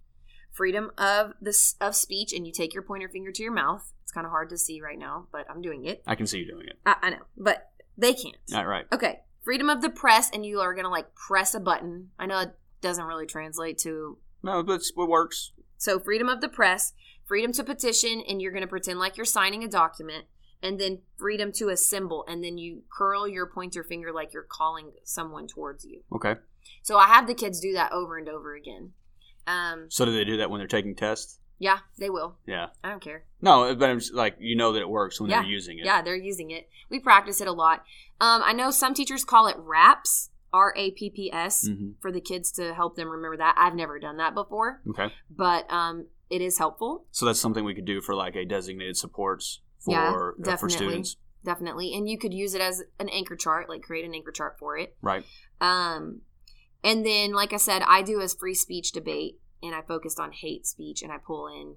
freedom 0.52 0.92
of 0.98 1.34
this 1.40 1.76
of 1.80 1.96
speech, 1.96 2.34
and 2.34 2.46
you 2.46 2.52
take 2.52 2.74
your 2.74 2.84
pointer 2.84 3.08
finger 3.08 3.32
to 3.32 3.44
your 3.44 3.54
mouth. 3.54 3.94
It's 4.04 4.12
kind 4.12 4.26
of 4.26 4.32
hard 4.32 4.50
to 4.50 4.58
see 4.58 4.82
right 4.82 4.98
now, 4.98 5.28
but 5.32 5.46
I'm 5.50 5.62
doing 5.62 5.86
it. 5.86 6.04
I 6.06 6.16
can 6.16 6.28
see 6.28 6.40
you 6.40 6.52
doing 6.52 6.68
it. 6.68 6.80
I, 6.86 6.96
I 7.02 7.10
know, 7.12 7.26
but 7.38 7.72
they 7.98 8.14
can't. 8.14 8.36
All 8.54 8.66
right. 8.66 8.86
Okay. 8.92 9.22
Freedom 9.42 9.70
of 9.70 9.82
the 9.82 9.90
press, 9.90 10.30
and 10.34 10.46
you 10.46 10.60
are 10.60 10.74
gonna 10.74 10.90
like 10.90 11.16
press 11.16 11.54
a 11.54 11.60
button. 11.60 12.10
I 12.20 12.26
know 12.26 12.40
it 12.40 12.56
doesn't 12.82 13.06
really 13.06 13.26
translate 13.26 13.78
to 13.80 14.18
No, 14.42 14.64
but 14.64 14.82
it 14.82 14.92
works. 14.96 15.52
So, 15.78 16.00
freedom 16.00 16.30
of 16.30 16.42
the 16.42 16.50
press, 16.50 16.94
freedom 17.26 17.52
to 17.54 17.64
petition, 17.64 18.22
and 18.28 18.42
you're 18.42 18.52
going 18.52 18.62
to 18.64 18.68
pretend 18.68 19.00
like 19.00 19.18
you're 19.18 19.26
signing 19.26 19.64
a 19.64 19.68
document, 19.68 20.26
and 20.62 20.80
then 20.80 21.00
freedom 21.18 21.52
to 21.54 21.70
assemble, 21.70 22.26
and 22.28 22.44
then 22.44 22.58
you 22.58 22.84
curl 22.96 23.28
your 23.28 23.46
pointer 23.48 23.84
finger 23.84 24.12
like 24.12 24.34
you're 24.34 24.44
calling 24.48 24.92
someone 25.04 25.48
towards 25.48 25.86
you. 25.86 26.02
Okay. 26.14 26.36
So, 26.82 26.98
I 26.98 27.08
have 27.08 27.28
the 27.28 27.34
kids 27.34 27.60
do 27.60 27.74
that 27.74 27.92
over 27.92 28.18
and 28.18 28.28
over 28.30 28.56
again. 28.56 28.92
Um, 29.48 29.88
So 29.90 30.06
do 30.06 30.14
they 30.14 30.24
do 30.24 30.38
that 30.38 30.50
when 30.50 30.60
they're 30.60 30.68
taking 30.68 30.96
tests? 30.96 31.40
yeah, 31.60 31.80
they 31.98 32.10
will. 32.10 32.36
Yeah. 32.46 32.68
I 32.84 32.90
don't 32.90 33.02
care. 33.02 33.24
No, 33.42 33.74
but 33.76 33.90
I'm 33.90 34.00
just, 34.00 34.14
like 34.14 34.36
you 34.40 34.56
know 34.56 34.74
that 34.74 34.82
it 34.82 34.90
works 34.90 35.22
when 35.22 35.30
Yeah. 35.30 35.42
they're 35.42 35.50
using 35.50 35.80
it. 35.80 35.86
Yeah, 35.86 36.02
they're 36.02 36.16
using 36.16 36.52
it. 36.52 36.68
We 36.90 37.00
practice 37.00 37.40
it 37.40 37.48
a 37.48 37.54
lot. 37.54 37.84
Um, 38.20 38.42
I 38.44 38.52
know 38.54 38.70
some 38.72 38.94
teachers 38.94 39.24
call 39.24 39.48
it 39.48 39.56
RAPS, 39.58 40.30
R 40.52 40.74
A 40.78 40.92
P 40.92 41.10
P 41.10 41.32
S, 41.32 41.68
hmm 41.68 41.92
for 42.02 42.12
the 42.12 42.20
kids 42.22 42.52
to 42.54 42.74
help 42.74 42.96
them 42.96 43.08
remember 43.10 43.38
that. 43.38 43.56
I've 43.58 43.76
never 43.76 43.98
done 44.00 44.18
that 44.18 44.34
before, 44.34 44.82
Okay. 44.90 45.08
but 45.30 45.72
um, 45.72 46.08
it 46.34 46.42
is 46.42 46.58
helpful. 46.58 47.06
So 47.12 47.26
that's 47.26 47.40
something 47.40 47.64
we 47.64 47.76
could 47.76 47.86
do 47.86 48.02
for 48.02 48.16
like 48.16 48.36
a 48.36 48.46
designated 48.46 48.98
supports 48.98 49.62
for 49.80 49.92
Yeah, 49.92 50.10
uh, 50.10 50.14
for 50.14 50.36
definitely. 50.44 50.76
students, 50.78 51.18
Definitely. 51.46 51.94
And 51.94 52.08
you 52.10 52.18
could 52.18 52.34
use 52.34 52.54
it 52.54 52.62
as 52.62 52.82
an 53.00 53.10
anchor 53.10 53.36
chart, 53.36 53.68
like 53.68 53.82
create 53.82 54.06
an 54.06 54.14
anchor 54.16 54.32
chart 54.32 54.58
for 54.58 54.78
it. 54.78 54.96
right? 55.02 55.26
Um, 55.60 56.22
and 56.86 57.06
then, 57.06 57.34
like 57.34 57.52
I 57.52 57.58
said, 57.58 57.82
I 57.86 58.02
do 58.02 58.22
a 58.22 58.28
free 58.30 58.54
speech 58.56 58.94
debate, 58.94 59.40
and 59.62 59.76
I 59.76 59.82
focused 59.82 60.20
on 60.22 60.32
hate 60.32 60.66
speech, 60.66 61.02
and 61.04 61.12
I 61.12 61.18
pull 61.18 61.48
in 61.48 61.76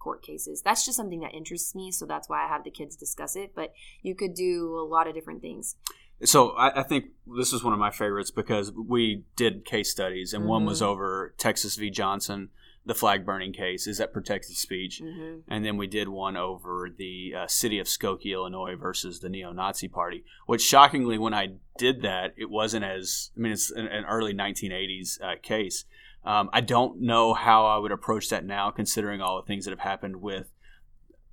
court 0.00 0.22
cases. 0.24 0.60
That's 0.62 0.84
just 0.84 0.96
something 0.96 1.20
that 1.20 1.32
interests 1.34 1.74
me, 1.74 1.92
so 1.92 2.04
that's 2.04 2.28
why 2.28 2.44
I 2.44 2.48
have 2.48 2.64
the 2.64 2.70
kids 2.70 2.96
discuss 2.96 3.36
it. 3.36 3.52
But 3.54 3.72
you 4.02 4.14
could 4.16 4.34
do 4.34 4.76
a 4.76 4.84
lot 4.84 5.06
of 5.06 5.14
different 5.14 5.40
things. 5.40 5.76
So 6.24 6.50
I, 6.50 6.80
I 6.80 6.82
think 6.82 7.06
this 7.38 7.52
is 7.52 7.62
one 7.64 7.72
of 7.72 7.78
my 7.78 7.90
favorites 7.90 8.30
because 8.32 8.72
we 8.72 9.24
did 9.36 9.64
case 9.64 9.90
studies, 9.90 10.32
and 10.34 10.46
one 10.46 10.64
was 10.66 10.80
Mhm. 10.80 10.86
over 10.86 11.34
Texas 11.38 11.76
v. 11.76 11.90
Johnson, 11.90 12.50
the 12.86 12.94
flag 12.94 13.24
burning 13.24 13.52
case. 13.52 13.86
Is 13.86 13.98
that 13.98 14.12
protected 14.12 14.56
speech? 14.56 15.00
hmm 15.02 15.38
And 15.48 15.64
then 15.64 15.76
we 15.78 15.86
did 15.86 16.08
one 16.08 16.36
over 16.36 16.88
the 16.94 17.32
uh, 17.34 17.46
city 17.46 17.78
of 17.78 17.86
Skokie, 17.86 18.32
Illinois 18.34 18.74
versus 18.76 19.20
the 19.20 19.28
neo 19.30 19.52
Nazi 19.52 19.88
party. 19.88 20.24
Which 20.46 20.60
shockingly, 20.62 21.16
when 21.16 21.32
I 21.34 21.54
did 21.78 22.02
that, 22.02 22.34
it 22.36 22.50
wasn't 22.50 22.84
as, 22.84 23.30
I 23.36 23.40
mean, 23.40 23.52
it's 23.52 23.70
an, 23.70 23.86
an 23.86 24.04
early 24.04 24.34
1980s 24.34 25.20
uh, 25.22 25.36
case. 25.42 25.84
Um, 26.26 26.50
I 26.52 26.60
don't 26.60 27.00
know 27.00 27.32
how 27.34 27.66
I 27.66 27.78
would 27.78 27.92
approach 27.92 28.28
that 28.30 28.44
now, 28.44 28.70
considering 28.70 29.20
all 29.20 29.36
the 29.40 29.46
things 29.46 29.64
that 29.64 29.70
have 29.72 29.80
happened 29.80 30.16
with 30.22 30.50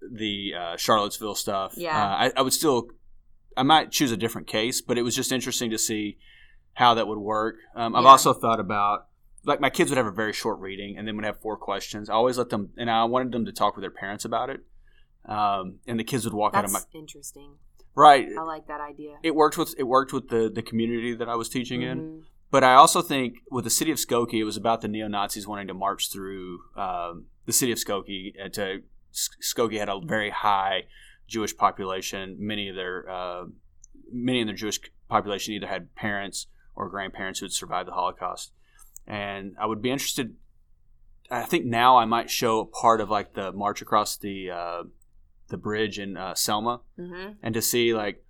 the 0.02 0.54
uh, 0.58 0.78
Charlottesville 0.78 1.36
stuff. 1.36 1.74
Yeah. 1.78 1.96
Uh, 1.98 2.08
I, 2.10 2.32
I 2.38 2.42
would 2.42 2.54
still, 2.54 2.88
I 3.56 3.64
might 3.64 3.92
choose 3.92 4.12
a 4.12 4.18
different 4.18 4.48
case, 4.48 4.82
but 4.82 4.98
it 4.98 5.04
was 5.04 5.16
just 5.16 5.32
interesting 5.32 5.70
to 5.72 5.78
see 5.78 6.18
how 6.74 6.94
that 6.94 7.08
would 7.08 7.20
work. 7.20 7.58
Um, 7.76 7.96
I've 7.96 8.04
Yeah. 8.04 8.10
also 8.10 8.34
thought 8.34 8.60
about 8.60 9.08
like 9.44 9.60
my 9.60 9.70
kids 9.70 9.90
would 9.90 9.98
have 9.98 10.06
a 10.06 10.12
very 10.12 10.34
short 10.34 10.60
reading 10.60 10.98
and 10.98 11.08
then 11.08 11.16
would 11.16 11.26
have 11.26 11.40
four 11.42 11.58
questions. 11.58 12.10
I 12.10 12.14
always 12.14 12.38
let 12.38 12.50
them, 12.50 12.70
and 12.78 12.90
I 12.90 13.04
wanted 13.06 13.32
them 13.32 13.46
to 13.46 13.52
talk 13.52 13.76
with 13.76 13.84
their 13.84 13.92
parents 13.92 14.26
about 14.26 14.50
it. 14.50 14.62
Um, 15.26 15.80
and 15.88 16.00
the 16.00 16.04
kids 16.04 16.26
would 16.26 16.34
walk 16.34 16.54
out 16.56 16.66
of 16.66 16.72
That's 16.72 16.88
my 16.94 17.00
interesting. 17.00 17.56
right. 17.96 18.28
I 18.38 18.42
like 18.44 18.68
that 18.68 18.82
idea. 18.82 19.18
It 19.24 19.36
worked 19.36 19.58
with 19.58 19.76
it 19.78 19.84
worked 19.84 20.14
with 20.14 20.30
the 20.30 20.50
the 20.54 20.62
community 20.64 21.14
that 21.16 21.30
I 21.30 21.36
was 21.36 21.48
teaching 21.50 21.82
in. 21.84 22.00
Mhm. 22.00 22.24
But 22.50 22.64
I 22.66 22.74
also 22.74 23.02
think 23.02 23.38
with 23.50 23.64
the 23.64 23.70
city 23.70 23.92
of 23.92 23.98
Skokie, 23.98 24.40
it 24.40 24.44
was 24.44 24.58
about 24.58 24.82
the 24.82 24.88
neo 24.90 25.08
Nazis 25.08 25.48
wanting 25.48 25.68
to 25.68 25.74
march 25.74 26.12
through 26.12 26.60
um, 26.76 27.28
the 27.46 27.54
city 27.54 27.72
of 27.72 27.78
Skokie. 27.78 28.34
uh, 28.44 28.50
To 28.50 28.82
Skokie 29.14 29.78
had 29.80 29.88
a 29.90 30.00
very 30.04 30.32
high 30.32 30.86
Jewish 31.28 31.56
population. 31.56 32.36
Many 32.40 32.68
of 32.68 32.76
their 32.76 33.10
uh, 33.10 33.46
many 34.12 34.40
in 34.42 34.48
their 34.48 34.56
Jewish 34.56 34.80
population 35.08 35.54
either 35.54 35.68
had 35.68 35.94
parents 35.96 36.48
or 36.76 36.90
grandparents 36.90 37.40
who 37.40 37.46
had 37.46 37.54
survived 37.54 37.88
the 37.88 37.94
Holocaust. 37.94 38.52
And 39.12 39.56
I 39.60 39.66
would 39.66 39.82
be 39.82 39.92
interested. 39.92 40.36
I 41.30 41.44
think 41.44 41.66
now 41.66 41.98
I 41.98 42.06
might 42.06 42.30
show 42.30 42.64
part 42.64 43.02
of 43.02 43.10
like 43.10 43.34
the 43.34 43.52
march 43.52 43.82
across 43.82 44.16
the 44.16 44.50
uh, 44.52 44.84
the 45.50 45.58
bridge 45.58 46.00
in 46.00 46.16
uh, 46.16 46.34
Selma 46.34 46.80
Mhm. 46.98 47.36
and 47.44 47.54
to 47.54 47.62
see 47.62 47.94
like 47.94 48.24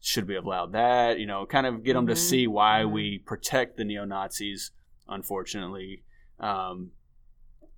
should 0.00 0.28
we 0.28 0.34
have 0.34 0.44
allowed 0.44 0.72
that 0.72 1.18
you 1.18 1.26
know 1.26 1.44
kind 1.44 1.66
of 1.66 1.82
get 1.82 1.94
them 1.94 2.06
to 2.06 2.12
Mhm. 2.12 2.16
see 2.18 2.46
why 2.46 2.82
Mhm. 2.84 2.92
we 2.92 3.18
protect 3.18 3.76
the 3.76 3.84
neo-nazis 3.84 4.70
unfortunately 5.08 6.04
um, 6.38 6.92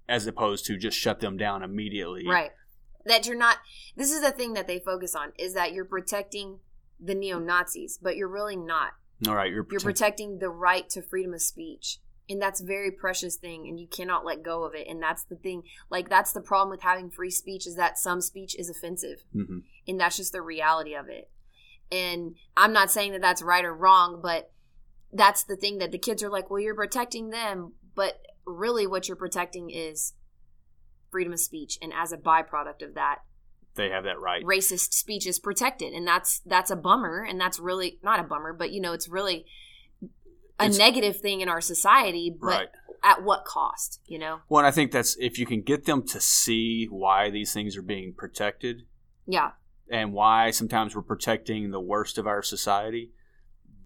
as 0.07 0.26
opposed 0.26 0.66
to 0.66 0.76
just 0.76 0.98
shut 0.98 1.20
them 1.20 1.37
down 1.38 1.62
immediately 1.62 2.26
Right. 2.26 2.50
That 3.07 3.26
you're 3.26 3.37
not. 3.38 3.59
This 3.96 4.11
is 4.12 4.20
the 4.22 4.33
thing 4.33 4.52
that 4.54 4.66
they 4.66 4.78
focus 4.80 5.14
on 5.14 5.33
is 5.38 5.52
that 5.54 5.72
you're 5.72 5.85
protecting 5.87 6.61
the 7.00 7.14
neo 7.14 7.38
Nazis, 7.38 7.98
but 7.98 8.16
you're 8.16 8.28
really 8.28 8.57
not. 8.57 8.92
all 9.26 9.35
right 9.35 9.50
you're, 9.50 9.66
You're 9.70 9.80
protecting 9.80 10.38
the 10.40 10.48
right 10.50 10.88
to 10.90 11.00
freedom 11.00 11.33
of 11.35 11.40
speech. 11.42 12.00
And 12.28 12.40
that's 12.40 12.60
a 12.60 12.64
very 12.64 12.90
precious 12.90 13.37
thing 13.37 13.68
and 13.68 13.78
you 13.78 13.87
cannot 13.87 14.24
let 14.24 14.42
go 14.42 14.64
of 14.64 14.74
it. 14.74 14.87
And 14.88 15.02
that's 15.02 15.24
the 15.24 15.37
thing. 15.37 15.62
Like 15.90 16.08
that's 16.08 16.32
the 16.32 16.40
problem 16.40 16.70
with 16.70 16.82
having 16.82 17.10
free 17.10 17.30
speech 17.30 17.66
is 17.66 17.76
that 17.76 17.98
some 17.98 18.20
speech 18.20 18.56
is 18.58 18.70
offensive. 18.70 19.24
Mhm. 19.34 19.62
And 19.87 20.00
that's 20.00 20.16
just 20.16 20.32
the 20.32 20.40
reality 20.40 20.94
of 20.94 21.08
it. 21.08 21.30
And 21.92 22.37
I'm 22.56 22.72
not 22.72 22.90
saying 22.90 23.12
that 23.12 23.20
that's 23.20 23.42
right 23.42 23.64
or 23.64 23.74
wrong, 23.74 24.20
but 24.22 24.50
that's 25.12 25.44
the 25.44 25.56
thing 25.56 25.78
that 25.78 25.92
the 25.92 25.98
kids 25.98 26.22
are 26.22 26.30
like, 26.30 26.50
well, 26.50 26.60
you're 26.60 26.74
protecting 26.74 27.30
them, 27.30 27.74
but 27.94 28.20
really 28.46 28.87
what 28.87 29.06
you're 29.06 29.16
protecting 29.16 29.70
is 29.70 30.14
freedom 31.10 31.33
of 31.33 31.40
speech. 31.40 31.79
And 31.83 31.92
as 31.92 32.10
a 32.10 32.18
byproduct 32.18 32.83
of 32.83 32.94
that, 32.94 33.20
they 33.75 33.90
have 33.90 34.04
that 34.04 34.20
right 34.20 34.44
racist 34.44 34.92
speech 34.92 35.27
is 35.27 35.38
protected 35.38 35.92
and 35.92 36.06
that's 36.06 36.40
that's 36.46 36.70
a 36.70 36.77
bummer 36.77 37.27
and 37.29 37.40
that's 37.40 37.58
really 37.58 37.98
not 38.02 38.20
a 38.20 38.22
bummer 38.22 38.52
but 38.52 38.70
you 38.70 38.81
know 38.81 38.92
it's 38.92 39.08
really 39.08 39.44
a 40.59 40.65
It's- 40.65 40.79
negative 40.79 41.21
thing 41.21 41.40
in 41.40 41.48
our 41.48 41.61
society 41.61 42.31
but 42.31 42.46
right 42.46 42.69
at 43.02 43.23
what 43.23 43.44
cost 43.44 44.00
you 44.07 44.19
know 44.19 44.40
well 44.48 44.61
and 44.61 44.67
i 44.67 44.71
think 44.71 44.90
that's 44.90 45.17
if 45.21 45.38
you 45.38 45.44
can 45.44 45.61
get 45.61 45.85
them 45.85 46.07
to 46.07 46.21
see 46.21 46.87
why 46.87 47.29
these 47.29 47.52
things 47.52 47.77
are 47.77 47.83
being 47.83 48.15
protected 48.15 48.83
yeah 49.27 49.50
and 49.90 50.13
why 50.15 50.50
sometimes 50.50 50.96
we're 50.96 51.02
protecting 51.02 51.71
the 51.71 51.81
worst 51.81 52.17
of 52.17 52.27
our 52.27 52.42
society 52.42 53.13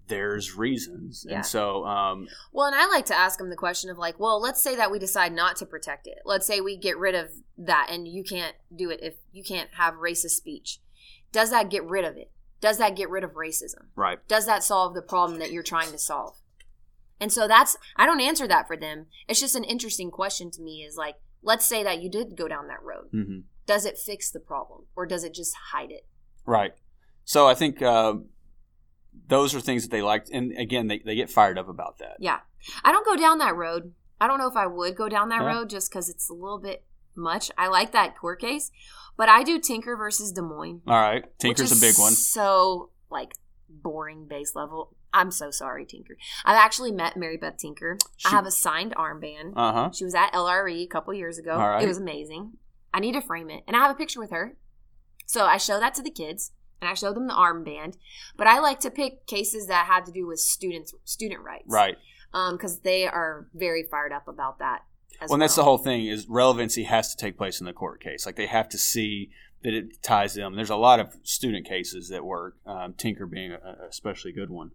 there's 0.09 0.57
reasons. 0.57 1.25
Yeah. 1.29 1.37
And 1.37 1.47
so, 1.47 1.85
um, 1.85 2.29
Well, 2.53 2.67
and 2.67 2.75
I 2.75 2.87
like 2.87 3.07
to 3.07 3.15
ask 3.15 3.39
them 3.39 3.51
the 3.51 3.57
question 3.57 3.91
of 3.91 3.99
like, 3.99 4.19
well, 4.19 4.41
let's 4.41 4.61
say 4.61 4.75
that 4.75 4.91
we 4.91 4.99
decide 4.99 5.33
not 5.33 5.57
to 5.57 5.67
protect 5.67 6.07
it. 6.07 6.19
Let's 6.25 6.47
say 6.47 6.61
we 6.61 6.77
get 6.77 6.99
rid 6.99 7.15
of 7.15 7.29
that 7.59 7.89
and 7.91 8.09
you 8.09 8.25
can't 8.25 8.57
do 8.75 8.91
it 8.91 9.01
if 9.03 9.15
you 9.33 9.45
can't 9.45 9.69
have 9.77 9.95
racist 9.95 10.31
speech. 10.31 10.81
Does 11.31 11.51
that 11.51 11.71
get 11.71 11.85
rid 11.85 12.05
of 12.05 12.17
it? 12.17 12.31
Does 12.61 12.79
that 12.79 12.97
get 12.97 13.11
rid 13.11 13.23
of 13.23 13.35
racism? 13.35 13.87
right. 13.95 14.19
Does 14.27 14.47
that 14.47 14.65
solve 14.65 14.95
the 14.95 15.03
problem 15.03 15.39
that 15.39 15.53
you're 15.53 15.63
trying 15.63 15.93
to 15.93 15.99
solve? 15.99 16.37
And 17.21 17.33
so 17.33 17.49
that's 17.49 17.77
I 17.97 18.07
don't 18.07 18.21
answer 18.21 18.47
that 18.49 18.67
for 18.67 18.77
them. 18.77 19.07
It's 19.29 19.41
just 19.41 19.57
an 19.57 19.65
interesting 19.65 20.11
question 20.11 20.51
to 20.53 20.63
me 20.63 20.83
is 20.83 20.97
like, 20.97 21.17
let's 21.43 21.67
say 21.67 21.83
that 21.83 22.01
you 22.03 22.11
did 22.11 22.37
go 22.37 22.49
down 22.49 22.69
that 22.69 22.83
road. 22.83 23.09
hmm 23.11 23.41
Does 23.67 23.85
it 23.85 23.99
fix 23.99 24.31
the 24.31 24.41
problem 24.41 24.85
or 24.97 25.07
does 25.07 25.25
it 25.25 25.35
just 25.35 25.55
hide 25.73 25.91
it? 25.91 26.07
Right. 26.47 26.73
So 27.25 27.47
I 27.47 27.55
think 27.55 27.83
uh, 27.83 28.15
those 29.27 29.55
are 29.55 29.61
things 29.61 29.83
that 29.83 29.91
they 29.91 30.03
liked. 30.03 30.31
And 30.31 30.53
again, 30.59 30.87
they, 30.87 30.99
they 31.01 31.15
get 31.15 31.31
fired 31.31 31.59
up 31.59 31.69
about 31.69 31.99
that. 31.99 32.17
Yeah. 32.21 32.39
I 32.85 32.93
don't 32.93 33.05
go 33.07 33.17
down 33.17 33.39
that 33.39 33.55
road. 33.57 33.95
I 34.21 34.27
don't 34.27 34.39
know 34.39 34.49
if 34.49 34.57
I 34.57 34.67
would 34.67 34.97
go 34.97 35.09
down 35.09 35.29
that 35.29 35.43
Yeah. 35.43 35.49
road 35.59 35.71
just 35.71 35.91
because 35.91 36.09
it's 36.09 36.29
a 36.31 36.35
little 36.35 36.59
bit 36.59 36.85
much. 37.15 37.51
I 37.59 37.69
like 37.69 37.93
that 37.93 38.17
court 38.17 38.41
case, 38.41 38.71
but 39.17 39.29
I 39.29 39.43
do 39.43 39.59
Tinker 39.59 39.97
versus 39.97 40.33
Des 40.33 40.41
Moines. 40.43 40.83
All 40.87 40.95
right. 41.01 41.25
Tinker's 41.39 41.73
a 41.77 41.81
big 41.81 41.99
one. 41.99 42.13
So 42.13 42.91
like 43.11 43.33
boring 43.69 44.27
base 44.27 44.55
level. 44.55 44.95
I'm 45.13 45.31
so 45.31 45.51
sorry, 45.51 45.87
Tinker. 45.87 46.17
I've 46.45 46.57
actually 46.57 46.93
met 46.93 47.17
Mary 47.17 47.37
Beth 47.37 47.57
Tinker. 47.57 47.99
She- 48.17 48.29
I 48.29 48.31
have 48.33 48.47
a 48.47 48.51
signed 48.51 48.95
armband. 48.95 49.55
Uh 49.57 49.73
huh. 49.73 49.91
She 49.93 50.05
was 50.05 50.15
at 50.15 50.33
LRE 50.33 50.83
a 50.83 50.87
couple 50.87 51.15
years 51.15 51.39
ago. 51.39 51.57
Right. 51.57 51.83
It 51.83 51.89
was 51.89 51.99
amazing. 51.99 52.53
I 52.93 53.01
need 53.01 53.13
to 53.13 53.21
frame 53.21 53.51
it, 53.51 53.65
and 53.67 53.77
I 53.77 53.81
have 53.81 53.91
a 53.91 53.99
picture 53.99 54.21
with 54.21 54.31
her. 54.31 54.57
So 55.27 55.45
I 55.45 55.57
show 55.59 55.79
that 55.81 55.95
to 55.95 56.03
the 56.03 56.11
kids, 56.11 56.53
and 56.81 56.89
I 56.89 56.95
show 56.95 57.13
them 57.13 57.27
the 57.27 57.35
armband. 57.35 57.97
But 58.37 58.47
I 58.47 58.61
like 58.61 58.81
to 58.81 58.91
pick 58.91 59.27
cases 59.27 59.67
that 59.67 59.87
have 59.87 60.05
to 60.05 60.13
do 60.13 60.27
with 60.27 60.41
students, 60.41 60.95
student 61.05 61.43
rights, 61.43 61.65
Right. 61.69 61.97
because 62.53 62.81
they 62.81 63.07
are 63.07 63.49
very 63.55 63.83
fired 63.83 64.13
up 64.13 64.27
about 64.29 64.59
that. 64.59 64.85
As 65.21 65.29
Well, 65.29 65.35
and 65.35 65.43
that's 65.43 65.57
the 65.57 65.65
whole 65.65 65.79
thing 65.79 66.07
is 66.07 66.27
relevancy 66.29 66.85
has 66.85 67.11
to 67.15 67.17
take 67.17 67.37
place 67.37 67.61
in 67.61 67.67
the 67.67 67.73
court 67.73 68.01
case. 68.03 68.25
Like 68.25 68.37
they 68.37 68.47
have 68.47 68.69
to 68.71 68.79
see 68.79 69.31
that 69.65 69.75
it 69.75 70.01
ties 70.03 70.35
them. 70.35 70.55
There's 70.55 70.71
a 70.71 70.77
lot 70.77 71.01
of 71.01 71.17
student 71.25 71.67
cases 71.67 72.09
that 72.11 72.25
work. 72.25 72.57
Um, 72.65 72.95
Tinker 72.95 73.27
being 73.27 73.51
a, 73.53 73.57
a 73.57 73.89
especially 73.89 74.31
good 74.33 74.49
one. 74.51 74.71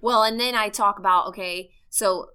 Well, 0.00 0.22
and 0.22 0.38
then 0.38 0.54
I 0.54 0.68
talk 0.68 0.98
about 0.98 1.26
okay, 1.28 1.70
so 1.88 2.28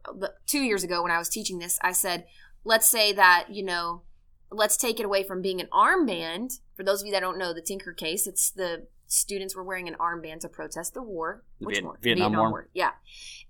two 0.46 0.62
years 0.62 0.84
ago 0.84 1.02
when 1.04 1.12
I 1.12 1.18
was 1.18 1.30
teaching 1.30 1.60
this, 1.60 1.80
I 1.82 1.92
said, 1.92 2.26
let's 2.64 2.88
say 2.88 3.14
that 3.14 3.48
you 3.50 3.64
know, 3.64 4.04
let's 4.52 4.78
take 4.78 5.00
it 5.00 5.06
away 5.06 5.24
from 5.24 5.42
being 5.42 5.60
an 5.62 5.68
armband. 5.74 6.60
For 6.76 6.84
those 6.84 7.02
of 7.02 7.08
you 7.08 7.14
that 7.14 7.20
don't 7.22 7.38
know 7.38 7.54
the 7.54 7.62
Tinker 7.62 7.94
case, 7.94 8.28
it's 8.28 8.52
the 8.52 8.88
students 9.08 9.56
were 9.56 9.64
wearing 9.64 9.88
an 9.88 9.96
armband 10.00 10.40
to 10.40 10.50
protest 10.50 10.94
the 10.94 11.04
war. 11.04 11.44
The 11.60 11.66
Which 11.68 11.76
Viet- 11.76 11.84
war? 11.86 12.00
Vietnam 12.02 12.34
War. 12.34 12.70
Yeah, 12.74 12.92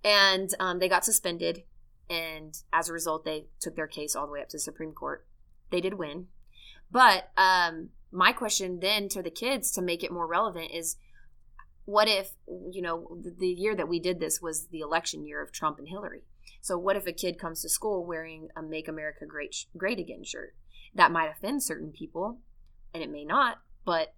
and 0.03 0.49
um, 0.59 0.79
they 0.79 0.89
got 0.89 1.05
suspended, 1.05 1.63
and 2.09 2.55
as 2.71 2.89
a 2.89 2.93
result, 2.93 3.25
they 3.25 3.45
took 3.59 3.75
their 3.75 3.87
case 3.87 4.15
all 4.15 4.25
the 4.25 4.33
way 4.33 4.41
up 4.41 4.49
to 4.49 4.57
the 4.57 4.61
Supreme 4.61 4.91
Court. 4.91 5.25
They 5.71 5.81
did 5.81 5.95
win, 5.95 6.27
but 6.91 7.31
um, 7.37 7.89
my 8.11 8.31
question 8.31 8.79
then 8.79 9.09
to 9.09 9.23
the 9.23 9.31
kids 9.31 9.71
to 9.71 9.81
make 9.81 10.03
it 10.03 10.11
more 10.11 10.27
relevant 10.27 10.71
is 10.71 10.97
what 11.85 12.07
if 12.07 12.31
you 12.47 12.81
know 12.81 13.17
the- 13.21 13.47
year 13.47 13.75
that 13.75 13.87
we 13.87 13.99
did 13.99 14.19
this 14.19 14.41
was 14.41 14.67
the 14.67 14.79
election 14.79 15.25
year 15.25 15.41
of 15.41 15.51
Trump 15.51 15.79
and 15.79 15.87
Hillary. 15.87 16.23
So 16.61 16.77
what 16.77 16.95
if 16.95 17.05
a 17.05 17.11
kid 17.11 17.37
comes 17.37 17.61
to 17.61 17.69
school 17.69 18.05
wearing 18.05 18.49
a 18.55 18.61
"Make 18.61 18.87
America 18.87 19.25
Great 19.25 19.65
Great 19.77 19.99
Again" 19.99 20.23
shirt? 20.23 20.55
That 20.95 21.11
might 21.11 21.29
offend 21.29 21.63
certain 21.63 21.91
people, 21.91 22.39
and 22.93 23.03
it 23.03 23.09
may 23.09 23.25
not. 23.25 23.57
But 23.85 24.13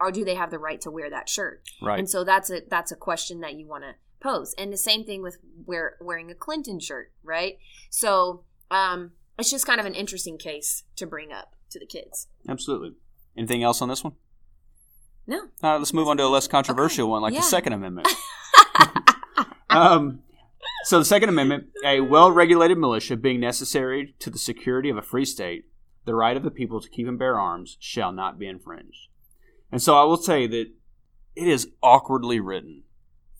or 0.00 0.12
do 0.12 0.24
they 0.24 0.34
have 0.34 0.50
the 0.50 0.58
right 0.58 0.80
to 0.82 0.90
wear 0.90 1.10
that 1.10 1.28
shirt? 1.28 1.62
Right. 1.82 1.98
And 1.98 2.08
so 2.08 2.24
that's 2.24 2.50
a 2.50 2.62
that's 2.68 2.92
a 2.92 2.96
question 2.96 3.40
that 3.40 3.54
you 3.54 3.66
want 3.66 3.84
to 3.84 3.94
pose. 4.20 4.54
And 4.56 4.72
the 4.72 4.78
same 4.78 5.04
thing 5.04 5.22
with 5.22 5.38
wear, 5.66 5.96
wearing 6.00 6.30
a 6.30 6.34
Clinton 6.34 6.80
shirt, 6.80 7.12
right? 7.22 7.58
So 7.90 8.44
um, 8.70 9.12
it's 9.38 9.50
just 9.50 9.66
kind 9.66 9.80
of 9.80 9.86
an 9.86 9.94
interesting 9.94 10.38
case 10.38 10.84
to 10.96 11.06
bring 11.06 11.32
up 11.32 11.54
to 11.70 11.78
the 11.78 11.86
kids. 11.86 12.28
Absolutely. 12.48 12.94
Anything 13.36 13.62
else 13.62 13.82
on 13.82 13.88
this 13.88 14.02
one? 14.02 14.14
No. 15.28 15.38
All 15.40 15.48
right, 15.72 15.76
let's 15.76 15.92
move 15.92 16.08
on 16.08 16.16
to 16.16 16.24
a 16.24 16.26
less 16.28 16.48
controversial 16.48 17.04
Okay. 17.04 17.10
one, 17.10 17.22
like 17.22 17.34
Yeah. 17.34 17.40
the 17.40 17.44
Second 17.46 17.74
Amendment. 17.74 18.08
um, 19.70 20.20
so 20.84 20.98
the 20.98 21.04
Second 21.04 21.28
Amendment, 21.28 21.66
a 21.84 22.00
well-regulated 22.00 22.78
militia 22.78 23.16
being 23.16 23.38
necessary 23.40 24.14
to 24.20 24.30
the 24.30 24.38
security 24.38 24.88
of 24.88 24.96
a 24.96 25.02
free 25.02 25.24
state, 25.24 25.66
the 26.04 26.14
right 26.14 26.36
of 26.36 26.42
the 26.42 26.50
people 26.50 26.80
to 26.80 26.88
keep 26.88 27.06
and 27.06 27.18
bear 27.18 27.38
arms 27.38 27.76
shall 27.80 28.10
not 28.12 28.38
be 28.38 28.46
infringed. 28.46 29.08
And 29.70 29.82
so 29.82 29.96
I 29.96 30.04
will 30.04 30.16
say 30.16 30.46
that 30.46 30.66
it 31.36 31.46
is 31.46 31.68
awkwardly 31.82 32.40
written 32.40 32.84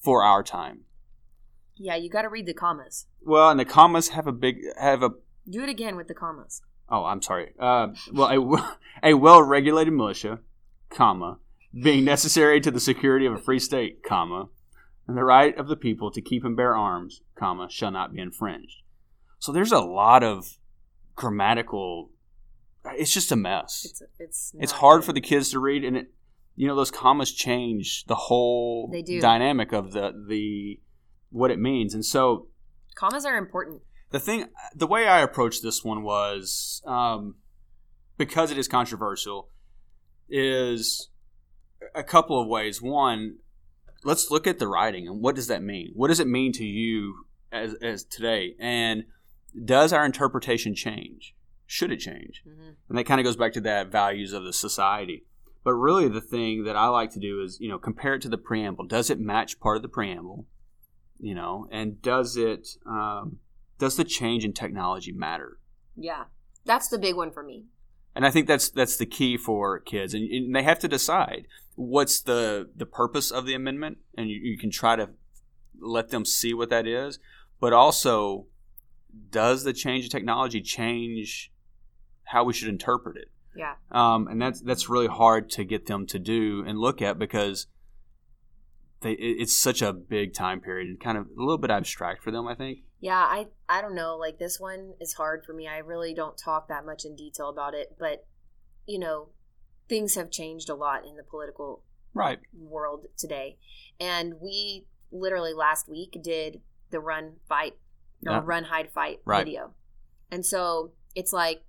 for 0.00 0.22
our 0.22 0.42
time. 0.42 0.82
yeah, 1.80 1.94
you 1.96 2.10
got 2.10 2.22
to 2.22 2.28
read 2.28 2.44
the 2.46 2.52
commas. 2.54 3.06
Well, 3.22 3.50
and 3.50 3.58
the 3.58 3.64
commas 3.64 4.08
have 4.10 4.26
a 4.26 4.32
big 4.32 4.58
have 4.78 5.02
a 5.02 5.10
Do 5.48 5.62
it 5.62 5.68
again 5.68 5.96
with 5.96 6.08
the 6.08 6.14
commas. 6.14 6.60
Oh, 6.88 7.04
I'm 7.04 7.22
sorry. 7.22 7.52
Uh, 7.58 7.88
well, 8.12 8.28
a, 8.28 8.76
a 9.10 9.14
well-regulated 9.14 9.92
militia, 9.94 10.40
comma, 10.90 11.38
being 11.72 12.04
necessary 12.04 12.60
to 12.60 12.70
the 12.70 12.80
security 12.80 13.26
of 13.26 13.32
a 13.34 13.38
free 13.38 13.58
state, 13.58 14.02
comma, 14.02 14.48
and 15.06 15.16
the 15.16 15.24
right 15.24 15.56
of 15.58 15.68
the 15.68 15.76
people 15.76 16.10
to 16.10 16.20
keep 16.20 16.44
and 16.44 16.56
bear 16.56 16.76
arms, 16.76 17.22
comma, 17.38 17.68
shall 17.70 17.90
not 17.90 18.12
be 18.12 18.20
infringed. 18.20 18.82
So 19.38 19.52
there's 19.52 19.72
a 19.72 19.78
lot 19.80 20.22
of 20.22 20.58
grammatical. 21.14 22.10
It's 22.84 23.12
just 23.12 23.32
a 23.32 23.36
mess. 23.36 23.84
It's 23.84 24.02
it's 24.18 24.52
It's 24.58 24.72
hard 24.72 25.00
good. 25.02 25.06
for 25.06 25.12
the 25.12 25.20
kids 25.20 25.50
to 25.50 25.58
read, 25.60 25.84
and 25.84 25.96
it, 25.96 26.12
you 26.56 26.66
know, 26.66 26.74
those 26.76 26.90
commas 26.90 27.32
change 27.32 28.04
the 28.06 28.14
whole 28.14 28.90
dynamic 29.20 29.72
of 29.72 29.92
the 29.92 30.12
the 30.28 30.80
what 31.30 31.50
it 31.50 31.58
means, 31.58 31.92
and 31.94 32.04
so 32.04 32.48
commas 32.94 33.24
are 33.26 33.36
important. 33.36 33.82
the 34.10 34.18
thing 34.18 34.46
the 34.74 34.86
way 34.86 35.06
i 35.06 35.20
approached 35.20 35.62
this 35.62 35.84
one 35.84 36.02
was 36.02 36.82
um, 36.86 37.34
because 38.16 38.50
it 38.50 38.56
is 38.58 38.66
controversial 38.66 39.50
is 40.28 41.10
a 41.94 42.02
couple 42.02 42.40
of 42.40 42.48
ways. 42.48 42.82
One 42.82 43.36
let's 44.04 44.30
look 44.30 44.46
at 44.46 44.58
the 44.58 44.68
writing 44.68 45.08
and 45.08 45.20
what 45.20 45.34
does 45.34 45.48
that 45.48 45.62
mean? 45.62 45.90
What 45.94 46.08
does 46.08 46.20
it 46.20 46.28
mean 46.28 46.52
to 46.52 46.64
you 46.64 47.26
as, 47.50 47.74
as 47.82 48.04
today? 48.04 48.54
And 48.58 49.04
does 49.64 49.92
our 49.92 50.04
interpretation 50.04 50.74
change? 50.74 51.34
Should 51.66 51.92
it 51.92 51.98
change? 51.98 52.42
Hmm 52.44 52.70
and 52.88 52.96
that 52.96 53.04
kind 53.04 53.20
of 53.20 53.24
goes 53.24 53.36
back 53.36 53.52
to 53.52 53.60
that 53.62 53.92
values 53.92 54.32
of 54.32 54.44
the 54.44 54.52
society. 54.52 55.24
But 55.64 55.74
really 55.74 56.08
the 56.08 56.20
thing 56.20 56.64
that 56.64 56.76
i 56.76 56.86
like 56.88 57.12
to 57.12 57.18
do 57.18 57.42
is 57.42 57.58
you 57.60 57.68
know 57.68 57.78
compare 57.78 58.14
it 58.14 58.22
to 58.22 58.28
the 58.28 58.38
preamble. 58.38 58.86
Does 58.86 59.10
it 59.10 59.20
match 59.20 59.60
part 59.60 59.76
of 59.76 59.82
the 59.82 59.88
preamble? 59.88 60.46
You 61.18 61.34
know 61.34 61.68
and 61.70 62.00
does 62.00 62.36
it 62.36 62.68
um, 62.86 63.38
does 63.78 63.96
the 63.96 64.04
change 64.04 64.44
in 64.44 64.52
technology 64.52 65.12
matter? 65.12 65.58
Yeah, 65.96 66.24
that's 66.64 66.88
the 66.88 66.98
big 66.98 67.16
one 67.16 67.30
for 67.30 67.42
me. 67.42 67.66
And 68.14 68.26
i 68.26 68.30
think 68.30 68.46
that's 68.46 68.68
that's 68.68 68.96
the 68.96 69.06
key 69.06 69.36
for 69.36 69.78
kids. 69.80 70.14
And, 70.14 70.30
and 70.30 70.54
they 70.54 70.62
have 70.62 70.78
to 70.80 70.88
decide 70.88 71.46
what's 71.74 72.20
the 72.20 72.68
the 72.74 72.86
purpose 72.86 73.30
of 73.30 73.46
the 73.46 73.54
amendment 73.54 73.98
and 74.16 74.28
you, 74.28 74.36
you 74.36 74.58
can 74.58 74.70
try 74.70 74.96
to 74.96 75.10
let 75.80 76.08
them 76.08 76.24
see 76.24 76.52
what 76.52 76.70
that 76.70 76.86
is. 76.86 77.18
But 77.60 77.72
also 77.72 78.46
does 79.30 79.64
the 79.64 79.72
change 79.72 80.04
in 80.04 80.10
technology 80.10 80.60
change 80.60 81.52
how 82.24 82.44
we 82.44 82.52
should 82.52 82.68
interpret 82.68 83.16
it? 83.16 83.30
Yeah, 83.56 83.74
um, 83.90 84.28
and 84.28 84.40
that's 84.40 84.60
that's 84.60 84.88
really 84.88 85.06
hard 85.06 85.50
to 85.50 85.64
get 85.64 85.86
them 85.86 86.06
to 86.06 86.18
do 86.18 86.64
and 86.66 86.78
look 86.78 87.02
at 87.02 87.18
because 87.18 87.66
they 89.00 89.12
it's 89.12 89.56
such 89.56 89.82
a 89.82 89.92
big 89.92 90.34
time 90.34 90.60
period 90.60 90.88
and 90.88 91.00
kind 91.00 91.16
of 91.18 91.26
a 91.26 91.40
little 91.40 91.58
bit 91.58 91.70
abstract 91.70 92.22
for 92.22 92.30
them. 92.30 92.46
I 92.48 92.54
think. 92.54 92.78
yeah. 93.00 93.16
I 93.18 93.46
I 93.68 93.80
don't 93.80 93.94
know. 93.94 94.16
Like 94.16 94.38
this 94.38 94.58
one 94.58 94.94
is 95.00 95.14
hard 95.14 95.44
for 95.44 95.52
me. 95.52 95.66
I 95.68 95.78
really 95.78 96.14
don't 96.14 96.36
talk 96.36 96.68
that 96.68 96.84
much 96.86 97.04
in 97.04 97.14
detail 97.16 97.48
about 97.48 97.74
it, 97.74 97.96
but 97.98 98.26
you 98.86 98.98
know, 98.98 99.28
things 99.88 100.14
have 100.14 100.30
changed 100.30 100.68
a 100.68 100.74
lot 100.74 101.06
in 101.06 101.16
the 101.16 101.22
political 101.22 101.84
Right. 102.14 102.40
world 102.58 103.06
today. 103.16 103.58
And 104.00 104.34
we 104.40 104.86
literally 105.12 105.52
last 105.54 105.88
week 105.88 106.18
did 106.22 106.60
the 106.90 107.00
run 107.00 107.36
fight 107.48 107.74
or 108.26 108.32
Yeah. 108.32 108.42
run 108.44 108.64
hide 108.64 108.90
fight 108.90 109.20
Right. 109.24 109.44
video. 109.44 109.74
And 110.30 110.44
so 110.44 110.92
it's 111.14 111.32
like 111.32 111.62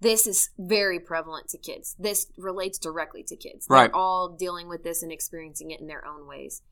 this 0.00 0.26
is 0.26 0.50
very 0.58 1.00
prevalent 1.00 1.48
to 1.48 1.58
kids. 1.58 1.96
This 1.98 2.26
relates 2.36 2.78
directly 2.78 3.22
to 3.24 3.36
kids. 3.36 3.66
Right. 3.68 3.86
They're 3.86 3.96
all 3.96 4.28
dealing 4.28 4.68
with 4.68 4.84
this 4.84 5.02
and 5.02 5.10
experiencing 5.10 5.70
it 5.70 5.80
in 5.80 5.86
their 5.86 6.06
own 6.06 6.26
ways. 6.26 6.62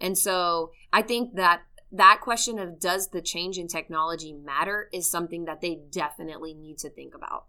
And 0.00 0.16
so 0.16 0.70
I 0.92 1.02
think 1.02 1.36
that 1.36 1.62
that 1.92 2.20
question 2.22 2.58
of 2.58 2.80
does 2.80 3.08
the 3.08 3.20
change 3.20 3.58
in 3.58 3.68
technology 3.68 4.32
matter 4.32 4.88
is 4.92 5.10
something 5.10 5.44
that 5.44 5.60
they 5.60 5.80
definitely 5.90 6.54
need 6.54 6.78
to 6.78 6.90
think 6.90 7.14
about. 7.14 7.46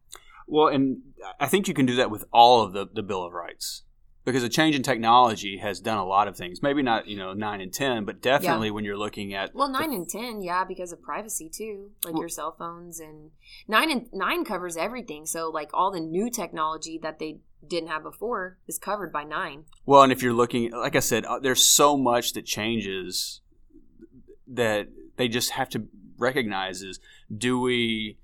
Well, 0.47 0.67
and 0.67 0.97
I 1.39 1.47
think 1.47 1.67
you 1.67 1.73
can 1.73 1.85
do 1.85 1.95
that 1.95 2.11
with 2.11 2.25
all 2.33 2.63
of 2.63 2.73
the 2.73 2.87
the 2.91 3.03
Bill 3.03 3.23
of 3.23 3.33
Rights 3.33 3.83
because 4.23 4.43
a 4.43 4.49
change 4.49 4.75
in 4.75 4.83
technology 4.83 5.57
has 5.57 5.79
done 5.79 5.97
a 5.97 6.05
lot 6.05 6.27
of 6.27 6.37
things. 6.37 6.61
Maybe 6.61 6.81
not 6.81 7.07
you 7.07 7.17
know 7.17 7.33
nine 7.33 7.61
and 7.61 7.73
ten, 7.73 8.05
but 8.05 8.21
definitely 8.21 8.71
when 8.71 8.83
you're 8.85 8.97
looking 8.97 9.33
at 9.33 9.53
Well, 9.55 9.69
nine 9.69 9.93
and 9.93 10.07
ten, 10.07 10.41
yeah, 10.41 10.63
because 10.63 10.91
of 10.91 11.01
privacy 11.01 11.49
too, 11.49 11.91
like 12.05 12.13
Well- 12.13 12.21
your 12.21 12.29
cell 12.29 12.55
phones 12.57 12.99
and 12.99 13.31
nine 13.67 13.89
and 13.91 14.09
nine 14.13 14.45
covers 14.45 14.77
everything. 14.77 15.25
So 15.25 15.49
like 15.49 15.69
all 15.73 15.91
the 15.91 15.99
new 15.99 16.29
technology 16.29 16.99
that 17.01 17.19
they 17.19 17.39
didn't 17.67 17.89
have 17.89 18.03
before 18.03 18.57
is 18.67 18.77
covered 18.79 19.11
by 19.13 19.23
nine. 19.23 19.65
Well, 19.85 20.01
and 20.03 20.11
if 20.11 20.23
you're 20.23 20.33
looking, 20.33 20.71
like 20.71 20.95
I 20.95 20.99
said, 20.99 21.25
uh, 21.25 21.39
there's 21.39 21.63
so 21.63 21.95
much 21.97 22.33
that 22.33 22.45
changes 22.45 23.41
that 24.47 24.87
they 25.17 25.27
just 25.27 25.51
have 25.51 25.69
to 25.69 25.87
recognize 26.17 26.81
is 26.81 26.99
do 27.35 27.59
we 27.59 28.17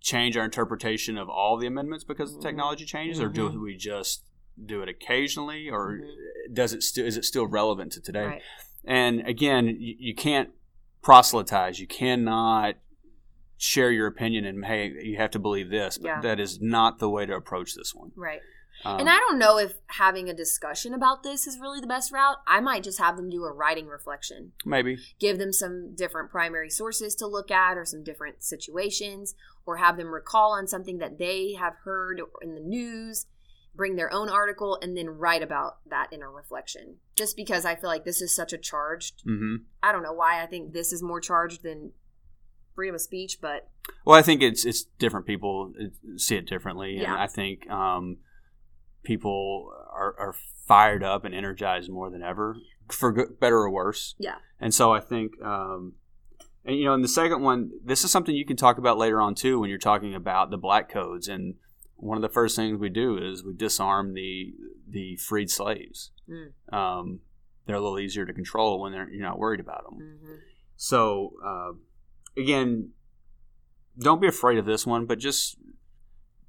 change 0.00 0.36
our 0.36 0.44
interpretation 0.44 1.18
of 1.18 1.28
all 1.28 1.56
the 1.58 1.66
amendments 1.66 2.04
because 2.04 2.32
the 2.32 2.38
Mhm. 2.38 2.42
technology 2.42 2.84
changes, 2.86 3.20
or 3.20 3.28
do 3.28 3.50
Mhm. 3.50 3.60
we 3.62 3.76
just 3.76 4.24
do 4.66 4.82
it 4.82 4.88
occasionally, 4.88 5.68
or 5.70 5.98
Mhm. 5.98 6.54
does 6.54 6.72
it 6.72 6.82
still 6.82 7.06
is 7.06 7.16
it 7.16 7.24
still 7.24 7.46
relevant 7.46 7.92
to 7.92 8.00
today? 8.00 8.26
Right. 8.26 8.42
And 8.84 9.20
again, 9.26 9.66
you, 9.68 9.96
you 9.98 10.14
can't 10.14 10.50
proselytize. 11.02 11.80
You 11.80 11.86
cannot 11.86 12.76
share 13.56 13.90
your 13.90 14.06
opinion 14.06 14.44
and 14.46 14.64
hey, 14.64 14.88
you 15.02 15.16
have 15.16 15.30
to 15.32 15.38
believe 15.38 15.68
this. 15.70 15.98
But 15.98 16.06
Yeah. 16.08 16.20
that 16.22 16.40
is 16.40 16.60
not 16.60 16.98
the 16.98 17.10
way 17.10 17.26
to 17.26 17.34
approach 17.34 17.74
this 17.74 17.94
one. 17.94 18.12
Right. 18.16 18.40
Um, 18.86 19.00
And 19.00 19.10
I 19.10 19.18
don't 19.18 19.38
know 19.38 19.58
if 19.58 19.74
having 19.88 20.30
a 20.30 20.34
discussion 20.34 20.94
about 20.94 21.22
this 21.22 21.46
is 21.46 21.58
really 21.60 21.80
the 21.82 21.86
best 21.86 22.10
route. 22.12 22.38
I 22.46 22.60
might 22.60 22.82
just 22.82 22.98
have 22.98 23.18
them 23.18 23.28
do 23.28 23.44
a 23.44 23.52
writing 23.52 23.86
reflection. 23.86 24.52
maybe 24.64 24.96
give 25.18 25.36
them 25.38 25.52
some 25.52 25.94
different 25.94 26.30
primary 26.30 26.70
sources 26.70 27.14
to 27.16 27.26
look 27.26 27.50
at 27.50 27.76
or 27.76 27.84
some 27.84 28.02
different 28.02 28.42
situations 28.42 29.34
or 29.66 29.76
have 29.76 29.98
them 29.98 30.08
recall 30.08 30.52
on 30.52 30.66
something 30.66 30.96
that 30.98 31.18
they 31.18 31.52
have 31.52 31.74
heard 31.84 32.22
in 32.40 32.54
the 32.54 32.60
news 32.62 33.26
bring 33.80 33.96
their 33.96 34.12
own 34.12 34.28
article 34.28 34.78
and 34.82 34.94
then 34.94 35.08
write 35.08 35.42
about 35.42 35.78
that 35.88 36.12
in 36.12 36.20
a 36.20 36.28
reflection 36.28 36.96
just 37.16 37.34
because 37.34 37.64
i 37.64 37.74
feel 37.74 37.88
like 37.88 38.04
this 38.04 38.20
is 38.20 38.30
such 38.36 38.52
a 38.52 38.58
charged 38.58 39.22
hmm 39.24 39.54
i 39.82 39.90
don't 39.90 40.02
know 40.02 40.12
why 40.12 40.42
i 40.42 40.46
think 40.46 40.74
this 40.74 40.92
is 40.92 41.02
more 41.02 41.18
charged 41.18 41.62
than 41.62 41.90
freedom 42.74 42.94
of 42.94 43.00
speech 43.00 43.38
but 43.40 43.68
Well, 44.04 44.18
I 44.18 44.22
think 44.22 44.42
it's 44.42 44.66
it's 44.66 44.84
different 44.98 45.26
people 45.26 45.72
uh, 45.80 45.84
see 46.16 46.36
it 46.36 46.46
differently, 46.46 46.92
and 46.92 47.02
Yeah. 47.02 47.22
I 47.22 47.26
think 47.26 47.68
um, 47.70 48.18
people 49.02 49.72
are, 49.92 50.14
are 50.18 50.34
fired 50.66 51.02
up 51.02 51.24
and 51.24 51.34
energized 51.34 51.90
more 51.90 52.10
than 52.10 52.22
ever, 52.22 52.56
for 52.90 53.12
good, 53.12 53.40
better 53.40 53.58
or 53.58 53.70
worse. 53.70 54.14
Yeah. 54.18 54.36
And 54.60 54.72
so 54.74 54.92
I 54.92 55.00
think, 55.00 55.32
um, 55.42 55.94
and 56.64 56.76
you 56.76 56.84
know, 56.84 56.94
in 56.94 57.02
the 57.02 57.08
second 57.08 57.42
one, 57.42 57.70
this 57.84 58.04
is 58.04 58.10
something 58.10 58.34
you 58.34 58.46
can 58.46 58.56
talk 58.56 58.78
about 58.78 58.98
later 58.98 59.20
on 59.20 59.34
too 59.34 59.58
when 59.58 59.70
you're 59.70 59.78
talking 59.78 60.14
about 60.14 60.50
the 60.50 60.58
black 60.58 60.88
codes. 60.88 61.28
And 61.28 61.54
one 62.00 62.16
of 62.18 62.22
the 62.22 62.28
first 62.28 62.56
things 62.56 62.78
we 62.78 62.88
do 62.88 63.16
is 63.18 63.44
we 63.44 63.52
disarm 63.54 64.14
the 64.14 64.54
the 64.88 65.16
freed 65.16 65.50
slaves. 65.50 66.10
Mm. 66.28 66.52
Um, 66.76 67.20
they're 67.66 67.76
a 67.76 67.80
little 67.80 67.98
easier 68.00 68.26
to 68.26 68.32
control 68.32 68.80
when 68.80 68.92
they're 68.92 69.08
you're 69.10 69.22
not 69.26 69.38
worried 69.38 69.60
about 69.60 69.84
them. 69.84 69.98
mhm. 70.24 70.38
So 70.76 71.34
uh, 71.44 71.72
again, 72.40 72.90
don't 73.98 74.20
be 74.20 74.26
afraid 74.26 74.58
of 74.58 74.64
this 74.66 74.86
one, 74.86 75.06
but 75.06 75.18
just 75.18 75.56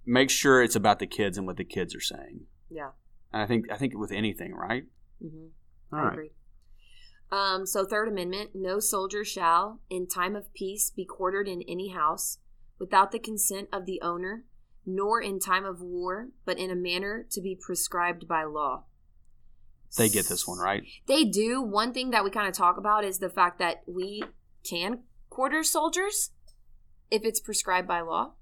make 0.06 0.30
sure 0.30 0.62
it's 0.64 0.76
about 0.76 0.99
the 0.99 1.08
kids 1.08 1.38
and 1.38 1.45
what 1.45 1.58
the 1.58 1.64
kids 1.66 1.93
are 1.95 2.02
saying. 2.02 2.41
yeah 2.70 2.91
And 3.34 3.41
I 3.41 3.45
think 3.45 3.72
I 3.72 3.78
think 3.78 3.93
with 3.97 4.12
anything, 4.12 4.54
right? 4.54 4.86
hmm 5.22 5.47
All 5.93 5.99
I 5.99 6.04
right. 6.04 6.14
agree. 6.14 6.32
Um, 7.32 7.66
so, 7.66 7.86
Third 7.86 8.10
Amendment 8.10 8.52
no 8.54 8.80
soldier 8.80 9.24
shall, 9.24 9.80
in 9.89 10.06
time 10.08 10.36
of 10.36 10.54
peace, 10.54 10.91
be 10.93 11.06
quartered 11.06 11.47
in 11.47 11.62
any 11.68 11.89
house 11.89 12.39
without 12.78 13.12
the 13.14 13.20
consent 13.20 13.70
of 13.72 13.86
the 13.86 14.02
owner, 14.02 14.43
nor 14.86 15.21
in 15.21 15.39
time 15.39 15.65
of 15.65 15.82
war, 15.82 16.29
but 16.45 16.57
in 16.57 16.71
a 16.71 16.75
manner 16.75 17.25
to 17.32 17.41
be 17.41 17.55
prescribed 17.59 18.27
by 18.27 18.43
law. 18.43 18.84
They 19.97 20.09
get 20.09 20.27
this 20.27 20.47
one 20.47 20.59
right. 20.59 20.84
They 21.07 21.25
do. 21.25 21.61
One 21.61 21.93
thing 21.93 22.11
that 22.11 22.23
we 22.23 22.29
kind 22.29 22.47
of 22.47 22.53
talk 22.53 22.77
about 22.77 23.03
is 23.03 23.19
the 23.19 23.29
fact 23.29 23.59
that 23.59 23.84
we 23.86 24.23
can 24.67 24.99
quarter 25.29 25.63
soldiers 25.63 26.32
if 27.09 27.23
it's 27.25 27.39
prescribed 27.39 27.88
by 27.88 28.01
law. 28.01 28.34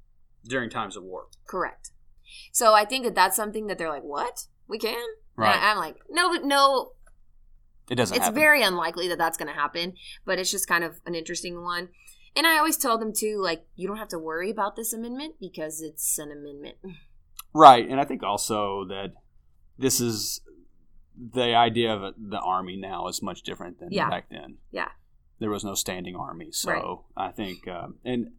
During 0.45 0.69
times 0.69 0.95
of 0.95 1.03
war, 1.03 1.27
Correct. 1.45 1.91
So 2.51 2.73
I 2.73 2.85
think 2.85 3.03
that 3.05 3.15
that's 3.15 3.35
something 3.35 3.67
that 3.67 3.77
they're 3.77 3.89
like, 3.89 4.03
what? 4.03 4.45
We 4.67 4.77
can? 4.77 4.93
And 4.93 5.07
right? 5.35 5.57
I, 5.57 5.71
am 5.71 5.77
like, 5.77 5.97
no, 6.09 6.29
but 6.31 6.45
no, 6.45 6.91
it 7.89 7.95
doesn't. 7.95 8.15
it's 8.15 8.25
happen. 8.25 8.39
very 8.39 8.61
unlikely 8.61 9.07
that 9.07 9.17
that's 9.17 9.37
going 9.37 9.47
to 9.47 9.59
happen 9.59 9.93
but 10.25 10.39
it's 10.39 10.51
just 10.51 10.67
kind 10.67 10.83
of 10.83 11.01
an 11.05 11.15
interesting 11.15 11.61
one 11.61 11.89
and 12.35 12.45
i 12.47 12.57
always 12.57 12.77
tell 12.77 12.97
them 12.97 13.11
too 13.13 13.39
like 13.41 13.65
you 13.75 13.87
don't 13.87 13.97
have 13.97 14.07
to 14.07 14.19
worry 14.19 14.49
about 14.49 14.75
this 14.75 14.93
amendment 14.93 15.35
because 15.39 15.81
it's 15.81 16.17
an 16.17 16.31
amendment 16.31 16.77
right, 17.53 17.87
and 17.89 17.99
I 17.99 18.05
think 18.05 18.21
also 18.23 18.85
that 18.85 19.13
this 19.77 19.99
is 19.99 20.41
the 21.17 21.55
idea 21.55 21.93
of 21.93 22.13
the 22.17 22.39
army 22.39 22.77
now 22.77 23.07
is 23.07 23.21
much 23.21 23.41
different 23.41 23.79
than 23.79 23.89
Yeah. 23.91 24.09
back 24.09 24.29
then. 24.29 24.57
Yeah. 24.71 24.89
there 25.39 25.49
was 25.49 25.63
no 25.63 25.73
standing 25.73 26.15
army, 26.17 26.51
so 26.51 27.05
Right. 27.15 27.29
I 27.29 27.31
think, 27.31 27.65
um, 27.67 27.95
and 28.03 28.33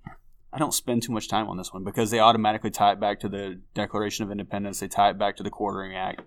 I 0.52 0.58
don't 0.58 0.74
spend 0.74 1.02
too 1.02 1.12
much 1.12 1.28
time 1.28 1.48
on 1.48 1.56
this 1.56 1.72
one 1.72 1.82
because 1.82 2.10
they 2.10 2.18
automatically 2.20 2.70
tie 2.70 2.92
it 2.92 3.00
back 3.00 3.20
to 3.20 3.28
the 3.28 3.62
Declaration 3.72 4.22
of 4.22 4.30
Independence. 4.30 4.80
They 4.80 4.88
tie 4.88 5.08
it 5.08 5.18
back 5.18 5.36
to 5.36 5.42
the 5.42 5.48
Quartering 5.48 5.96
Act. 5.96 6.20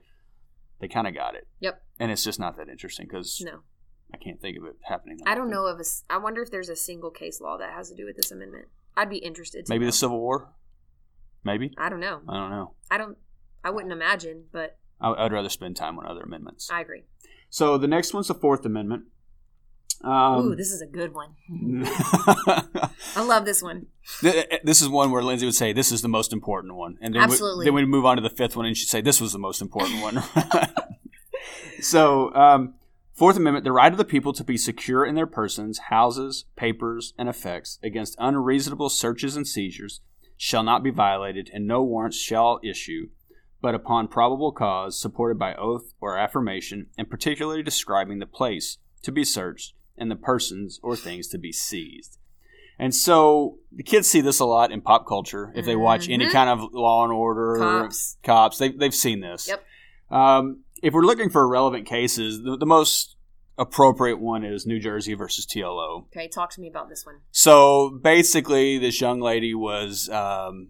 They 0.80 0.88
kind 0.88 1.08
of 1.08 1.14
got 1.14 1.36
it. 1.36 1.48
Yep. 1.60 1.80
And 2.00 2.12
it's 2.12 2.24
just 2.24 2.40
not 2.40 2.58
that 2.58 2.70
interesting 2.70 3.06
because 3.08 3.40
no 3.46 3.60
I 4.14 4.18
can't 4.18 4.40
think 4.40 4.58
of 4.58 4.66
it 4.66 4.76
happening. 4.84 5.20
i 5.26 5.34
don't 5.36 5.50
know 5.50 5.66
of 5.66 5.80
a. 5.80 5.84
I 6.10 6.18
wonder 6.18 6.42
if 6.42 6.52
there's 6.52 6.70
a 6.70 6.76
single 6.76 7.10
case 7.12 7.42
law 7.42 7.58
that 7.58 7.72
has 7.74 7.90
to 7.90 7.96
do 7.96 8.06
with 8.06 8.16
this 8.16 8.32
amendment 8.32 8.68
i'd 8.96 9.10
be 9.10 9.18
interested 9.18 9.66
to 9.66 9.70
Maybe 9.74 9.86
know. 9.86 9.92
the 9.92 9.98
Civil 9.98 10.20
War. 10.20 10.50
Maybe 11.44 11.72
i 11.78 11.90
don't 11.90 12.00
know 12.00 12.22
I 12.28 12.34
don't 12.38 12.50
know. 12.52 12.74
i 12.92 12.98
don't 12.98 13.18
i 13.64 13.70
wouldn't 13.70 13.92
imagine 13.92 14.46
but 14.52 14.78
I, 15.02 15.12
I'd 15.14 15.34
rather 15.34 15.50
spend 15.50 15.76
time 15.76 15.98
on 16.00 16.06
other 16.06 16.22
amendments. 16.22 16.70
i 16.72 16.82
agree 16.82 17.04
So 17.50 17.78
the 17.78 17.88
next 17.88 18.14
one's 18.14 18.28
the 18.28 18.34
Fourth 18.36 18.66
Amendment. 18.66 19.06
Um, 20.04 20.40
ooh 20.48 20.56
this 20.56 20.72
is 20.72 20.82
a 20.82 20.86
good 20.88 21.14
one 21.14 21.30
i 23.16 23.24
love 23.24 23.46
this 23.46 23.62
one 23.62 23.88
this 24.22 24.82
is 24.82 24.90
one 24.90 25.12
where 25.12 25.24
Lindsey 25.24 25.46
would 25.46 25.56
say 25.56 25.72
this 25.72 25.92
is 25.94 26.02
the 26.02 26.10
most 26.10 26.34
important 26.34 26.76
one, 26.76 26.98
and 27.02 27.16
then 27.16 27.22
Absolutely. 27.24 27.60
We, 27.64 27.66
then 27.66 27.74
we 27.74 27.86
move 27.86 28.06
on 28.06 28.18
to 28.18 28.22
the 28.22 28.30
fifth 28.30 28.56
one, 28.58 28.66
and 28.66 28.76
she'd 28.76 28.88
say 28.90 29.00
this 29.00 29.22
was 29.22 29.32
the 29.32 29.40
most 29.40 29.62
important 29.62 30.02
one. 30.02 30.22
so, 31.82 32.34
um, 32.36 32.74
Fourth 33.24 33.38
Amendment: 33.38 33.64
the 33.64 33.72
right 33.72 33.90
of 33.90 33.98
the 33.98 34.04
people 34.04 34.34
to 34.34 34.44
be 34.44 34.58
secure 34.58 35.06
in 35.06 35.16
their 35.16 35.26
persons, 35.26 35.80
houses, 35.88 36.44
papers, 36.58 37.14
and 37.18 37.30
effects 37.30 37.80
against 37.82 38.18
unreasonable 38.20 38.90
searches 38.90 39.38
and 39.38 39.48
seizures 39.48 40.02
shall 40.36 40.62
not 40.62 40.84
be 40.84 40.90
violated, 40.90 41.50
and 41.54 41.66
no 41.66 41.82
warrants 41.82 42.18
shall 42.18 42.60
issue, 42.62 43.08
but 43.62 43.74
upon 43.74 44.10
probable 44.10 44.52
cause, 44.52 45.00
supported 45.00 45.40
by 45.40 45.56
oath 45.56 45.94
or 46.02 46.18
affirmation, 46.18 46.88
and 46.98 47.10
particularly 47.10 47.64
describing 47.64 48.20
the 48.20 48.26
place 48.26 48.78
to 49.04 49.10
be 49.10 49.24
searched 49.24 49.74
and 49.98 50.12
the 50.12 50.18
persons 50.18 50.82
or 50.84 50.98
things 50.98 51.30
to 51.30 51.38
be 51.38 51.54
seized. 51.54 52.18
And 52.78 52.94
so 52.94 53.60
the 53.72 53.84
kids 53.84 54.10
see 54.10 54.20
this 54.20 54.42
a 54.42 54.46
lot 54.46 54.70
in 54.70 54.82
pop 54.82 55.08
culture. 55.08 55.54
If 55.56 55.66
they 55.66 55.78
watch 55.78 56.10
any 56.10 56.26
Mhm. 56.26 56.32
kind 56.34 56.50
of 56.50 56.74
Law 56.74 57.06
and 57.06 57.14
Order, 57.14 57.56
Cops. 57.58 58.18
cops, 58.22 58.58
they, 58.58 58.68
they've 58.68 58.94
seen 58.94 59.22
this. 59.22 59.48
Yep. 59.48 59.66
Um, 60.12 60.64
if 60.82 60.94
we're 60.94 61.06
looking 61.06 61.30
for 61.30 61.48
relevant 61.48 61.86
cases, 61.86 62.44
the, 62.44 62.58
the 62.58 62.66
most 62.66 63.13
appropriate 63.58 64.20
one 64.20 64.44
is 64.44 64.66
New 64.66 64.80
Jersey 64.80 65.14
versus 65.14 65.46
TLO. 65.46 66.06
okay 66.08 66.28
talk 66.28 66.50
to 66.52 66.62
me 66.62 66.68
about 66.68 66.90
this 66.90 67.06
one 67.06 67.18
So 67.32 68.00
basically, 68.02 68.78
this 68.78 69.00
young 69.02 69.20
lady 69.22 69.54
was 69.54 70.10
um, 70.10 70.70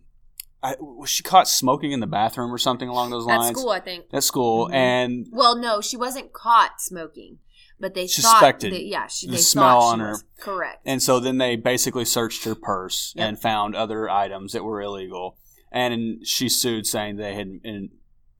I, 0.62 0.76
was 0.80 1.10
she 1.10 1.24
caught 1.24 1.48
smoking 1.48 1.92
in 1.92 2.00
the 2.00 2.08
bathroom 2.08 2.54
or 2.54 2.58
something 2.58 2.88
along 2.90 3.10
those 3.12 3.26
lines? 3.26 3.50
at 3.50 3.58
school 3.58 3.70
i 3.70 3.80
think 3.80 4.06
At 4.14 4.24
school, 4.24 4.68
Mhm. 4.68 4.74
and 4.74 5.28
well 5.32 5.56
no 5.58 5.82
she 5.82 5.98
wasn't 5.98 6.34
caught 6.34 6.80
smoking 6.82 7.40
but 7.80 7.94
they 7.96 8.08
Suspected. 8.08 8.72
thought 8.72 8.76
that, 8.78 8.86
yeah 8.86 9.08
she, 9.08 9.28
The 9.28 9.34
they 9.34 9.38
smell 9.40 9.80
on 9.82 9.98
she 10.00 10.04
her. 10.04 10.10
was 10.12 10.24
correct 10.40 10.82
and 10.86 11.02
so 11.02 11.20
then 11.20 11.38
they 11.38 11.56
basically 11.56 12.06
searched 12.06 12.44
her 12.46 12.56
purse 12.56 13.14
Yep. 13.16 13.28
and 13.28 13.40
found 13.42 13.76
other 13.76 14.10
items 14.10 14.54
that 14.54 14.64
were 14.64 14.82
illegal, 14.82 15.38
and 15.72 16.26
she 16.26 16.48
sued 16.50 16.86
saying 16.86 17.16
they 17.18 17.34
had 17.36 17.60
in, 17.64 17.90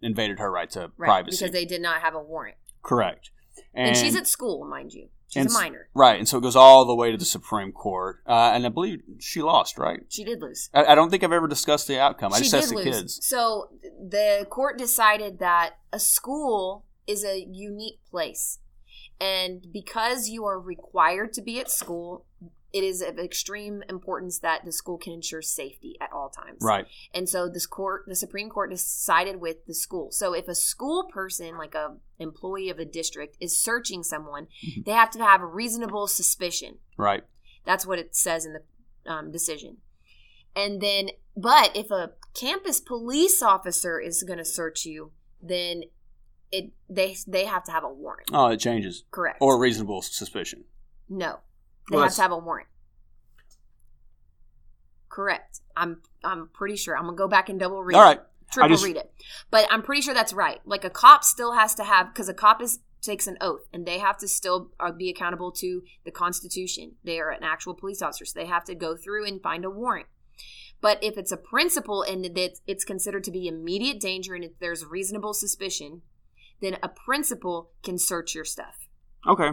invaded 0.02 0.40
her 0.40 0.52
right 0.52 0.70
to 0.72 0.92
right 0.98 1.08
privacy. 1.08 1.38
because 1.44 1.52
they 1.54 1.66
did 1.66 1.82
not 1.82 2.02
have 2.02 2.14
a 2.16 2.22
warrant 2.22 2.58
Correct. 2.82 3.32
And, 3.74 3.98
she's 3.98 4.16
at 4.16 4.28
school, 4.28 4.66
mind 4.66 4.94
you. 4.94 5.10
She's 5.28 5.42
and 5.42 5.50
a 5.50 5.54
minor. 5.54 5.90
Right, 5.96 6.20
and 6.20 6.28
so 6.28 6.38
it 6.38 6.42
goes 6.42 6.56
all 6.56 6.86
the 6.86 6.94
way 6.94 7.12
to 7.12 7.18
the 7.18 7.26
Supreme 7.26 7.72
Court, 7.72 8.22
uh, 8.28 8.52
and 8.54 8.66
I 8.66 8.70
believe 8.70 9.02
she 9.20 9.42
lost. 9.42 9.78
Right, 9.80 10.02
She 10.10 10.24
did 10.24 10.42
lose. 10.42 10.70
I, 10.74 10.86
I 10.86 10.96
don't 10.96 11.10
think 11.10 11.24
I've 11.24 11.32
ever 11.32 11.48
discussed 11.48 11.88
the 11.88 12.00
outcome. 12.00 12.34
I 12.34 12.38
she 12.38 12.44
just 12.44 12.52
did 12.52 12.58
asked 12.60 12.70
the 12.70 12.76
lose. 12.76 12.98
kids. 12.98 13.20
So 13.26 13.70
the 13.82 14.46
court 14.50 14.78
decided 14.78 15.40
that 15.40 15.78
a 15.92 16.00
school 16.00 16.86
is 17.08 17.26
a 17.26 17.44
unique 17.50 18.00
place. 18.10 18.60
And 19.20 19.66
because 19.72 20.28
you 20.30 20.46
are 20.46 20.60
required 20.60 21.34
to 21.34 21.42
be 21.42 21.60
at 21.60 21.72
school, 21.72 22.26
it 22.74 22.84
is 22.84 23.02
of 23.02 23.20
extreme 23.20 23.84
importance 23.88 24.40
that 24.40 24.66
the 24.66 24.72
school 24.72 24.98
can 24.98 25.14
ensure 25.14 25.42
safety 25.44 25.96
at 26.02 26.12
all 26.12 26.30
times. 26.30 26.58
Right, 26.62 26.86
And 27.14 27.30
so 27.30 27.48
this 27.48 27.68
court, 27.68 28.06
the 28.08 28.16
Supreme 28.16 28.50
Court 28.50 28.72
decided 28.72 29.40
with 29.40 29.66
the 29.68 29.76
school. 29.76 30.10
So 30.12 30.34
if 30.34 30.48
a 30.48 30.56
school 30.56 31.04
person, 31.14 31.56
like 31.58 31.76
a 31.76 31.98
employee 32.20 32.70
of 32.72 32.80
a 32.80 32.86
district, 32.86 33.38
is 33.40 33.58
searching 33.58 34.02
someone, 34.04 34.48
Mhm. 34.66 34.86
they 34.86 34.92
have 34.92 35.12
to 35.12 35.20
have 35.24 35.42
a 35.42 35.46
reasonable 35.46 36.08
suspicion. 36.08 36.80
right, 36.98 37.24
That's 37.64 37.86
what 37.86 38.00
it 38.00 38.16
says 38.16 38.46
in 38.46 38.54
the 38.54 38.64
um, 39.12 39.32
decision. 39.32 39.78
And 40.56 40.82
then, 40.82 41.10
but 41.38 41.76
if 41.76 41.92
a 41.92 42.14
campus 42.34 42.80
police 42.82 43.42
officer 43.42 44.00
is 44.00 44.24
going 44.24 44.38
to 44.40 44.46
search 44.46 44.86
you, 44.86 45.12
then 45.42 45.84
it 46.52 46.72
they 46.90 47.18
they 47.28 47.46
have 47.46 47.64
to 47.66 47.72
have 47.72 47.84
a 47.84 47.90
warrant. 47.90 48.30
oh, 48.34 48.48
it 48.48 48.60
changes 48.60 49.04
Correct. 49.12 49.38
or 49.42 49.58
reasonable 49.60 50.02
suspicion. 50.02 50.66
no, 51.10 51.40
they 51.90 51.96
Well, 51.96 52.04
have 52.06 52.16
to 52.16 52.22
have 52.22 52.32
a 52.32 52.38
warrant. 52.38 52.68
Correct. 55.10 55.60
I'm 55.76 56.02
I'm 56.24 56.50
pretty 56.54 56.76
sure. 56.76 56.98
I'm 56.98 57.06
gonna 57.06 57.18
go 57.18 57.28
back 57.28 57.50
and 57.50 57.60
double 57.60 57.84
read. 57.84 57.96
All 57.96 58.12
it, 58.12 58.22
triple 58.52 58.70
just- 58.70 58.84
read 58.86 58.98
it. 58.98 59.12
But 59.52 59.68
I'm 59.70 59.82
pretty 59.84 60.02
sure 60.02 60.14
that's 60.14 60.34
right. 60.34 60.60
Like 60.66 60.84
a 60.84 60.90
cop 60.90 61.24
still 61.24 61.54
has 61.54 61.76
to 61.76 61.84
have 61.84 62.14
because 62.14 62.30
a 62.30 62.34
cop 62.34 62.62
is 62.62 62.80
takes 63.02 63.28
an 63.28 63.38
oath 63.42 63.68
and 63.74 63.86
they 63.86 64.00
have 64.00 64.18
to 64.18 64.28
still 64.30 64.72
uh, 64.80 64.92
be 64.92 65.10
accountable 65.10 65.52
to 65.52 65.84
the 66.06 66.12
Constitution. 66.12 66.94
They 67.04 67.20
are 67.20 67.30
an 67.32 67.44
actual 67.44 67.74
police 67.74 68.02
officer, 68.02 68.24
so 68.26 68.40
they 68.40 68.46
have 68.46 68.64
to 68.66 68.76
go 68.76 68.96
through 68.96 69.28
and 69.28 69.42
find 69.42 69.66
a 69.66 69.70
warrant. 69.70 70.08
But 70.80 71.04
if 71.04 71.18
it's 71.18 71.32
a 71.32 71.38
principal 71.38 72.02
and 72.02 72.24
that 72.24 72.60
it's 72.66 72.84
considered 72.86 73.24
to 73.26 73.32
be 73.32 73.48
immediate 73.48 74.00
danger 74.00 74.36
and 74.36 74.44
if 74.44 74.58
there's 74.60 74.86
reasonable 74.86 75.34
suspicion, 75.34 76.02
then 76.62 76.78
a 76.82 76.88
principal 76.90 77.72
can 77.84 77.98
search 77.98 78.34
your 78.36 78.46
stuff. 78.46 78.88
Okay. 79.28 79.52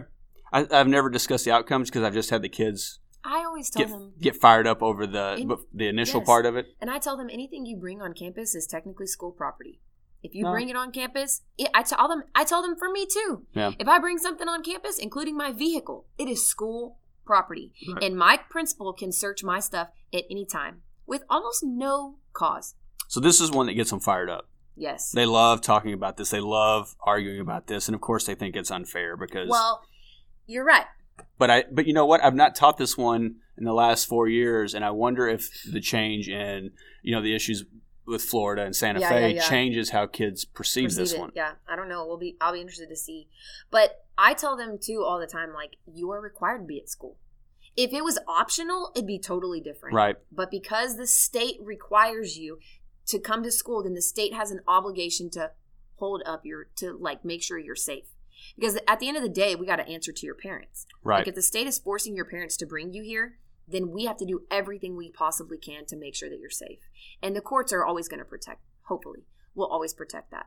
I, 0.53 0.67
have 0.71 0.89
never 0.89 1.09
discussed 1.11 1.45
the 1.45 1.53
outcomes 1.53 1.91
because 1.91 2.03
I've 2.03 2.15
just 2.15 2.31
had 2.31 2.43
the 2.43 2.49
kids 2.49 3.01
I 3.25 3.45
always 3.45 3.71
tell 3.71 3.85
get, 3.85 3.91
them 3.91 4.13
get 4.21 4.37
fired 4.37 4.67
up 4.67 4.83
over 4.83 5.07
the 5.07 5.37
In- 5.39 5.57
the 5.75 5.89
initial 5.89 6.21
yes. 6.21 6.27
part 6.27 6.47
of 6.47 6.57
it. 6.57 6.67
And 6.81 6.91
I 6.91 6.99
tell 6.99 7.17
them 7.17 7.29
anything 7.31 7.67
you 7.67 7.77
bring 7.77 8.01
on 8.01 8.15
campus 8.15 8.55
is 8.55 8.67
technically 8.67 9.07
school 9.07 9.31
property. 9.31 9.81
If 10.23 10.35
you 10.35 10.45
No. 10.45 10.53
bring 10.53 10.69
it 10.69 10.77
on 10.77 10.91
campus, 10.93 11.43
it, 11.57 11.71
I 11.75 11.83
tell 11.83 12.09
them. 12.09 12.25
I 12.35 12.45
tell 12.45 12.63
them 12.63 12.77
for 12.77 12.91
me 12.91 13.07
too. 13.07 13.47
Yeah. 13.55 13.73
If 13.79 13.89
I 13.89 13.99
bring 13.99 14.19
something 14.19 14.49
on 14.49 14.63
campus, 14.63 14.99
including 14.99 15.37
my 15.37 15.53
vehicle, 15.53 16.07
it 16.19 16.29
is 16.29 16.47
school 16.47 16.99
property, 17.25 17.73
Right. 17.89 18.05
and 18.05 18.17
my 18.17 18.39
principal 18.49 18.93
can 18.93 19.13
search 19.13 19.43
my 19.45 19.61
stuff 19.61 19.89
at 20.13 20.25
any 20.31 20.45
time 20.45 20.83
with 21.07 21.23
almost 21.31 21.63
no 21.63 22.17
cause. 22.33 22.75
So 23.09 23.21
this 23.21 23.41
is 23.41 23.51
one 23.51 23.67
that 23.67 23.75
gets 23.75 23.91
them 23.91 24.01
fired 24.01 24.31
up. 24.31 24.49
Yes. 24.77 25.11
They 25.11 25.27
love 25.27 25.61
talking 25.61 25.93
about 25.93 26.17
this. 26.17 26.31
They 26.31 26.41
love 26.41 26.97
arguing 27.05 27.41
about 27.41 27.67
this, 27.67 27.89
and 27.89 27.95
of 27.95 28.01
course, 28.01 28.25
they 28.27 28.35
think 28.35 28.57
it's 28.57 28.71
unfair 28.71 29.17
because. 29.17 29.49
well, 29.49 29.83
you're 30.51 30.65
right. 30.65 30.87
but 31.39 31.51
I 31.51 31.65
but 31.71 31.87
you 31.87 31.93
know 31.93 32.07
what? 32.07 32.23
I've 32.23 32.35
not 32.35 32.55
taught 32.55 32.77
this 32.79 32.97
one 32.99 33.37
in 33.57 33.65
the 33.65 33.73
last 33.73 34.07
four 34.09 34.29
years, 34.29 34.75
and 34.75 34.85
I 34.85 34.91
wonder 34.91 35.29
if 35.29 35.49
the 35.71 35.81
change 35.81 36.29
in 36.29 36.73
you 37.03 37.15
know 37.15 37.23
the 37.23 37.35
issues 37.35 37.65
with 38.07 38.23
Florida 38.23 38.63
and 38.65 38.75
Santa 38.75 39.01
Yeah, 39.01 39.09
Fe 39.11 39.21
yeah, 39.21 39.27
yeah. 39.37 39.49
changes 39.49 39.91
how 39.91 40.07
kids 40.07 40.45
perceive, 40.45 40.87
Perceive 40.87 40.99
this 40.99 41.13
it. 41.13 41.21
one. 41.21 41.31
Yeah, 41.35 41.53
I 41.69 41.77
don't 41.77 41.89
know. 41.89 42.05
We'll 42.07 42.19
be. 42.19 42.37
I'll 42.41 42.53
be 42.53 42.61
interested 42.61 42.89
to 42.89 42.97
see. 42.97 43.29
But 43.71 44.05
I 44.19 44.35
tell 44.35 44.57
them 44.57 44.79
too 44.81 45.05
all 45.07 45.19
the 45.21 45.27
time, 45.29 45.53
like 45.55 45.77
you 45.87 46.11
are 46.11 46.21
required 46.21 46.59
to 46.63 46.65
be 46.67 46.79
at 46.81 46.89
school. 46.89 47.17
If 47.77 47.93
it 47.93 48.03
was 48.03 48.19
optional, 48.27 48.91
it'd 48.97 49.07
be 49.07 49.19
totally 49.21 49.61
different. 49.61 49.95
Right. 49.95 50.17
But 50.33 50.51
because 50.51 50.97
the 50.97 51.07
state 51.07 51.57
requires 51.63 52.37
you 52.37 52.59
to 53.07 53.19
come 53.21 53.43
to 53.45 53.53
school, 53.53 53.85
then 53.85 53.95
the 53.95 54.03
state 54.03 54.35
has 54.35 54.51
an 54.51 54.61
obligation 54.67 55.31
to 55.31 55.53
hold 55.97 56.23
up 56.27 56.45
your 56.45 56.67
to 56.77 56.97
like 56.99 57.25
make 57.25 57.43
sure 57.43 57.59
you're 57.59 57.77
safe. 57.77 58.07
Because 58.57 58.79
at 58.87 59.01
the 59.01 59.09
end 59.09 59.17
of 59.17 59.23
the 59.23 59.29
day, 59.29 59.55
we 59.55 59.67
got 59.67 59.77
to 59.77 59.89
answer 59.89 60.13
to 60.13 60.27
your 60.27 60.35
parents. 60.35 60.87
Right. 61.03 61.19
Like 61.19 61.29
if 61.29 61.35
the 61.35 61.43
state 61.43 61.67
is 61.67 61.79
forcing 61.79 62.15
your 62.15 62.25
parents 62.25 62.57
to 62.59 62.67
bring 62.67 62.93
you 62.93 63.03
here, 63.03 63.39
then 63.69 63.91
we 63.91 64.05
have 64.05 64.17
to 64.19 64.27
do 64.27 64.43
everything 64.51 64.97
we 64.97 65.11
possibly 65.11 65.59
can 65.59 65.87
to 65.87 65.97
make 65.97 66.15
sure 66.15 66.29
that 66.29 66.41
you're 66.41 66.51
safe. 66.51 66.81
And 67.23 67.37
the 67.37 67.41
courts 67.41 67.73
are 67.73 67.85
always 67.85 68.09
going 68.09 68.19
to 68.19 68.25
protect. 68.25 68.61
Hopefully, 68.89 69.21
will 69.55 69.69
always 69.69 69.95
protect 69.95 70.31
that. 70.33 70.47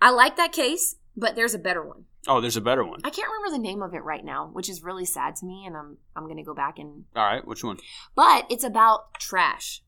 I 0.00 0.10
like 0.10 0.36
that 0.36 0.52
case, 0.52 0.96
but 1.14 1.36
there's 1.36 1.52
a 1.52 1.58
better 1.58 1.82
one. 1.86 2.04
oh, 2.26 2.40
there's 2.40 2.56
a 2.56 2.62
better 2.62 2.84
one. 2.84 3.00
I 3.04 3.10
can't 3.10 3.28
remember 3.28 3.54
the 3.54 3.62
name 3.62 3.82
of 3.82 3.92
it 3.92 4.02
right 4.02 4.24
now, 4.24 4.48
which 4.52 4.70
is 4.70 4.82
really 4.82 5.04
sad 5.04 5.36
to 5.36 5.46
me, 5.46 5.64
and 5.66 5.76
I'm 5.76 5.98
I'm 6.16 6.24
going 6.24 6.38
to 6.38 6.42
go 6.42 6.54
back 6.54 6.78
and. 6.78 7.04
All 7.14 7.24
right. 7.24 7.46
Which 7.46 7.62
one? 7.62 7.76
But 8.14 8.46
it's 8.48 8.64
about 8.64 9.14
trash. 9.18 9.82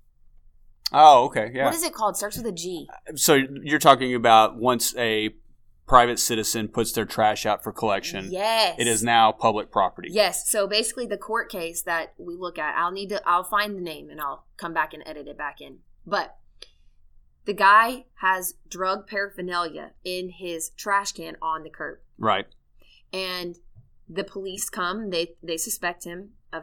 Oh, 0.92 1.24
okay. 1.26 1.50
Yeah. 1.54 1.64
What 1.64 1.74
is 1.74 1.82
it 1.82 1.94
called? 1.94 2.18
Starts 2.18 2.36
with 2.36 2.46
a 2.46 2.52
G. 2.52 2.86
so 3.14 3.34
you're 3.62 3.78
talking 3.78 4.14
about 4.14 4.56
once 4.56 4.94
a 4.98 5.30
private 5.92 6.18
citizen 6.18 6.68
puts 6.68 6.90
their 6.92 7.04
trash 7.04 7.44
out 7.44 7.62
for 7.62 7.70
collection, 7.70 8.28
Yes. 8.30 8.76
it 8.78 8.86
is 8.86 9.02
now 9.02 9.30
public 9.30 9.70
property. 9.70 10.08
Yes. 10.10 10.50
So 10.50 10.66
basically, 10.66 11.04
the 11.06 11.18
court 11.18 11.50
case 11.50 11.82
that 11.82 12.14
we 12.16 12.34
look 12.34 12.58
at, 12.58 12.74
I'll 12.78 12.90
need 12.92 13.10
to, 13.10 13.20
I'll 13.28 13.44
find 13.44 13.76
the 13.76 13.82
name 13.82 14.08
and 14.08 14.18
I'll 14.18 14.46
come 14.56 14.72
back 14.72 14.94
and 14.94 15.02
edit 15.04 15.28
it 15.28 15.36
back 15.36 15.60
in. 15.60 15.80
But 16.06 16.38
the 17.44 17.52
guy 17.52 18.06
has 18.22 18.54
drug 18.70 19.06
paraphernalia 19.06 19.92
in 20.02 20.30
his 20.30 20.70
trash 20.70 21.12
can 21.12 21.36
on 21.42 21.62
the 21.62 21.68
curb, 21.68 21.98
Right. 22.16 22.46
and 23.12 23.58
the 24.08 24.24
police 24.24 24.70
come. 24.70 25.10
They 25.10 25.34
they 25.42 25.58
suspect 25.58 26.04
him 26.04 26.30
of 26.54 26.62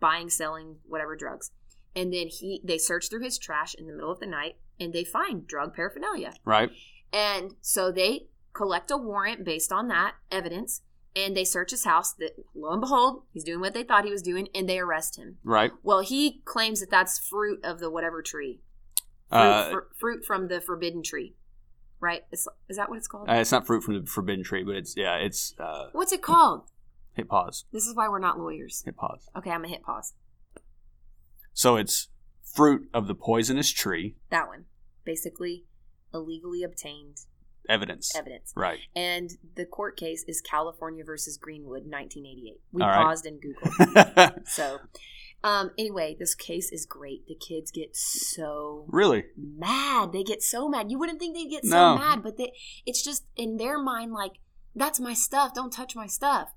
buying, 0.00 0.30
selling 0.30 0.76
whatever 0.86 1.16
drugs, 1.16 1.50
and 1.94 2.14
then 2.14 2.28
he 2.28 2.62
they 2.64 2.78
search 2.78 3.10
through 3.10 3.24
his 3.24 3.36
trash 3.36 3.74
in 3.74 3.86
the 3.86 3.92
middle 3.92 4.10
of 4.12 4.20
the 4.20 4.26
night 4.26 4.56
and 4.80 4.92
they 4.94 5.04
find 5.04 5.46
drug 5.46 5.74
paraphernalia. 5.74 6.32
Right. 6.46 6.70
And 7.12 7.56
so 7.60 7.92
they 7.92 8.26
collect 8.54 8.90
a 8.90 8.96
warrant 8.96 9.44
based 9.44 9.70
on 9.72 9.88
that 9.88 10.14
evidence 10.30 10.80
and 11.16 11.36
they 11.36 11.44
search 11.44 11.70
his 11.72 11.84
house. 11.84 12.12
That 12.14 12.32
lo 12.54 12.70
and 12.72 12.80
behold, 12.80 13.22
he's 13.32 13.44
doing 13.44 13.60
what 13.60 13.74
they 13.74 13.82
thought 13.82 14.04
he 14.04 14.10
was 14.10 14.22
doing 14.22 14.48
and 14.54 14.68
they 14.68 14.78
arrest 14.78 15.16
him. 15.16 15.36
Right. 15.44 15.72
Well, 15.82 16.00
he 16.00 16.40
claims 16.44 16.80
that 16.80 16.90
that's 16.90 17.18
fruit 17.18 17.62
of 17.64 17.78
the 17.80 17.90
whatever 17.90 18.22
tree. 18.22 18.60
Fruit, 19.30 19.38
Uh, 19.38 19.70
fr- 19.70 19.94
fruit 19.98 20.24
from 20.24 20.48
the 20.48 20.60
forbidden 20.60 21.02
tree. 21.02 21.34
Right? 22.00 22.24
Is, 22.32 22.48
is 22.68 22.76
that 22.76 22.88
what 22.90 22.98
it's 22.98 23.08
called? 23.08 23.28
uh, 23.28 23.34
it's 23.34 23.52
not 23.52 23.66
fruit 23.66 23.82
from 23.82 23.98
the 24.00 24.06
forbidden 24.06 24.44
tree, 24.44 24.62
but 24.62 24.74
it's 24.76 24.94
yeah, 24.96 25.16
it's 25.16 25.54
uh, 25.58 25.88
What's 25.92 26.12
it 26.12 26.22
called? 26.22 26.62
hit 27.14 27.28
pause. 27.28 27.64
This 27.72 27.86
is 27.86 27.94
why 27.94 28.08
we're 28.08 28.18
not 28.18 28.38
lawyers. 28.38 28.82
Hit 28.84 28.96
pause. 28.96 29.28
Okay, 29.36 29.50
I'm 29.50 29.62
to 29.62 29.68
hit 29.68 29.82
pause. 29.82 30.12
So 31.52 31.76
it's 31.76 32.08
fruit 32.42 32.88
of 32.92 33.06
the 33.06 33.14
poisonous 33.14 33.70
tree. 33.70 34.16
That 34.30 34.48
one. 34.48 34.64
Basically, 35.04 35.64
illegally 36.12 36.62
obtained 36.62 37.18
Evidence. 37.68 38.14
evidence. 38.16 38.52
Right. 38.56 38.78
And 38.94 39.30
the 39.56 39.64
court 39.64 39.96
case 39.96 40.24
is 40.28 40.40
California 40.40 41.04
versus 41.04 41.36
Greenwood, 41.38 41.84
1988. 41.86 42.60
We 42.72 42.82
All 42.82 42.88
right. 42.88 43.04
paused 43.04 43.26
and 43.26 43.40
Googled. 43.42 44.42
So, 44.46 44.78
um, 45.42 45.70
anyway, 45.78 46.16
this 46.18 46.34
case 46.34 46.70
is 46.72 46.86
great. 46.86 47.26
The 47.26 47.34
kids 47.34 47.70
get 47.70 47.96
so 47.96 48.86
really? 48.88 49.24
mad. 49.36 50.12
They 50.12 50.22
get 50.22 50.42
so 50.42 50.68
mad. 50.68 50.90
You 50.90 50.98
wouldn't 50.98 51.18
think 51.18 51.34
they'd 51.36 51.48
get 51.50 51.64
so 51.64 51.76
No. 51.76 51.98
mad, 51.98 52.22
but 52.22 52.36
they, 52.36 52.52
it's 52.86 53.02
just 53.02 53.24
in 53.36 53.56
their 53.56 53.78
mind 53.78 54.12
like, 54.12 54.32
that's 54.74 54.98
my 55.00 55.14
stuff. 55.14 55.54
Don't 55.54 55.72
touch 55.72 55.94
my 55.94 56.06
stuff. 56.06 56.48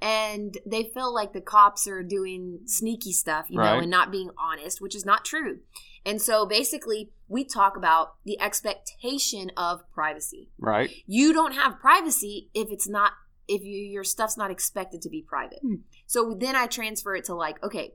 And 0.00 0.58
they 0.66 0.90
feel 0.92 1.14
like 1.14 1.32
the 1.32 1.40
cops 1.40 1.88
are 1.88 2.02
doing 2.02 2.60
sneaky 2.66 3.12
stuff, 3.12 3.46
you 3.48 3.58
know, 3.58 3.78
and 3.78 3.90
not 3.90 4.10
being 4.12 4.30
honest, 4.38 4.78
which 4.80 4.94
is 4.94 5.06
not 5.06 5.24
true. 5.24 5.60
And 6.06 6.22
so 6.22 6.46
basically, 6.46 7.10
we 7.28 7.44
talk 7.44 7.76
about 7.76 8.14
the 8.24 8.40
expectation 8.40 9.50
of 9.56 9.82
privacy 9.92 10.48
Right. 10.58 10.90
you 11.06 11.32
don't 11.32 11.52
have 11.52 11.80
privacy 11.80 12.48
if 12.54 12.70
it's 12.70 12.88
not 12.88 13.12
if 13.48 13.62
you 13.62 13.78
your 13.78 14.04
stuff's 14.04 14.36
not 14.36 14.50
expected 14.50 15.02
to 15.02 15.10
be 15.10 15.22
private. 15.22 15.58
Hmm. 15.60 15.74
So 16.06 16.34
then 16.38 16.56
I 16.56 16.66
transfer 16.66 17.14
it 17.16 17.24
to 17.24 17.34
like, 17.34 17.62
okay, 17.62 17.94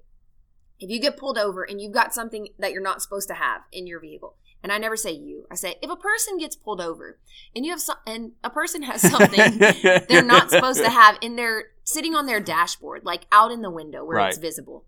if 0.80 0.90
you 0.90 1.00
get 1.00 1.18
pulled 1.18 1.38
over 1.38 1.64
and 1.64 1.80
you've 1.80 1.94
got 1.94 2.14
something 2.14 2.50
that 2.60 2.72
you're 2.74 2.82
not 2.82 3.02
supposed 3.02 3.28
to 3.30 3.36
have 3.36 3.62
in 3.72 3.88
your 3.88 4.00
vehicle, 4.00 4.36
and 4.64 4.72
I 4.72 4.78
never 4.78 4.96
say 4.96 5.12
you, 5.12 5.48
I 5.50 5.56
say 5.56 5.76
if 5.82 5.90
a 5.90 5.96
person 5.96 6.38
gets 6.38 6.56
pulled 6.56 6.82
over 6.82 7.20
and 7.56 7.66
you 7.66 7.72
have 7.72 7.82
some 7.82 7.98
and 8.06 8.34
a 8.44 8.50
person 8.50 8.84
has 8.84 9.02
something 9.02 9.58
they're 10.10 10.24
not 10.24 10.52
supposed 10.52 10.82
to 10.84 10.90
have 10.90 11.18
in 11.22 11.36
their 11.36 11.66
sitting 11.84 12.16
on 12.16 12.26
their 12.26 12.40
dashboard, 12.40 13.06
like 13.06 13.26
out 13.32 13.52
in 13.52 13.62
the 13.62 13.72
window 13.72 14.06
where 14.06 14.20
it's 14.28 14.38
visible. 14.38 14.86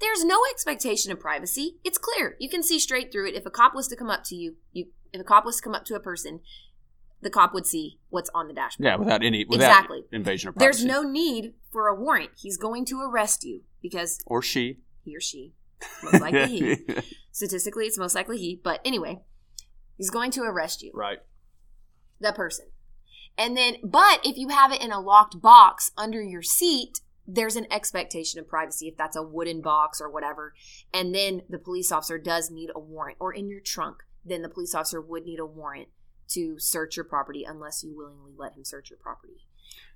There's 0.00 0.24
no 0.24 0.42
expectation 0.50 1.10
of 1.12 1.20
privacy. 1.20 1.78
It's 1.84 1.98
clear. 1.98 2.36
You 2.38 2.48
can 2.48 2.62
see 2.62 2.78
straight 2.78 3.10
through 3.10 3.28
it. 3.28 3.34
If 3.34 3.46
a 3.46 3.50
cop 3.50 3.74
was 3.74 3.88
to 3.88 3.96
come 3.96 4.10
up 4.10 4.24
to 4.24 4.34
you, 4.34 4.56
you 4.72 4.86
if 5.12 5.20
a 5.20 5.24
cop 5.24 5.44
was 5.44 5.56
to 5.56 5.62
come 5.62 5.74
up 5.74 5.84
to 5.86 5.94
a 5.94 6.00
person, 6.00 6.40
the 7.22 7.30
cop 7.30 7.54
would 7.54 7.66
see 7.66 7.98
what's 8.10 8.30
on 8.34 8.46
the 8.48 8.54
dashboard. 8.54 8.84
Yeah, 8.84 8.96
without 8.96 9.24
any 9.24 9.44
without 9.48 9.70
Exactly. 9.70 10.04
invasion 10.12 10.48
of 10.50 10.56
privacy. 10.56 10.84
There's 10.84 10.84
no 10.84 11.02
need 11.08 11.54
for 11.72 11.88
a 11.88 11.94
warrant. 11.94 12.30
He's 12.36 12.58
going 12.58 12.84
to 12.86 13.00
arrest 13.00 13.42
you 13.44 13.62
because 13.80 14.20
or 14.26 14.42
she. 14.42 14.78
he 15.02 15.16
or 15.16 15.20
she, 15.20 15.54
most 16.02 16.20
likely 16.20 16.46
he. 16.46 16.76
Statistically, 17.32 17.86
it's 17.86 17.98
most 17.98 18.14
likely 18.14 18.38
he. 18.38 18.60
But 18.62 18.80
anyway, 18.84 19.20
he's 19.96 20.10
going 20.10 20.30
to 20.32 20.42
arrest 20.42 20.82
you 20.82 20.90
right. 20.94 21.18
the 22.20 22.32
person. 22.32 22.66
And 23.38 23.56
then, 23.56 23.76
but 23.84 24.20
if 24.24 24.36
you 24.38 24.48
have 24.48 24.72
it 24.72 24.82
in 24.82 24.90
a 24.90 25.00
locked 25.00 25.40
box 25.42 25.90
under 25.98 26.22
your 26.22 26.42
seat, 26.42 27.00
there's 27.26 27.56
an 27.56 27.66
expectation 27.70 28.40
of 28.40 28.48
privacy 28.48 28.88
if 28.88 28.96
that's 28.96 29.16
a 29.16 29.22
wooden 29.22 29.60
box 29.60 30.00
or 30.00 30.10
whatever. 30.10 30.54
And 30.92 31.14
then 31.14 31.42
the 31.48 31.58
police 31.58 31.90
officer 31.90 32.18
does 32.18 32.50
need 32.50 32.70
a 32.74 32.80
warrant, 32.80 33.18
or 33.20 33.32
in 33.32 33.48
your 33.48 33.60
trunk, 33.60 33.98
then 34.24 34.42
the 34.42 34.48
police 34.48 34.74
officer 34.74 35.00
would 35.00 35.24
need 35.24 35.38
a 35.38 35.46
warrant 35.46 35.88
to 36.28 36.58
search 36.58 36.96
your 36.96 37.04
property 37.04 37.44
unless 37.44 37.84
you 37.84 37.96
willingly 37.96 38.32
let 38.36 38.54
him 38.54 38.64
search 38.64 38.90
your 38.90 38.98
property. 38.98 39.44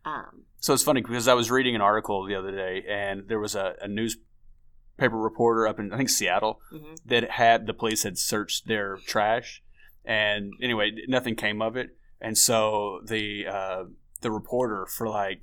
Um, 0.05 0.45
So 0.61 0.72
it's 0.72 0.83
funny 0.83 1.03
because 1.03 1.28
I 1.28 1.35
was 1.35 1.51
reading 1.51 1.74
an 1.74 1.81
article 1.81 2.24
the 2.24 2.35
other 2.35 2.53
day, 2.53 2.85
and 2.89 3.28
there 3.28 3.41
was 3.41 3.55
a, 3.55 3.74
a 3.81 3.89
newspaper 3.89 5.16
reporter 5.16 5.66
up 5.66 5.78
in 5.78 5.93
I 5.93 5.97
think 5.97 6.11
Seattle 6.11 6.61
mhm. 6.72 6.97
that 7.07 7.31
had 7.31 7.66
the 7.66 7.74
police 7.74 8.03
had 8.03 8.18
searched 8.18 8.66
their 8.66 8.97
trash, 9.07 9.62
and 10.05 10.53
anyway, 10.62 10.93
nothing 11.09 11.37
came 11.37 11.61
of 11.61 11.76
it. 11.76 11.91
And 12.20 12.37
so 12.37 13.01
the 13.05 13.47
uh, 13.47 13.85
the 14.20 14.31
reporter 14.31 14.87
for 14.87 15.09
like 15.09 15.43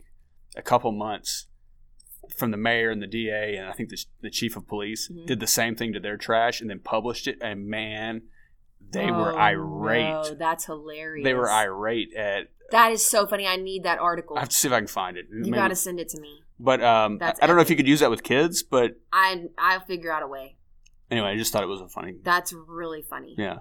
a 0.56 0.62
couple 0.62 0.92
months 0.92 1.47
from 2.36 2.52
the 2.52 2.58
mayor 2.58 2.90
and 2.90 3.02
the 3.02 3.08
DA 3.08 3.56
and 3.58 3.68
I 3.68 3.74
think 3.74 3.90
the, 3.90 4.04
the 4.22 4.30
chief 4.30 4.56
of 4.58 4.68
police 4.68 5.10
Mhm. 5.10 5.26
did 5.28 5.40
the 5.40 5.48
same 5.48 5.76
thing 5.76 5.94
to 5.94 6.00
their 6.00 6.18
trash 6.18 6.62
and 6.62 6.70
then 6.70 6.80
published 6.80 7.28
it. 7.28 7.38
And 7.42 7.68
man, 7.68 8.24
they 8.92 9.12
were 9.12 9.34
Oh, 9.34 9.38
irate. 9.38 10.04
No, 10.30 10.34
that's 10.36 10.66
hilarious. 10.66 11.24
They 11.24 11.34
were 11.34 11.50
irate 11.50 12.14
at. 12.16 12.48
That 12.72 12.92
is 12.92 13.06
so 13.06 13.26
funny. 13.28 13.48
I 13.48 13.56
need 13.56 13.84
that 13.84 14.00
article. 14.00 14.36
I 14.38 14.42
have 14.42 14.50
to 14.50 14.56
see 14.56 14.68
if 14.68 14.74
I 14.74 14.80
can 14.80 14.88
find 14.88 15.18
it. 15.18 15.26
you 15.32 15.40
Maybe- 15.42 15.52
got 15.52 15.70
to 15.70 15.76
send 15.76 16.00
it 16.00 16.10
to 16.10 16.20
me. 16.22 16.42
But 16.60 16.84
um, 16.84 17.20
I, 17.22 17.34
I 17.42 17.48
don't 17.48 17.56
know 17.56 17.62
if 17.62 17.70
you 17.70 17.76
could 17.76 17.88
use 17.88 18.00
that 18.00 18.10
with 18.10 18.24
kids. 18.24 18.64
But 18.64 19.00
I 19.14 19.46
I'll 19.58 19.80
figure 19.82 20.12
out 20.12 20.24
a 20.24 20.28
way. 20.28 20.58
anyway, 21.12 21.28
I 21.30 21.38
just 21.38 21.54
thought 21.54 21.64
it 21.64 21.68
was 21.68 21.82
a 21.82 21.88
funny. 21.88 22.16
That's 22.24 22.52
really 22.54 23.02
funny. 23.04 23.36
Yeah. 23.38 23.60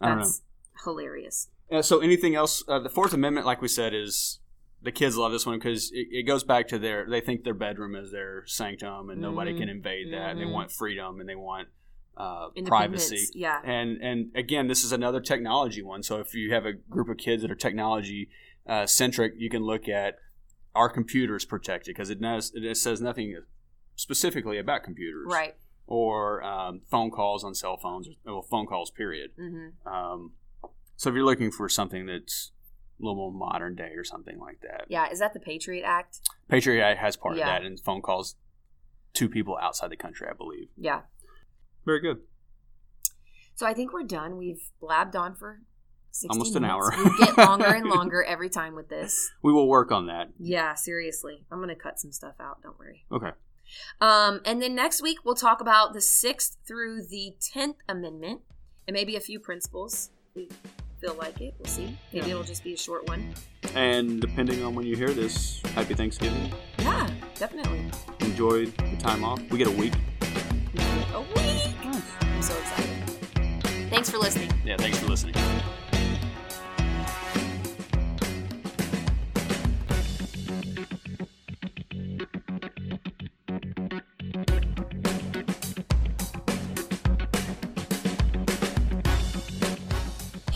I 0.00 0.08
don't 0.08 0.18
know. 0.18 0.24
That's 0.24 0.42
hilarious. 0.84 1.48
Uh, 1.70 1.82
so 1.82 2.00
anything 2.00 2.34
else? 2.34 2.62
Uh, 2.66 2.78
the 2.78 2.88
Fourth 2.88 3.12
Amendment, 3.12 3.44
like 3.46 3.60
we 3.60 3.68
said, 3.68 3.92
is 3.94 4.38
the 4.82 4.92
kids 4.92 5.16
love 5.16 5.32
this 5.32 5.44
one 5.46 5.58
because 5.58 5.90
it, 5.92 6.06
it 6.10 6.22
goes 6.24 6.44
back 6.44 6.68
to 6.68 6.78
their 6.78 7.06
they 7.08 7.20
think 7.20 7.44
their 7.44 7.54
bedroom 7.54 7.94
is 7.96 8.10
their 8.12 8.44
sanctum 8.46 9.10
and 9.10 9.20
nobody 9.20 9.52
Mhm. 9.52 9.58
can 9.58 9.68
invade 9.68 10.12
that. 10.12 10.36
They 10.36 10.42
Mhm. 10.44 10.52
want 10.52 10.70
freedom 10.70 11.20
and 11.20 11.28
they 11.28 11.34
want 11.34 11.68
uh, 12.16 12.48
privacy. 12.66 13.28
Yeah. 13.34 13.60
And 13.64 13.98
and 14.02 14.30
again, 14.34 14.66
this 14.66 14.82
is 14.84 14.90
another 14.92 15.20
technology 15.20 15.82
one. 15.82 16.02
So 16.02 16.18
if 16.18 16.34
you 16.34 16.52
have 16.52 16.66
a 16.66 16.72
group 16.72 17.08
of 17.08 17.16
kids 17.16 17.42
that 17.42 17.50
are 17.50 17.54
technology 17.56 18.28
uh, 18.66 18.86
centric, 18.86 19.34
you 19.36 19.48
can 19.48 19.62
look 19.62 19.88
at 19.88 20.18
are 20.74 20.88
computers 20.90 21.44
protected 21.44 21.94
because 21.94 22.10
it, 22.10 22.20
knows- 22.20 22.52
it 22.54 22.76
says 22.76 23.00
nothing 23.00 23.36
specifically 23.96 24.58
about 24.58 24.82
computers, 24.84 25.26
Right. 25.30 25.54
Or 25.86 26.42
um, 26.42 26.82
phone 26.90 27.10
calls 27.10 27.42
on 27.44 27.54
cell 27.54 27.76
phones, 27.78 28.08
or 28.26 28.32
well, 28.34 28.42
phone 28.42 28.66
calls. 28.66 28.90
Period. 28.90 29.30
hmm 29.36 29.68
Um, 29.86 30.32
so 30.96 31.08
if 31.08 31.14
you're 31.14 31.24
looking 31.24 31.50
for 31.50 31.68
something 31.68 32.04
that's 32.06 32.52
a 33.00 33.04
little 33.04 33.16
more 33.16 33.32
modern 33.32 33.74
day 33.76 33.92
or 33.96 34.04
something 34.04 34.38
like 34.38 34.60
that, 34.62 34.84
Yeah. 34.88 35.08
Is 35.10 35.18
that 35.20 35.32
the 35.32 35.40
Patriot 35.40 35.84
Act? 35.84 36.20
Patriot 36.48 36.82
Act 36.82 37.00
has 37.00 37.16
part 37.16 37.36
Yeah. 37.36 37.56
of 37.56 37.62
that, 37.62 37.66
and 37.66 37.78
phone 37.80 38.02
calls 38.02 38.36
to 39.14 39.28
people 39.28 39.56
outside 39.60 39.90
the 39.90 39.96
country, 39.96 40.26
I 40.28 40.34
believe. 40.34 40.68
Yeah. 40.76 41.02
Very 41.84 42.00
good. 42.00 42.20
So 43.54 43.66
I 43.66 43.74
think 43.74 43.92
we're 43.92 44.02
done. 44.04 44.36
We've 44.36 44.70
blabbed 44.80 45.16
on 45.16 45.34
for 45.34 45.60
60 46.10 46.28
Almost 46.30 46.56
an 46.56 46.62
minutes. 46.62 46.90
hour. 46.96 47.04
we 47.04 47.18
get 47.26 47.38
longer 47.38 47.66
and 47.66 47.86
longer 47.90 48.22
every 48.22 48.48
time 48.50 48.74
with 48.74 48.88
this. 48.88 49.30
We 49.42 49.52
will 49.52 49.68
work 49.68 49.90
on 49.92 50.06
that. 50.06 50.30
Yeah, 50.38 50.74
seriously. 50.74 51.44
I'm 51.50 51.58
going 51.58 51.68
to 51.68 51.74
cut 51.74 51.98
some 51.98 52.12
stuff 52.12 52.34
out. 52.40 52.62
Don't 52.62 52.78
worry. 52.78 53.04
Okay. 53.12 53.30
Um, 54.00 54.40
and 54.44 54.62
then 54.62 54.74
next 54.74 55.02
week, 55.02 55.18
we'll 55.24 55.34
talk 55.34 55.60
about 55.60 55.92
the 55.92 55.98
6th 56.00 56.56
through 56.66 57.02
the 57.06 57.34
10th 57.54 57.76
Amendment 57.88 58.40
and 58.86 58.94
maybe 58.94 59.14
a 59.16 59.20
few 59.20 59.38
principles. 59.38 60.10
We 61.00 61.06
feel 61.08 61.16
like 61.16 61.40
it. 61.40 61.54
We'll 61.58 61.66
see. 61.68 61.96
Maybe 62.12 62.26
Yeah. 62.26 62.32
it'll 62.34 62.42
just 62.44 62.64
be 62.64 62.74
a 62.74 62.76
short 62.76 63.06
one. 63.08 63.34
And 63.74 64.20
depending 64.20 64.64
on 64.64 64.74
when 64.74 64.84
you 64.86 64.96
hear 64.96 65.10
this, 65.12 65.60
happy 65.74 65.94
Thanksgiving. 65.94 66.52
Yeah, 66.80 67.08
definitely. 67.36 67.90
Enjoy 68.20 68.66
the 68.66 68.96
time 68.98 69.22
off. 69.24 69.40
We 69.50 69.58
get 69.58 69.68
a 69.68 69.70
week. 69.70 69.92
We 70.72 70.78
get 70.78 71.06
A 71.14 71.20
week. 71.20 71.74
I'm 72.22 72.42
so 72.42 72.56
excited. 72.58 73.90
Thanks 73.90 74.10
for 74.10 74.18
listening. 74.18 74.50
Yeah, 74.64 74.76
thanks 74.76 74.98
for 74.98 75.06
listening. 75.06 75.34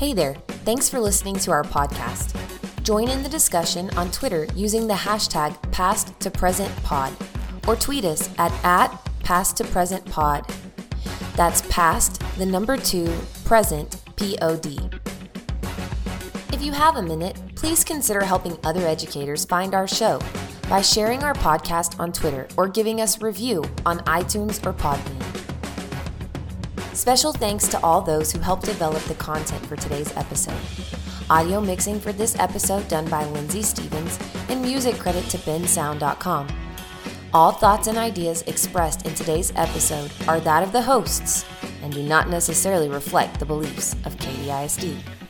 Hey 0.03 0.15
there. 0.15 0.35
Thanks 0.65 0.89
for 0.89 0.99
listening 0.99 1.37
to 1.37 1.53
our 1.53 1.63
podcast. 1.63 2.35
Join 2.83 3.09
in 3.09 3.23
the 3.23 3.29
discussion 3.29 3.89
on 3.91 4.11
Twitter 4.11 4.49
using 4.53 4.89
the 4.89 4.95
hashtag 4.95 5.57
past 5.71 6.19
to 6.19 6.29
present 6.29 6.75
pod 6.83 7.13
or 7.69 7.77
tweet 7.77 8.05
us 8.05 8.29
at, 8.37 8.51
at 8.65 8.89
past 9.21 9.57
to 9.59 9.65
present 9.65 10.05
pod. 10.07 10.45
That's 11.37 11.63
past, 11.71 12.21
the 12.37 12.45
number 12.45 12.77
two, 12.77 13.17
present, 13.45 14.03
P 14.17 14.37
O 14.43 14.57
D. 14.57 14.77
If 16.53 16.65
you 16.65 16.73
have 16.73 16.97
a 16.97 17.03
minute, 17.03 17.41
please 17.55 17.85
consider 17.85 18.25
helping 18.25 18.59
other 18.65 18.85
educators 18.85 19.45
find 19.45 19.73
our 19.73 19.87
show 19.87 20.21
by 20.69 20.81
sharing 20.83 21.23
our 21.23 21.35
podcast 21.35 22.01
on 22.01 22.11
Twitter 22.11 22.49
or 22.57 22.67
giving 22.67 23.01
us 23.01 23.19
a 23.19 23.25
review 23.25 23.63
on 23.87 24.01
iTunes 24.01 24.67
or 24.67 24.73
Podbean. 24.73 25.32
Special 27.03 27.33
thanks 27.33 27.67
to 27.67 27.81
all 27.83 28.01
those 28.01 28.31
who 28.31 28.39
helped 28.39 28.65
develop 28.65 29.03
the 29.07 29.17
content 29.17 29.67
for 29.67 29.75
today's 29.75 30.17
episode. 30.17 30.61
Audio 31.29 31.61
mixing 31.61 31.99
for 31.99 32.13
this 32.13 32.39
episode 32.39 32.87
done 32.87 33.09
by 33.09 33.25
Lindsey 33.25 33.61
Stevens 33.61 34.21
and 34.49 34.63
music 34.63 35.01
credit 35.01 35.25
to 35.25 35.39
bensound.com. 35.39 36.47
All 37.35 37.51
thoughts 37.51 37.89
and 37.89 37.99
ideas 37.99 38.43
expressed 38.43 39.05
in 39.05 39.17
today's 39.17 39.53
episode 39.57 40.13
are 40.29 40.39
that 40.39 40.63
of 40.63 40.71
the 40.71 40.83
hosts 40.83 41.45
and 41.83 41.93
do 41.93 42.05
not 42.05 42.29
necessarily 42.29 42.89
reflect 42.89 43.41
the 43.41 43.47
beliefs 43.47 43.95
of 44.05 44.15
KDISD. 44.19 45.22